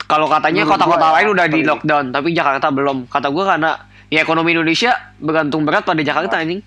kalau 0.04 0.28
katanya 0.28 0.68
kota-kota 0.68 1.08
ya, 1.08 1.14
lain 1.16 1.28
udah 1.32 1.46
di 1.48 1.60
lockdown, 1.64 2.06
tapi 2.12 2.30
Jakarta 2.30 2.68
belum. 2.70 3.08
Kata 3.08 3.32
gue 3.32 3.44
karena 3.44 3.72
ya 4.12 4.20
ekonomi 4.20 4.52
Indonesia 4.52 4.92
bergantung 5.18 5.64
berat 5.64 5.82
pada 5.82 6.04
Jakarta 6.04 6.38
anjing. 6.38 6.60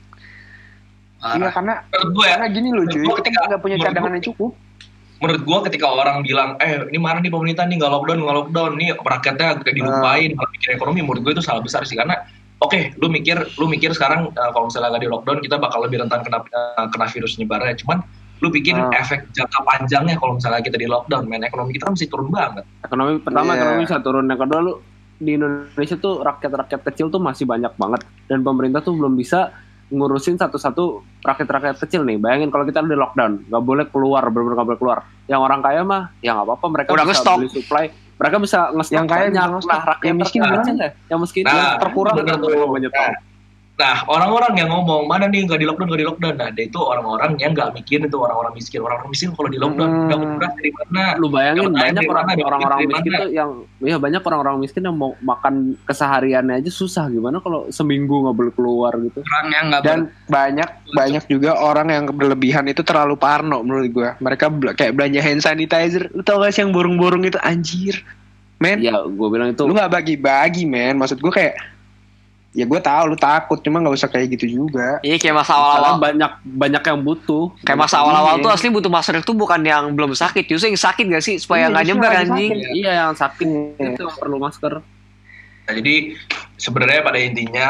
Iya 1.18 1.48
karena 1.50 1.74
gue 1.86 2.24
ya 2.24 2.34
karena 2.34 2.48
gini 2.50 2.68
loh 2.70 2.84
cuy, 2.84 3.02
kita 3.02 3.14
ketika- 3.20 3.46
nggak 3.46 3.60
punya 3.60 3.76
cadangan 3.78 4.12
yang 4.12 4.24
cukup. 4.24 4.50
menurut 5.16 5.42
gua 5.42 5.64
ketika 5.64 5.88
orang 5.88 6.20
bilang 6.20 6.60
eh 6.60 6.76
ini 6.86 7.00
mana 7.00 7.24
nih 7.24 7.32
pemerintah 7.32 7.64
nih 7.64 7.80
nggak 7.80 7.88
lockdown 7.88 8.20
nggak 8.20 8.36
lockdown 8.36 8.70
nih 8.76 8.92
rakyatnya 8.92 9.64
kayak 9.64 9.74
dilupain 9.74 10.30
malah 10.36 10.50
mikir 10.52 10.68
ekonomi 10.72 11.00
menurut 11.00 11.20
gue 11.24 11.32
itu 11.32 11.40
salah 11.40 11.64
besar 11.64 11.88
sih 11.88 11.96
karena 11.96 12.20
oke 12.60 12.96
lu 13.00 13.06
mikir 13.08 13.36
lu 13.60 13.66
mikir 13.68 13.92
sekarang 13.92 14.32
uh, 14.32 14.50
kalau 14.52 14.68
misalnya 14.68 14.96
nggak 14.96 15.02
di 15.04 15.10
lockdown 15.10 15.38
kita 15.44 15.56
bakal 15.60 15.84
lebih 15.84 16.00
rentan 16.04 16.20
kena 16.24 16.40
uh, 16.40 16.86
kena 16.88 17.06
virus 17.10 17.36
nyebarnya 17.36 17.76
cuman 17.80 18.00
lu 18.36 18.52
pikir 18.52 18.76
Ah. 18.76 18.92
efek 19.00 19.32
jangka 19.32 19.60
panjangnya 19.64 20.20
kalau 20.20 20.36
misalnya 20.36 20.60
kita 20.60 20.76
di 20.76 20.84
lockdown 20.84 21.24
men 21.24 21.40
ekonomi 21.40 21.72
kita 21.72 21.88
kan 21.88 21.96
mesti 21.96 22.08
turun 22.08 22.28
banget 22.28 22.64
Ekonomi 22.84 23.16
pertama 23.24 23.56
Iya. 23.56 23.64
ekonomi 23.64 23.80
bisa 23.88 23.98
turun, 24.04 24.24
yang 24.28 24.40
kedua 24.40 24.60
lu 24.60 24.72
di 25.16 25.32
Indonesia 25.40 25.96
tuh 25.96 26.20
rakyat-rakyat 26.20 26.80
kecil 26.92 27.08
tuh 27.08 27.16
masih 27.16 27.48
banyak 27.48 27.72
banget 27.80 28.04
dan 28.28 28.44
pemerintah 28.44 28.84
tuh 28.84 28.92
belum 28.92 29.16
bisa 29.16 29.48
ngurusin 29.88 30.36
satu-satu 30.36 30.84
rakyat-rakyat 31.24 31.80
kecil 31.80 32.04
nih. 32.04 32.20
Bayangin 32.20 32.50
kalau 32.50 32.66
kita 32.66 32.82
di 32.82 32.92
lockdown, 32.92 33.46
nggak 33.48 33.62
boleh 33.64 33.86
keluar, 33.88 34.26
benar-benar 34.28 34.54
nggak 34.60 34.68
boleh 34.68 34.80
keluar. 34.82 34.98
Yang 35.30 35.40
orang 35.40 35.60
kaya 35.62 35.80
mah, 35.86 36.02
ya 36.20 36.34
nggak 36.36 36.46
apa-apa, 36.50 36.66
mereka 36.68 36.88
Udah 36.92 37.06
bisa 37.06 37.32
beli 37.38 37.48
supply, 37.48 37.84
mereka 38.16 38.36
bisa 38.40 38.58
nge-stop 38.72 38.96
Yang 38.96 39.06
kaya 39.06 39.20
banyak. 39.22 39.32
bisa 39.34 39.52
nge-stop. 39.52 39.72
Nah, 39.72 39.82
rakyat 39.86 40.06
Yang 40.06 40.16
miskin 40.18 40.40
gimana? 40.40 40.62
ya, 40.66 40.88
yang 41.06 41.20
miskin 41.20 41.42
Nah, 41.42 41.52
yang 41.52 41.68
terkurang 41.78 42.14
bener 42.16 42.34
tuh. 42.34 42.48
belum 42.48 42.68
menyetop. 42.70 43.12
Nah, 43.76 44.08
orang-orang 44.08 44.56
yang 44.56 44.72
ngomong 44.72 45.04
mana 45.04 45.28
nih 45.28 45.44
nggak 45.44 45.60
di 45.60 45.68
lockdown 45.68 45.92
nggak 45.92 46.00
di 46.00 46.08
lockdown, 46.08 46.34
nah 46.40 46.48
dia 46.48 46.64
itu 46.64 46.80
orang-orang 46.80 47.36
yang 47.36 47.52
nggak 47.52 47.76
mikirin 47.76 48.08
itu 48.08 48.16
orang-orang 48.16 48.56
miskin. 48.56 48.80
Orang-orang 48.80 49.12
miskin 49.12 49.36
kalau 49.36 49.52
di 49.52 49.60
lockdown 49.60 49.90
Hmm. 49.92 50.08
dapat 50.08 50.28
beras 50.40 50.52
dari 50.56 50.70
mana? 50.72 51.02
lu 51.20 51.26
bayangin 51.28 51.72
banyak 51.76 52.02
orang-orang 52.08 52.78
miskin 52.88 53.12
mana? 53.12 53.20
tuh 53.20 53.30
yang 53.36 53.50
ya 53.84 53.96
banyak 54.00 54.22
orang-orang 54.24 54.56
miskin 54.64 54.82
yang 54.88 54.96
mau 54.96 55.12
makan 55.20 55.76
kesehariannya 55.84 56.64
aja 56.64 56.70
susah 56.72 57.04
gimana 57.12 57.36
kalau 57.44 57.68
seminggu 57.68 58.24
nggak 58.24 58.36
boleh 58.40 58.52
keluar 58.56 58.92
gitu 58.96 59.20
orang 59.20 59.48
yang 59.52 59.64
nggak 59.68 59.82
Dan 59.84 60.00
banyak 60.24 60.68
banyak 60.96 61.24
juga 61.28 61.50
orang 61.60 61.88
yang 61.92 62.04
berlebihan 62.08 62.64
itu 62.72 62.80
terlalu 62.80 63.12
parno 63.20 63.60
menurut 63.60 63.92
gua. 63.92 64.10
Mereka 64.24 64.56
kayak 64.72 64.96
belanja 64.96 65.20
hand 65.20 65.44
sanitizer. 65.44 66.08
Lu 66.16 66.24
tau 66.24 66.40
gak 66.40 66.56
sih 66.56 66.64
yang 66.64 66.72
borong-borong 66.72 67.28
itu 67.28 67.36
anjir. 67.44 68.00
Men, 68.56 68.80
ya 68.80 69.04
gue 69.04 69.28
bilang 69.28 69.52
itu 69.52 69.68
lu 69.68 69.76
nggak 69.76 69.92
bagi-bagi 70.00 70.64
men. 70.64 70.96
Maksud 70.96 71.20
gua 71.20 71.28
kayak 71.28 71.75
ya 72.56 72.64
gue 72.64 72.80
tahu 72.80 73.02
lu 73.06 73.16
takut 73.16 73.60
cuma 73.60 73.78
nggak 73.78 73.94
usah 73.94 74.08
kayak 74.08 74.32
gitu 74.32 74.48
juga. 74.58 74.96
Iya 75.00 75.20
kayak 75.20 75.36
masa 75.36 75.52
awal-awal 75.52 76.00
banyak 76.00 76.32
banyak 76.42 76.82
yang 76.82 76.98
butuh 77.02 77.52
kayak 77.60 77.76
masa 77.78 78.00
awal-awal 78.00 78.34
Iya. 78.34 78.42
tuh 78.42 78.50
asli 78.50 78.68
butuh 78.70 78.88
masker 78.88 79.20
itu 79.20 79.30
bukan 79.30 79.60
yang 79.60 79.92
belum 79.92 80.10
sakit, 80.10 80.48
justru 80.48 80.72
yang 80.72 80.80
sakit 80.80 81.04
gak 81.06 81.20
sih 81.20 81.36
supaya 81.36 81.68
Iya, 81.68 81.70
nggak 81.70 81.84
nyebar 81.86 82.10
lagi 82.10 82.18
anjing. 82.24 82.50
sakit. 82.50 82.72
iya 82.74 82.92
yang 82.98 83.12
sakit 83.14 83.46
Iya. 83.46 83.88
itu 83.92 84.00
yang 84.02 84.16
perlu 84.16 84.36
masker 84.38 84.74
Nah, 85.66 85.74
jadi 85.74 85.94
sebenarnya 86.56 87.00
pada 87.02 87.18
intinya 87.18 87.68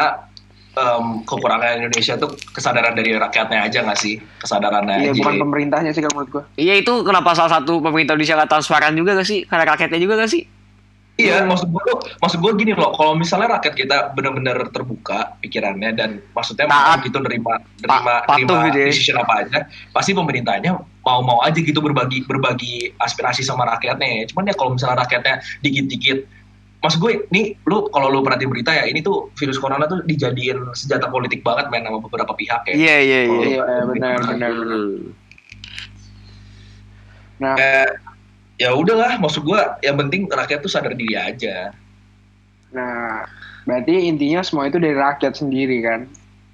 em, 0.72 1.04
kekurangan 1.24 1.80
Indonesia 1.80 2.14
tuh 2.14 2.30
kesadaran 2.46 2.92
dari 2.92 3.10
rakyatnya 3.10 3.64
aja 3.64 3.80
nggak 3.80 3.96
sih 3.96 4.20
kesadarannya 4.38 4.96
Iya 5.00 5.10
aja. 5.10 5.18
bukan 5.18 5.34
pemerintahnya 5.40 5.90
sih 5.90 5.98
kalau 5.98 6.20
menurut 6.20 6.30
gua. 6.30 6.44
Iya 6.54 6.74
itu 6.76 6.92
kenapa 7.00 7.32
salah 7.32 7.56
satu 7.56 7.80
pemerintah 7.80 8.12
Indonesia 8.12 8.36
nggak 8.36 8.50
transparan 8.50 8.92
juga 8.92 9.16
gak 9.16 9.24
sih? 9.24 9.42
Karena 9.42 9.64
rakyatnya 9.66 9.98
juga 9.98 10.20
gak 10.20 10.30
sih? 10.30 10.44
Iya, 11.16 11.48
maksud 11.48 11.72
gue 11.72 11.82
maksud 12.20 12.38
gue 12.44 12.52
gini 12.60 12.76
loh, 12.76 12.92
kalau 12.92 13.16
misalnya 13.16 13.56
rakyat 13.56 13.72
kita 13.72 13.96
benar-benar 14.12 14.68
terbuka 14.68 15.32
pikirannya 15.40 15.96
dan 15.96 16.20
maksudnya 16.36 16.68
mau 16.68 16.92
gitu 17.00 17.16
nerima 17.24 17.56
nerima 17.80 18.20
patuh 18.28 18.44
nerima 18.44 18.68
gitu 18.68 18.78
ya. 18.84 18.86
decision 18.92 19.16
apa 19.24 19.34
aja, 19.40 19.58
pasti 19.96 20.12
pemerintahnya 20.12 20.76
mau-mau 21.00 21.40
aja 21.40 21.56
gitu 21.56 21.80
berbagi 21.80 22.28
berbagi 22.28 22.92
aspirasi 23.00 23.40
sama 23.40 23.64
rakyatnya. 23.64 24.28
Cuman 24.28 24.52
ya 24.52 24.54
kalau 24.60 24.76
misalnya 24.76 25.08
rakyatnya 25.08 25.40
dikit-dikit 25.64 26.18
Maksud 26.76 27.02
gue, 27.02 27.24
nih 27.32 27.56
lu 27.66 27.88
kalau 27.90 28.12
lu 28.12 28.22
perhatiin 28.22 28.52
berita 28.52 28.70
ya, 28.70 28.86
ini 28.86 29.02
tuh 29.02 29.32
virus 29.34 29.58
corona 29.58 29.88
tuh 29.90 30.06
dijadiin 30.06 30.70
senjata 30.76 31.10
politik 31.10 31.42
banget 31.42 31.66
main 31.72 31.82
sama 31.82 31.98
beberapa 31.98 32.30
pihak 32.36 32.62
ya. 32.68 32.74
Iya 32.76 32.96
iya 33.02 33.20
iya. 33.26 33.42
Iya 33.42 33.64
benar 33.90 34.16
benar 34.22 34.50
benar. 34.54 34.82
Nah, 37.36 37.54
Ya, 37.58 37.84
ya 38.56 38.72
udahlah, 38.72 39.16
maksud 39.20 39.44
gue 39.44 39.60
yang 39.84 39.96
penting 40.00 40.26
rakyat 40.26 40.60
tuh 40.60 40.70
sadar 40.70 40.92
diri 40.96 41.16
aja. 41.16 41.72
nah 42.74 43.24
berarti 43.64 44.10
intinya 44.10 44.42
semua 44.44 44.68
itu 44.68 44.76
dari 44.76 44.92
rakyat 44.92 45.38
sendiri 45.38 45.80
kan. 45.80 46.00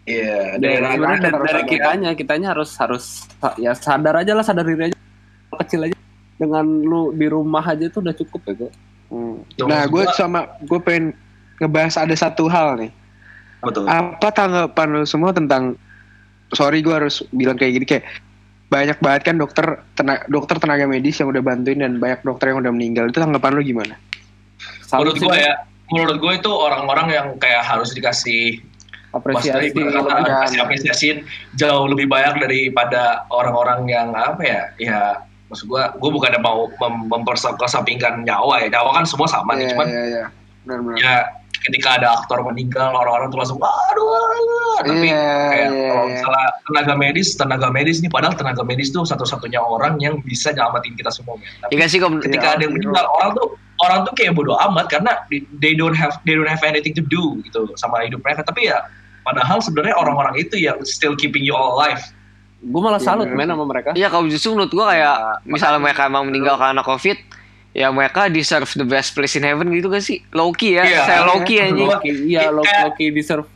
Iya, 0.02 0.58
dari, 0.58 0.82
dari 0.82 0.98
rakyat 0.98 1.20
dari, 1.22 1.46
dari 1.46 1.62
kitanya 1.66 2.10
kitanya 2.12 2.48
harus 2.54 2.74
harus 2.74 3.22
ya 3.54 3.70
sadar 3.74 4.18
aja 4.18 4.34
lah 4.34 4.42
sadar 4.42 4.66
diri 4.66 4.90
aja 4.90 4.96
kecil 5.62 5.86
aja 5.86 5.96
dengan 6.42 6.66
lu 6.66 7.14
di 7.14 7.30
rumah 7.30 7.62
aja 7.62 7.86
itu 7.86 8.02
udah 8.02 8.14
cukup 8.14 8.42
ya 8.50 8.54
kok 8.66 8.72
Hmm. 9.12 9.44
Nah, 9.68 9.84
gue 9.84 10.08
gua- 10.08 10.16
sama 10.16 10.48
gue 10.64 10.80
pengen 10.80 11.12
ngebahas 11.60 12.00
ada 12.00 12.16
satu 12.16 12.48
hal 12.48 12.80
nih. 12.80 12.90
betul. 13.60 13.84
Apa 13.84 14.32
tanggapan 14.32 14.88
lu 14.88 15.04
semua 15.04 15.36
tentang 15.36 15.76
sorry 16.56 16.80
gue 16.80 16.96
harus 16.96 17.20
bilang 17.28 17.60
kayak 17.60 17.72
gini 17.76 17.84
kayak 17.84 18.04
banyak 18.72 18.98
banget 19.04 19.22
kan 19.28 19.36
dokter 19.36 19.84
tenaga, 19.92 20.24
dokter 20.32 20.56
tenaga 20.56 20.88
medis 20.88 21.20
yang 21.20 21.28
udah 21.28 21.44
bantuin 21.44 21.84
dan 21.84 22.00
banyak 22.00 22.24
dokter 22.24 22.56
yang 22.56 22.64
udah 22.64 22.72
meninggal 22.72 23.12
itu 23.12 23.20
tanggapan 23.20 23.52
lu 23.52 23.62
gimana? 23.62 23.94
Salut 24.80 25.12
menurut 25.12 25.20
gue 25.20 25.36
ya 25.36 25.52
menurut 25.92 26.16
gue 26.16 26.32
itu 26.40 26.50
orang-orang 26.50 27.06
yang 27.12 27.26
kayak 27.36 27.60
harus 27.68 27.92
dikasih 27.92 28.64
apresiasi 29.12 29.76
dikasih 29.76 30.58
apresiasi 30.64 31.06
jauh 31.60 31.84
lebih 31.84 32.08
banyak 32.08 32.40
daripada 32.40 33.28
orang-orang 33.28 33.84
yang 33.84 34.08
apa 34.16 34.40
ya 34.40 34.62
ya 34.80 35.00
maksud 35.52 35.68
gue 35.68 35.82
gue 36.00 36.10
bukannya 36.16 36.40
mau 36.40 36.64
mem 36.80 37.12
memperkesampingkan 37.12 38.24
nyawa 38.24 38.64
ya 38.64 38.72
nyawa 38.72 38.96
kan 38.96 39.04
semua 39.04 39.28
sama 39.28 39.52
nih 39.52 39.68
Iya, 39.68 39.70
cuman 39.76 39.86
iya, 39.92 40.02
iya. 40.08 40.24
Benar-benar. 40.64 40.96
ya 40.96 41.14
ketika 41.62 41.96
ada 41.96 42.08
aktor 42.14 42.42
meninggal 42.42 42.90
orang-orang 42.90 43.28
tuh 43.28 43.38
langsung 43.38 43.58
aduh, 43.58 44.08
aduh. 44.10 44.74
tapi 44.82 45.06
Iya, 45.06 45.26
kayak 45.48 45.68
iya, 45.70 45.86
kalau 45.88 46.04
iya. 46.04 46.12
misalnya 46.12 46.46
tenaga 46.62 46.94
medis 46.94 47.28
tenaga 47.32 47.68
medis 47.68 47.96
nih 47.98 48.10
padahal 48.10 48.34
tenaga 48.34 48.62
medis 48.62 48.88
tuh 48.90 49.02
satu-satunya 49.02 49.58
orang 49.58 49.94
yang 49.98 50.18
bisa 50.20 50.50
nyelamatin 50.50 50.92
kita 50.92 51.08
semua 51.08 51.36
men. 51.36 51.46
tapi 51.60 51.70
Iya 51.70 51.78
gak 51.78 51.88
sih 51.88 51.98
kok 51.98 52.10
ketika 52.20 52.46
Iya, 52.46 52.54
ada 52.54 52.62
yang 52.62 52.72
hero. 52.72 52.78
meninggal 52.82 53.06
orang 53.08 53.30
tuh 53.32 53.46
orang 53.78 53.98
tuh 54.02 54.12
kayak 54.14 54.32
bodoh 54.32 54.56
amat 54.70 54.86
karena 54.86 55.12
they 55.56 55.72
don't 55.72 55.94
have 55.94 56.18
they 56.22 56.34
don't 56.34 56.46
have 56.46 56.62
anything 56.62 56.92
to 56.92 57.02
do 57.02 57.38
gitu 57.42 57.66
sama 57.74 58.02
hidup 58.02 58.20
mereka 58.20 58.42
tapi 58.42 58.66
ya 58.66 58.82
padahal 59.22 59.58
sebenarnya 59.58 59.94
orang-orang 59.94 60.34
itu 60.36 60.58
yang 60.58 60.78
still 60.82 61.14
keeping 61.14 61.42
you 61.42 61.54
all 61.54 61.76
alive 61.76 62.02
Gue 62.62 62.78
malah 62.78 62.98
Iya, 62.98 63.06
salut 63.10 63.26
bener. 63.26 63.42
men 63.42 63.50
sama 63.50 63.66
mereka. 63.66 63.90
Iya 63.90 64.06
kalau 64.06 64.30
justru 64.30 64.54
menurut 64.54 64.70
gua 64.70 64.94
kayak 64.94 65.16
misalnya 65.42 65.78
mereka 65.78 66.06
emang 66.06 66.30
meninggal 66.30 66.54
karena 66.54 66.78
covid 66.80 67.18
ya 67.72 67.88
mereka 67.88 68.28
deserve 68.28 68.68
the 68.70 68.84
best 68.84 69.12
place 69.12 69.32
in 69.32 69.42
heaven 69.42 69.68
gitu 69.68 69.88
gak 69.88 70.00
sih 70.00 70.20
Loki 70.30 70.76
ya 70.76 70.84
Iya. 70.84 71.02
saya 71.02 71.20
Loki 71.24 71.56
anjing 71.56 71.88
Loki, 71.88 72.10
iya 72.26 72.48
Loki, 72.48 72.66
Kayak- 72.66 72.84
Loki 72.86 73.06
deserve 73.10 73.46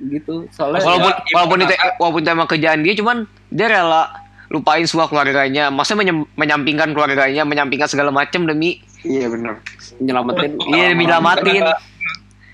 gitu. 0.00 0.34
Soalnya 0.48 0.78
walaupun 0.80 1.10
Iya, 1.10 1.32
walaupun 1.32 1.58
itu 1.60 1.74
walaupun 1.96 2.20
itu 2.20 2.30
emang 2.30 2.48
kerjaan 2.48 2.78
dia 2.80 2.94
cuman 2.94 3.16
dia 3.48 3.66
rela 3.66 4.02
lupain 4.48 4.82
semua 4.82 5.06
keluarganya 5.06 5.68
maksudnya 5.68 5.98
menyem- 6.04 6.28
menyampingkan 6.34 6.88
keluarganya 6.90 7.42
menyampingkan 7.42 7.86
segala 7.86 8.10
macam 8.10 8.42
demi 8.42 8.78
Iya 9.00 9.26
benar. 9.26 9.58
nyelamatin 9.96 10.50
Iya, 10.68 10.86
demi 10.88 11.04
nyelamatin. 11.04 11.54
tenaga, 11.58 11.74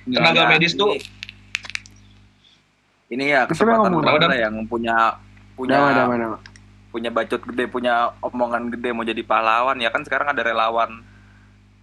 tenaga 0.06 0.36
Ya, 0.38 0.48
medis 0.50 0.72
tuh 0.74 0.96
ini- 3.06 3.30
ya 3.30 3.44
kesempatan 3.44 3.92
kita 3.94 4.34
yang 4.34 4.54
punya 4.64 4.96
punya 5.54 5.76
Nama, 5.78 5.90
nama, 5.94 6.14
nama. 6.18 6.36
Punya 6.94 7.10
bacot 7.10 7.42
gede, 7.42 7.66
punya 7.66 8.14
omongan 8.20 8.70
gede 8.70 8.94
mau 8.94 9.02
jadi 9.02 9.18
pahlawan 9.20 9.74
ya 9.76 9.90
kan 9.90 10.00
sekarang 10.00 10.30
ada 10.30 10.40
relawan. 10.40 11.02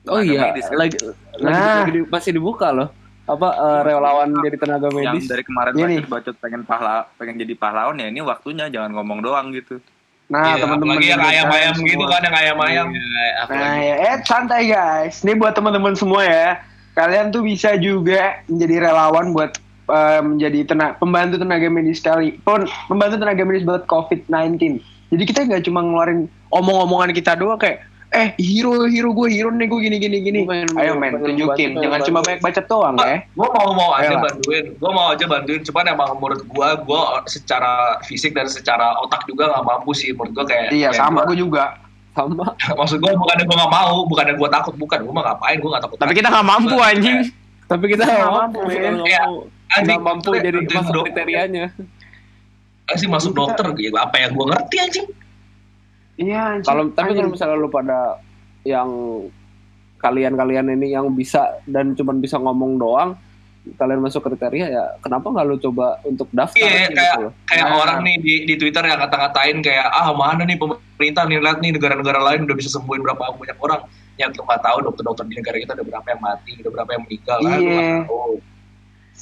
Oh 0.07 0.17
iya, 0.17 0.49
medis 0.49 0.65
kan. 0.65 0.79
lagi, 0.79 0.97
lagi, 0.97 1.43
Nah. 1.43 1.83
lagi 1.83 1.91
di- 1.93 2.07
masih 2.07 2.31
dibuka 2.31 2.71
loh. 2.71 2.89
Apa 3.21 3.47
eh, 3.53 3.81
relawan 3.85 4.33
jadi 4.39 4.57
tenaga 4.57 4.87
yang 4.89 5.13
medis? 5.13 5.27
dari 5.27 5.43
kemarin 5.43 5.73
Iya 5.73 5.85
nih. 5.85 5.97
bacot-bacot 6.01 6.35
pengen 6.39 6.61
pahla 6.63 7.05
pengen 7.15 7.35
jadi 7.37 7.53
pahlawan 7.53 7.95
ya 7.95 8.07
ini 8.07 8.19
waktunya 8.19 8.65
jangan 8.65 8.91
ngomong 8.93 9.19
doang 9.19 9.51
gitu. 9.51 9.77
Nah, 10.25 10.55
Iya, 10.55 10.63
teman-teman 10.63 10.95
apalagi 10.95 11.11
yang 11.11 11.21
ayam-ayam 11.21 11.75
gitu 11.77 12.05
kan 12.07 12.21
yang 12.23 12.33
ayam-ayam 12.33 12.85
Iya, 12.87 13.43
Nah, 13.51 13.75
ya, 13.77 13.95
eh 14.01 14.17
santai 14.23 14.63
guys. 14.65 15.21
Ini 15.21 15.35
buat 15.35 15.51
teman-teman 15.51 15.91
semua 15.93 16.23
ya. 16.23 16.63
Kalian 16.91 17.29
tuh 17.29 17.43
bisa 17.43 17.75
juga 17.75 18.39
menjadi 18.47 18.87
relawan 18.87 19.35
buat 19.35 19.59
eh, 19.85 20.21
menjadi 20.23 20.59
tenaga 20.65 20.95
pembantu 20.97 21.35
tenaga 21.35 21.67
medis 21.67 21.99
sekali. 21.99 22.39
Pun 22.39 22.63
membantu 22.87 23.19
tenaga 23.19 23.43
medis 23.43 23.61
buat 23.61 23.83
COVID-19. 23.85 24.79
Jadi 25.11 25.23
kita 25.23 25.39
nggak 25.43 25.63
cuma 25.63 25.79
ngeluarin 25.81 26.19
omong-omongan 26.49 27.11
kita 27.11 27.35
doang 27.35 27.55
kayak 27.55 27.83
eh 28.11 28.35
hero 28.35 28.83
hero 28.85 29.11
gue 29.13 29.27
hero 29.29 29.47
nih 29.49 29.65
gue 29.65 29.79
gini 29.81 29.97
gini 29.97 30.17
gini. 30.19 30.39
Pengen- 30.43 30.71
Ayo 30.73 30.95
men 30.95 31.15
tunjukin. 31.15 31.47
bantu, 31.73 31.79
Jangan 31.81 31.99
cuma 32.01 32.19
banyak 32.21 32.39
bacot 32.39 32.65
doang 32.65 32.95
ya. 32.97 33.17
gue 33.25 33.47
mau 33.49 33.69
mau 33.71 33.89
aja 33.93 34.03
Ayolah. 34.09 34.23
bantuin 34.25 34.65
gue 34.67 34.91
mau 34.91 35.05
aja 35.09 35.25
bantuin 35.25 35.61
cuman 35.61 35.85
emang 35.89 36.09
menurut 36.13 36.41
gue 36.41 36.67
gue 36.81 37.01
secara 37.25 37.71
fisik 38.01 38.31
dan 38.31 38.47
secara 38.47 38.99
otak 38.99 39.23
juga 39.25 39.47
nggak 39.47 39.63
mampu 39.65 39.91
sih 39.91 40.11
menurut 40.11 40.31
gue 40.33 40.45
kayak 40.45 40.65
Iya 40.69 40.89
kayak 40.89 40.95
sama 40.97 41.17
gua- 41.17 41.27
gue 41.29 41.37
juga. 41.39 41.63
Sama. 42.11 42.45
maksud 42.79 42.97
gue 42.99 43.11
bukannya 43.13 43.43
gue 43.45 43.57
nggak 43.57 43.73
mau 43.73 43.95
bukannya 44.05 44.33
gue 44.33 44.49
takut 44.49 44.75
bukan 44.75 44.99
gue 45.01 45.13
mah 45.13 45.23
ngapain 45.25 45.57
gue 45.57 45.69
nggak 45.69 45.83
takut 45.83 45.97
tapi 45.97 46.13
kita 46.13 46.27
nggak 46.29 46.47
mampu 46.49 46.77
anjing 46.77 47.19
Tapi 47.63 47.85
kita 47.87 48.03
Nggak 48.03 48.27
mampu, 48.29 48.59
kita 48.67 48.91
nggak 49.79 50.01
mampu. 50.03 50.29
Jadi 50.35 50.57
masuk 50.67 51.07
kriterianya. 51.07 51.71
Sih 52.93 53.07
masuk 53.07 53.31
dokter 53.33 53.65
gitu 53.73 53.95
apa 53.95 54.15
yang 54.17 54.31
gue 54.31 54.45
ngerti 54.47 54.75
anjing 54.77 55.07
Iya. 56.17 56.41
anjing. 56.55 56.67
Kalau 56.67 56.83
tapi 56.91 57.11
kalau 57.13 57.29
misalnya 57.29 57.55
lu 57.55 57.67
pada 57.67 58.19
yang 58.61 58.89
kalian-kalian 59.97 60.67
ini 60.71 60.87
yang 60.91 61.09
bisa 61.11 61.61
dan 61.63 61.93
cuman 61.93 62.17
bisa 62.17 62.35
ngomong 62.35 62.75
doang, 62.75 63.13
kalian 63.71 64.01
masuk 64.01 64.21
kriteria 64.23 64.67
ya 64.67 64.83
kenapa 64.97 65.29
nggak 65.29 65.45
lu 65.45 65.57
coba 65.59 66.01
untuk 66.03 66.25
daftar 66.31 66.57
Iya, 66.57 66.65
aja 66.65 66.89
kayak- 66.89 66.97
gitu 67.07 67.19
loh. 67.21 67.33
kayak 67.45 67.67
Nah. 67.67 67.77
orang 67.77 67.99
nih 68.01 68.15
di, 68.17 68.33
di 68.43 68.53
Twitter 68.55 68.83
yang 68.83 68.97
kata-katain 68.99 69.57
kayak 69.61 69.85
ah 69.87 70.09
mana 70.11 70.41
nih 70.41 70.57
pemerintah 70.57 71.23
nih 71.23 71.37
lihat 71.37 71.57
nih 71.59 71.71
negara-negara 71.71 72.19
lain 72.23 72.41
udah 72.43 72.57
bisa 72.57 72.69
sembuhin 72.71 73.01
berapa 73.01 73.21
banyak 73.31 73.57
orang 73.59 73.81
yang 74.17 74.29
lu 74.31 74.43
nggak 74.43 74.61
tahu 74.61 74.77
dokter-dokter 74.83 75.25
di 75.25 75.35
negara 75.35 75.57
kita 75.57 75.71
udah 75.73 75.85
berapa 75.87 76.07
yang 76.09 76.21
mati 76.21 76.51
udah 76.57 76.71
berapa 76.71 76.89
yang 76.91 77.01
meninggal 77.03 77.37
kan 77.39 77.51
Iya. 77.55 77.69
nggak 77.69 78.01
tahu. 78.03 78.33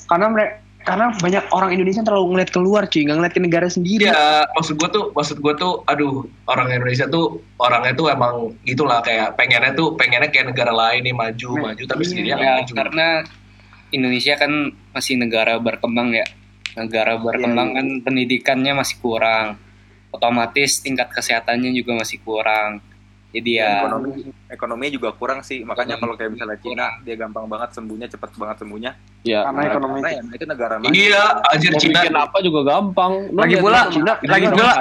karena 0.07 0.25
mereka 0.25 0.53
karena 0.79 1.11
banyak 1.11 1.43
orang 1.51 1.75
Indonesia 1.75 2.01
terlalu 2.01 2.33
ngeliat 2.33 2.49
keluar 2.55 2.83
cuy, 2.87 3.03
nggak 3.03 3.17
ngeliat 3.19 3.33
ke 3.35 3.41
negara 3.43 3.67
sendiri. 3.67 4.07
Iya, 4.07 4.47
maksud 4.55 4.79
gue 4.79 4.89
tuh, 4.89 5.05
maksud 5.11 5.37
gue 5.43 5.53
tuh, 5.59 5.83
aduh, 5.85 6.23
orang 6.47 6.71
Indonesia 6.71 7.05
tuh 7.05 7.43
orangnya 7.59 7.93
tuh 7.93 8.07
emang 8.09 8.55
gitulah 8.63 9.03
kayak 9.03 9.35
pengennya 9.35 9.75
tuh, 9.75 9.93
pengennya 9.99 10.31
kayak 10.31 10.55
negara 10.55 10.71
lain 10.71 11.03
nih 11.03 11.15
maju, 11.15 11.51
Nah, 11.59 11.63
maju, 11.75 11.83
tapi 11.83 12.01
iya. 12.03 12.09
sendirinya 12.09 12.37
ya 12.39 12.53
maju. 12.63 12.73
karena 12.73 13.07
Indonesia 13.89 14.33
kan 14.37 14.51
masih 14.93 15.13
negara 15.17 15.57
berkembang 15.57 16.13
ya 16.13 16.25
negara 16.77 17.17
berkembang 17.17 17.73
Iya, 17.73 17.77
kan 17.81 17.87
pendidikannya 18.05 18.73
masih 18.77 18.95
kurang 19.01 19.57
otomatis 20.09 20.81
tingkat 20.81 21.09
kesehatannya 21.13 21.73
juga 21.73 21.97
masih 21.97 22.21
kurang 22.21 22.81
jadi 23.29 23.51
ya 23.55 23.69
ekonomi 23.79 24.09
ekonominya 24.49 24.91
juga 24.91 25.09
kurang 25.13 25.39
sih. 25.41 25.61
Makanya 25.61 25.95
Ekonomi 25.95 26.01
kalau 26.01 26.13
kayak 26.17 26.31
misalnya 26.33 26.57
Cina 26.57 26.85
dia 27.01 27.13
gampang 27.13 27.45
banget 27.45 27.69
sembuhnya 27.77 28.07
cepet 28.09 28.29
banget 28.33 28.57
sembuhnya. 28.59 28.91
Ya, 29.21 29.45
Karena 29.45 29.61
ekonomi. 29.67 29.99
karena 29.99 30.09
ya 30.09 30.21
itu 30.33 30.45
negara 30.47 30.73
maju 30.75 30.89
Iya, 30.89 31.23
anjir 31.45 31.73
Cina. 31.77 31.99
apa 32.17 32.37
juga 32.41 32.59
gampang. 32.65 33.11
Lu 33.29 33.37
lagi 33.37 33.55
pula 33.55 33.79
Cina, 33.87 34.13
lagi 34.19 34.47
pula. 34.49 34.73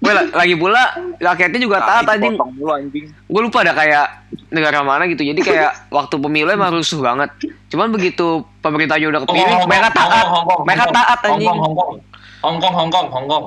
Weh, 0.00 0.14
lagi 0.32 0.54
pula 0.56 0.82
rakyatnya 1.20 1.60
juga 1.60 1.76
taat 1.78 2.02
Kaki 2.02 2.12
anjing. 2.16 2.32
dipotong 2.32 2.50
mulu 2.56 2.72
anjing. 2.72 3.04
Gue 3.28 3.40
lupa 3.44 3.58
ada 3.60 3.72
kayak 3.76 4.06
negara 4.48 4.80
mana 4.80 5.04
gitu. 5.04 5.20
Jadi 5.20 5.40
kayak 5.42 5.70
waktu 5.96 6.16
pemilu 6.16 6.48
emang 6.48 6.72
rusuh 6.72 6.98
banget. 6.98 7.28
Cuman 7.68 7.92
begitu 7.92 8.40
pemerintahnya 8.64 9.12
udah 9.12 9.20
kepilih 9.22 9.68
mereka 9.68 9.88
taat. 9.92 10.26
mereka 10.64 10.84
taat 10.88 11.18
anjing. 11.22 11.44
Hongkong, 11.44 11.60
Hongkong, 11.60 11.92
Hongkong, 12.40 12.72
Hongkong, 12.72 13.06
Hongkong. 13.12 13.44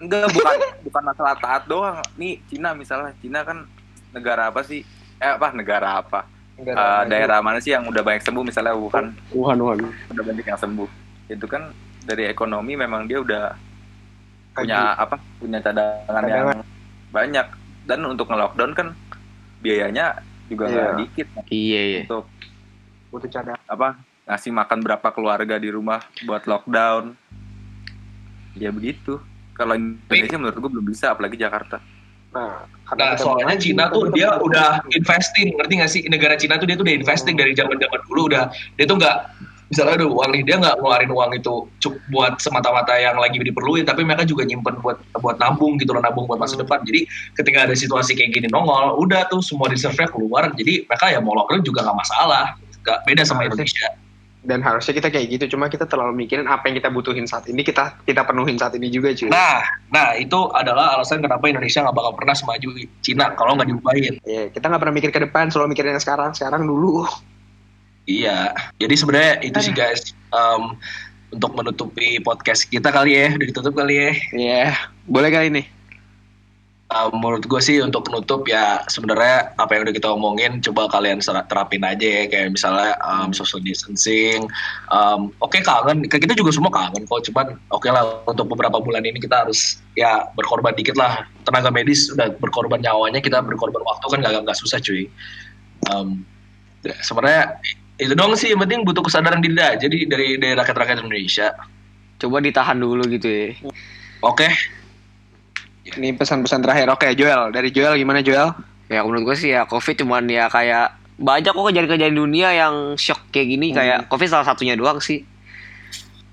Enggak 0.00 0.32
bukan 0.32 0.56
bukan 0.82 1.02
masalah 1.04 1.34
taat 1.36 1.62
doang. 1.68 2.00
Nih 2.16 2.40
Cina 2.48 2.72
misalnya. 2.72 3.12
Cina 3.20 3.44
kan 3.44 3.68
negara 4.10 4.48
apa 4.48 4.64
sih? 4.64 4.80
Eh 5.20 5.30
apa? 5.30 5.52
Negara 5.52 6.00
apa? 6.00 6.24
Eh, 6.60 7.02
daerah 7.08 7.40
mana 7.40 7.56
sih 7.56 7.72
yang 7.72 7.88
udah 7.88 8.00
banyak 8.00 8.20
sembuh? 8.20 8.44
Misalnya 8.44 8.76
Wuhan. 8.76 9.16
Wuhan, 9.32 9.56
Wuhan. 9.60 9.78
udah 10.12 10.24
banyak 10.24 10.44
yang 10.44 10.60
sembuh. 10.60 10.88
Itu 11.28 11.46
kan 11.46 11.72
dari 12.04 12.28
ekonomi 12.28 12.76
memang 12.76 13.08
dia 13.08 13.20
udah 13.20 13.56
punya 14.52 14.92
apa? 14.92 15.16
Punya 15.40 15.60
cadangan 15.60 16.24
yang 16.26 16.60
banyak. 17.08 17.46
Dan 17.88 18.04
untuk 18.04 18.28
nge-lockdown 18.28 18.72
kan 18.76 18.88
biayanya 19.60 20.20
juga 20.52 20.68
nggak 20.68 20.84
Iya. 20.84 20.98
dikit. 21.00 21.26
Iya 21.48 21.80
iya. 21.80 22.00
Untuk 22.04 22.24
butuh 23.08 23.30
cadang. 23.32 23.56
apa? 23.64 23.96
Ngasih 24.28 24.52
makan 24.52 24.78
berapa 24.84 25.08
keluarga 25.10 25.56
di 25.56 25.72
rumah 25.72 26.04
buat 26.22 26.44
lockdown. 26.44 27.16
Ya 28.52 28.68
begitu 28.68 29.16
kalau 29.60 29.76
Indonesia 29.76 30.40
menurut 30.40 30.56
gue 30.56 30.70
belum 30.72 30.86
bisa 30.88 31.12
apalagi 31.12 31.36
Jakarta 31.36 31.76
Nah, 32.30 32.62
Nah, 32.94 33.18
soalnya 33.18 33.58
Cina 33.58 33.90
tuh 33.90 34.06
dia 34.14 34.38
udah 34.38 34.86
investing, 34.94 35.50
ngerti 35.58 35.72
nggak 35.82 35.90
sih? 35.90 36.02
Negara 36.06 36.38
Cina 36.38 36.58
tuh 36.58 36.66
dia 36.66 36.78
tuh 36.78 36.86
udah 36.86 36.94
investing 36.94 37.34
dari 37.34 37.58
zaman 37.58 37.74
zaman 37.74 38.00
dulu 38.06 38.30
udah. 38.30 38.46
Dia 38.78 38.86
tuh 38.86 39.02
nggak 39.02 39.16
misalnya 39.66 39.94
ada 39.98 40.06
uang 40.06 40.30
nih, 40.34 40.42
dia 40.46 40.56
nggak 40.62 40.74
ngeluarin 40.78 41.10
uang 41.10 41.30
itu 41.34 41.54
cuk 41.82 41.94
buat 42.10 42.38
semata-mata 42.38 42.94
yang 42.98 43.18
lagi 43.18 43.34
diperluin, 43.38 43.82
tapi 43.82 44.06
mereka 44.06 44.22
juga 44.22 44.46
nyimpen 44.46 44.78
buat 44.78 44.98
buat 45.18 45.42
nabung 45.42 45.74
gitu 45.78 45.90
loh, 45.90 46.02
nabung 46.02 46.30
buat 46.30 46.38
masa 46.38 46.54
Hmm. 46.54 46.62
depan. 46.66 46.86
Jadi 46.86 47.06
ketika 47.34 47.58
ada 47.66 47.74
situasi 47.74 48.14
kayak 48.14 48.30
gini 48.30 48.46
nongol, 48.46 48.94
udah 49.02 49.26
tuh 49.26 49.42
semua 49.42 49.66
reserve-nya 49.66 50.06
keluar. 50.06 50.54
Jadi 50.54 50.86
mereka 50.86 51.10
ya 51.10 51.18
mau 51.18 51.34
lockdown 51.34 51.66
juga 51.66 51.82
nggak 51.82 51.98
masalah. 51.98 52.54
Nggak 52.86 52.98
beda 53.10 53.22
sama 53.26 53.42
Harusnya- 53.42 53.66
Indonesia. 53.66 53.88
Dan 54.40 54.64
harusnya 54.64 54.96
kita 54.96 55.12
kayak 55.12 55.36
gitu, 55.36 55.44
cuma 55.52 55.68
kita 55.68 55.84
terlalu 55.84 56.24
mikirin 56.24 56.48
apa 56.48 56.64
yang 56.64 56.80
kita 56.80 56.88
butuhin 56.88 57.28
saat 57.28 57.44
ini, 57.52 57.60
kita 57.60 58.00
kita 58.08 58.24
penuhin 58.24 58.56
saat 58.56 58.72
ini 58.72 58.88
juga 58.88 59.12
cuy. 59.12 59.28
Nah, 59.28 59.60
nah 59.92 60.16
itu 60.16 60.48
adalah 60.56 60.96
alasan 60.96 61.20
kenapa 61.20 61.44
Indonesia 61.44 61.84
nggak 61.84 61.92
bakal 61.92 62.12
pernah 62.16 62.32
semaju 62.32 62.68
Cina 63.04 63.36
kalau 63.36 63.60
nggak 63.60 63.68
diubahin. 63.68 64.16
Ya, 64.24 64.48
kita 64.48 64.72
nggak 64.72 64.80
pernah 64.80 64.96
mikir 64.96 65.10
ke 65.12 65.20
depan, 65.28 65.52
selalu 65.52 65.76
mikirin 65.76 65.92
yang 65.92 66.00
sekarang, 66.00 66.32
sekarang 66.32 66.64
dulu. 66.64 67.04
Iya, 68.08 68.56
jadi 68.80 68.94
sebenarnya 68.96 69.34
itu 69.44 69.58
sih 69.60 69.76
guys 69.76 70.16
em, 70.32 70.72
untuk 71.36 71.52
menutupi 71.52 72.16
podcast 72.24 72.64
kita 72.64 72.88
kali 72.88 73.20
ya, 73.20 73.36
udah 73.36 73.46
ditutup 73.46 73.76
kali 73.76 73.94
ya. 74.00 74.10
Iya, 74.32 74.64
boleh 75.04 75.28
kali 75.28 75.48
nih. 75.52 75.66
Em, 76.90 77.10
menurut 77.14 77.46
gue 77.46 77.60
sih 77.62 77.78
untuk 77.78 78.10
penutup 78.10 78.42
ya 78.50 78.82
sebenarnya 78.90 79.54
apa 79.54 79.78
yang 79.78 79.86
udah 79.86 79.94
kita 79.94 80.08
omongin 80.10 80.58
coba 80.58 80.90
kalian 80.90 81.22
terapin 81.22 81.86
aja 81.86 82.02
ya 82.02 82.22
kayak 82.26 82.58
misalnya 82.58 82.98
em, 82.98 83.30
social 83.30 83.62
distancing. 83.62 84.50
Em, 84.90 85.20
Oke 85.38 85.62
kangen, 85.62 86.10
kayak 86.10 86.26
kita 86.26 86.34
juga 86.34 86.50
semua 86.50 86.74
kangen 86.74 87.06
kok, 87.06 87.30
cuman 87.30 87.54
oke 87.70 87.86
lah 87.86 88.26
untuk 88.26 88.50
beberapa 88.50 88.82
bulan 88.82 89.06
ini 89.06 89.22
kita 89.22 89.46
harus 89.46 89.78
ya 89.94 90.26
berkorban 90.34 90.74
dikit 90.74 90.98
lah. 90.98 91.22
Tenaga 91.46 91.70
medis 91.70 92.10
udah 92.10 92.34
berkorban 92.42 92.82
nyawanya, 92.82 93.22
kita 93.22 93.38
berkorban 93.38 93.86
waktu 93.86 94.06
kan 94.10 94.18
gak, 94.26 94.42
nggak 94.42 94.58
susah 94.58 94.82
cuy. 94.82 95.06
Ya, 96.80 96.96
sebenarnya 97.04 97.60
itu 98.00 98.16
dong 98.16 98.32
sih 98.32 98.50
yang 98.50 98.64
penting 98.64 98.80
butuh 98.82 99.04
kesadaran 99.04 99.44
diri 99.44 99.60
aja 99.60 99.84
di- 99.84 100.08
dari 100.08 100.40
dari 100.40 100.56
rakyat-rakyat 100.56 101.04
Indonesia 101.04 101.52
coba 102.16 102.40
ditahan 102.40 102.80
dulu 102.80 103.04
gitu 103.12 103.28
ya 103.28 103.48
oke 104.24 104.48
Ini 105.96 106.14
pesan-pesan 106.14 106.60
terakhir. 106.62 106.86
Oke, 106.92 107.10
Joel. 107.18 107.50
Dari 107.50 107.74
Joel 107.74 107.98
gimana 107.98 108.22
Joel? 108.22 108.54
Ya 108.90 109.06
menurut 109.06 109.32
gue 109.32 109.36
sih 109.38 109.50
ya 109.54 109.66
COVID 109.70 110.02
cuman 110.02 110.26
ya 110.26 110.50
kayak 110.50 110.98
banyak 111.20 111.52
kok 111.54 111.62
kejadian-kejadian 111.62 112.16
dunia 112.16 112.48
yang 112.50 112.74
shock 112.98 113.22
kayak 113.30 113.54
gini 113.54 113.70
kayak 113.70 114.10
COVID 114.10 114.28
salah 114.30 114.46
satunya 114.46 114.74
doang 114.74 114.98
sih. 114.98 115.22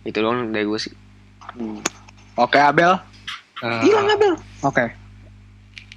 Itu 0.01 0.25
doang 0.25 0.49
dari 0.49 0.65
gue 0.65 0.79
sih. 0.81 0.93
Hmm. 1.53 1.81
Oke, 2.37 2.57
Abel. 2.57 2.97
Eh, 3.61 3.81
Hilang 3.85 4.09
Abel. 4.09 4.33
Oke. 4.61 4.85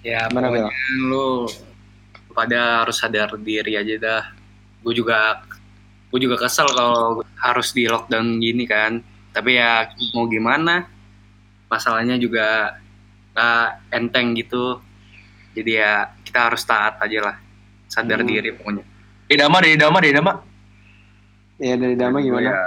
ya 0.00 0.24
Gimana, 0.32 0.48
Bel? 0.48 0.64
pokoknya 0.64 0.80
lu 1.12 1.28
pada 2.32 2.60
harus 2.84 2.96
sadar 2.96 3.36
diri 3.36 3.76
aja 3.76 3.94
dah 4.00 4.22
gue 4.80 4.94
juga 4.96 5.44
gue 6.08 6.20
juga 6.24 6.40
kesel 6.40 6.64
kalau 6.72 7.20
harus 7.36 7.68
di 7.76 7.84
lockdown 7.84 8.40
gini 8.40 8.64
kan 8.64 9.04
tapi 9.36 9.60
ya 9.60 9.92
mau 10.16 10.24
gimana 10.24 10.88
masalahnya 11.68 12.16
juga 12.16 12.79
nggak 13.40 13.66
enteng 13.90 14.36
gitu 14.36 14.76
jadi 15.52 15.70
ya 15.72 15.92
kita 16.20 16.38
harus 16.46 16.60
taat 16.62 17.00
aja 17.00 17.18
lah 17.22 17.36
sadar 17.88 18.20
Hmm. 18.20 18.28
diri 18.28 18.52
pokoknya 18.52 18.84
Dama, 19.30 19.56
dari 19.58 19.78
Dama, 19.78 19.96
dari 19.96 20.10
Dama. 20.12 20.32
Ya 21.56 21.74
dari 21.74 21.94
Dama 21.94 22.18
Gua 22.18 22.26
gimana? 22.26 22.50
ya 22.50 22.60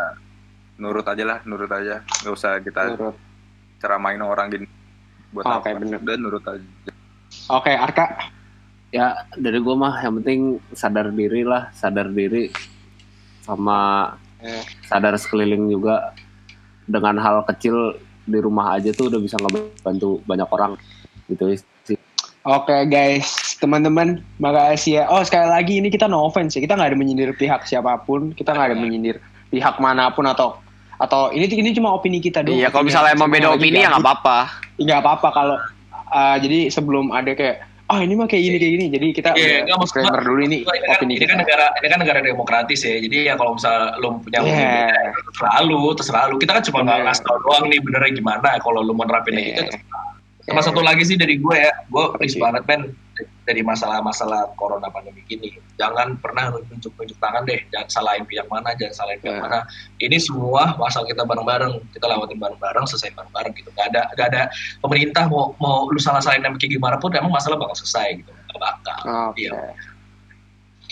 nurut 0.76 1.04
aja 1.04 1.24
lah 1.24 1.40
nurut 1.44 1.68
aja 1.68 2.02
nggak 2.02 2.34
usah 2.34 2.58
kita 2.60 2.82
Menurut. 2.90 3.16
ceramain 3.78 4.18
orang 4.18 4.48
gini 4.50 4.68
buat 5.30 5.44
Oh, 5.44 5.60
Oke, 5.60 5.70
apa 5.70 5.78
bener. 5.78 6.00
udah 6.00 6.16
nurut 6.16 6.44
aja 6.44 6.66
Oke, 7.50 7.72
Arka. 7.72 8.06
ya 8.90 9.06
dari 9.34 9.58
gue 9.58 9.76
mah 9.76 10.00
yang 10.00 10.18
penting 10.18 10.42
sadar 10.72 11.10
diri 11.10 11.42
lah 11.44 11.70
sadar 11.72 12.08
diri 12.08 12.50
sama 13.42 14.14
Eh. 14.40 14.64
sadar 14.84 15.16
sekeliling 15.16 15.68
juga 15.68 16.12
dengan 16.84 17.16
hal 17.18 17.46
kecil 17.46 17.96
di 18.24 18.40
rumah 18.40 18.80
aja 18.80 18.92
tuh 18.96 19.12
udah 19.12 19.20
bisa 19.20 19.36
ngebantu 19.40 20.24
banyak 20.24 20.48
orang 20.48 20.80
gitu 21.28 21.56
sih. 21.88 21.98
Oke 22.44 22.76
guys, 22.92 23.56
teman-teman, 23.64 24.20
makasih 24.36 25.00
ya. 25.00 25.04
Oh 25.08 25.24
sekali 25.24 25.48
lagi 25.48 25.74
ini 25.80 25.88
kita 25.88 26.12
no 26.12 26.28
offense 26.28 26.60
ya, 26.60 26.62
kita 26.64 26.76
nggak 26.76 26.92
ada 26.92 27.00
menyindir 27.00 27.32
pihak 27.40 27.64
siapa 27.64 27.96
pun, 28.04 28.36
kita 28.36 28.52
nggak 28.52 28.76
ada 28.76 28.78
menyindir 28.80 29.24
pihak 29.48 29.80
mana 29.80 30.12
pun 30.12 30.28
atau 30.28 30.60
atau 31.00 31.32
ini 31.32 31.48
ini 31.52 31.72
cuma 31.72 31.96
opini 31.96 32.20
kita 32.20 32.44
doang. 32.44 32.60
Iya 32.60 32.68
kalau 32.72 32.84
misalnya 32.84 33.16
emang 33.16 33.32
beda 33.32 33.56
opini 33.56 33.84
ya 33.84 33.92
nggak 33.96 34.04
apa-apa. 34.04 34.40
nggak 34.76 35.00
apa-apa 35.00 35.28
kalau 35.32 35.58
uh, 36.12 36.38
jadi 36.40 36.68
sebelum 36.68 37.16
ada 37.16 37.32
kayak 37.32 37.64
ah 37.94 38.02
ini 38.02 38.14
mah 38.18 38.26
kayak 38.26 38.44
gini 38.44 38.58
kayak 38.58 38.74
gini, 38.74 38.86
jadi 38.90 39.08
kita 39.14 39.30
Iya, 39.34 39.38
udah 39.38 39.54
nggak, 39.62 39.78
maksud 39.78 39.94
disclaimer 40.02 40.22
dulu 40.26 40.42
ini 40.42 40.58
Ini 40.66 40.86
kan, 40.90 41.06
ini 41.06 41.26
kan 41.30 41.38
negara 41.38 41.66
ini 41.78 41.88
kan 41.88 42.00
negara 42.02 42.20
demokratis 42.20 42.80
ya. 42.82 42.98
Jadi 42.98 43.18
ya 43.30 43.34
kalau 43.38 43.54
misalnya 43.54 43.94
lu 44.02 44.18
punya 44.20 44.40
opini 44.42 44.58
Iya. 44.58 44.70
beda, 44.74 44.98
ya 44.98 45.12
terserah 45.30 45.58
lu, 45.62 45.82
terserah 45.94 46.24
lu. 46.28 46.36
Kita 46.42 46.52
kan 46.58 46.64
cuma 46.66 46.80
nggak 46.82 46.98
Bener. 46.98 47.08
ngasih 47.08 47.24
tau 47.24 47.38
doang 47.46 47.64
nih 47.70 47.80
benernya 47.86 48.12
gimana. 48.18 48.50
Kalau 48.58 48.80
lu 48.82 48.94
mau 48.98 49.06
nerapin 49.06 49.38
Iya. 49.38 49.46
gitu 49.46 49.62
terserah. 49.70 49.93
Sama 50.44 50.60
satu 50.60 50.84
lagi 50.84 51.08
sih 51.08 51.16
dari 51.16 51.40
gue 51.40 51.56
ya, 51.56 51.72
gue 51.88 52.04
please 52.20 52.36
sih? 52.36 52.42
banget 52.44 52.68
men 52.68 52.92
dari 53.44 53.60
masalah-masalah 53.64 54.56
corona 54.56 54.88
pandemi 54.88 55.24
gini. 55.28 55.56
Jangan 55.80 56.20
pernah 56.20 56.52
nunjuk-nunjuk 56.52 57.16
tangan 57.20 57.44
deh, 57.48 57.60
jangan 57.72 57.88
salahin 57.88 58.24
pihak 58.28 58.48
mana, 58.52 58.72
jangan 58.76 58.96
salahin 59.04 59.20
pihak 59.24 59.36
Iya. 59.36 59.44
mana. 59.44 59.60
Ini 60.00 60.18
semua 60.20 60.76
masalah 60.76 61.08
kita 61.08 61.24
bareng-bareng, 61.24 61.74
kita 61.92 62.06
lewatin 62.08 62.40
bareng-bareng, 62.40 62.84
selesai 62.88 63.16
bareng-bareng 63.16 63.54
gitu. 63.56 63.70
Gak 63.76 63.92
ada, 63.96 64.02
gak 64.16 64.28
ada 64.36 64.42
pemerintah 64.80 65.28
mau 65.28 65.56
mau 65.60 65.88
lu 65.88 66.00
salah-salahin 66.00 66.44
kayak 66.44 66.72
gimana 66.72 66.96
pun, 67.00 67.12
emang 67.16 67.32
masalah 67.32 67.56
bakal 67.60 67.76
selesai 67.80 68.24
gitu. 68.24 68.32
Gak 68.32 68.60
bakal. 68.60 69.00
Oke. 69.32 69.48
Iya. 69.48 69.52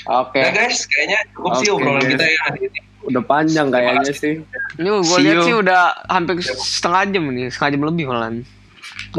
Oke. 0.07 0.39
Nah 0.41 0.51
guys, 0.51 0.77
kayaknya 0.87 1.19
cukup 1.35 1.51
sih 1.59 1.69
Oke, 1.69 1.77
obrolan 1.83 2.03
kita 2.07 2.25
ya 2.25 2.39
hari 2.47 2.59
ini. 2.67 2.79
udah 3.01 3.23
panjang 3.25 3.73
kayaknya 3.73 4.13
sih 4.13 4.45
Ini 4.77 4.89
gue 4.93 5.17
lihat 5.25 5.41
sih 5.41 5.55
udah 5.57 5.81
hampir 6.05 6.37
setengah 6.45 7.01
jam 7.09 7.23
nih, 7.33 7.49
setengah 7.49 7.69
jam 7.73 7.81
lebih 7.89 8.05
malahan. 8.07 8.35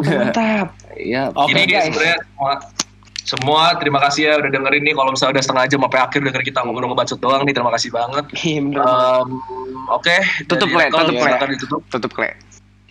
Mantap. 0.01 0.68
ya 0.97 1.28
Oke 1.36 1.53
Jadi 1.53 1.72
guys. 1.72 1.84
sebenarnya 1.93 2.18
semua, 2.24 2.53
semua 3.22 3.62
terima 3.76 3.99
kasih 4.09 4.22
ya 4.28 4.34
udah 4.40 4.51
dengerin 4.51 4.82
nih. 4.88 4.95
Kalau 4.97 5.11
misalnya 5.12 5.32
udah 5.38 5.45
setengah 5.45 5.64
jam 5.68 5.80
sampai 5.84 6.01
akhir 6.01 6.20
denger 6.24 6.43
kita 6.43 6.59
ngobrol 6.64 6.88
ngebacot 6.93 7.18
doang 7.20 7.43
nih, 7.45 7.55
terima 7.55 7.72
kasih 7.74 7.90
banget. 7.93 8.24
Iya. 8.40 8.61
Um, 8.80 9.28
Oke, 9.90 10.16
Tutup, 10.47 10.70
Michael, 10.70 11.11
tutup, 11.11 11.14
Le. 11.16 11.22
silakan 11.26 11.49
ditutup. 11.53 11.80
Tutup 11.90 12.12
kle. 12.14 12.30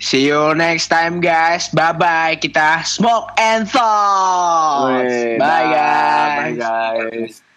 See 0.01 0.25
you 0.25 0.57
next 0.57 0.89
time 0.89 1.21
guys. 1.21 1.69
Bye 1.69 1.93
bye. 1.93 2.33
Kita 2.33 2.81
smoke 2.81 3.29
and 3.37 3.69
thoughts. 3.69 5.13
Bye 5.37 5.69
dah. 5.69 5.69
guys. 5.69 6.57
bye 6.57 6.57
guys 6.57 7.50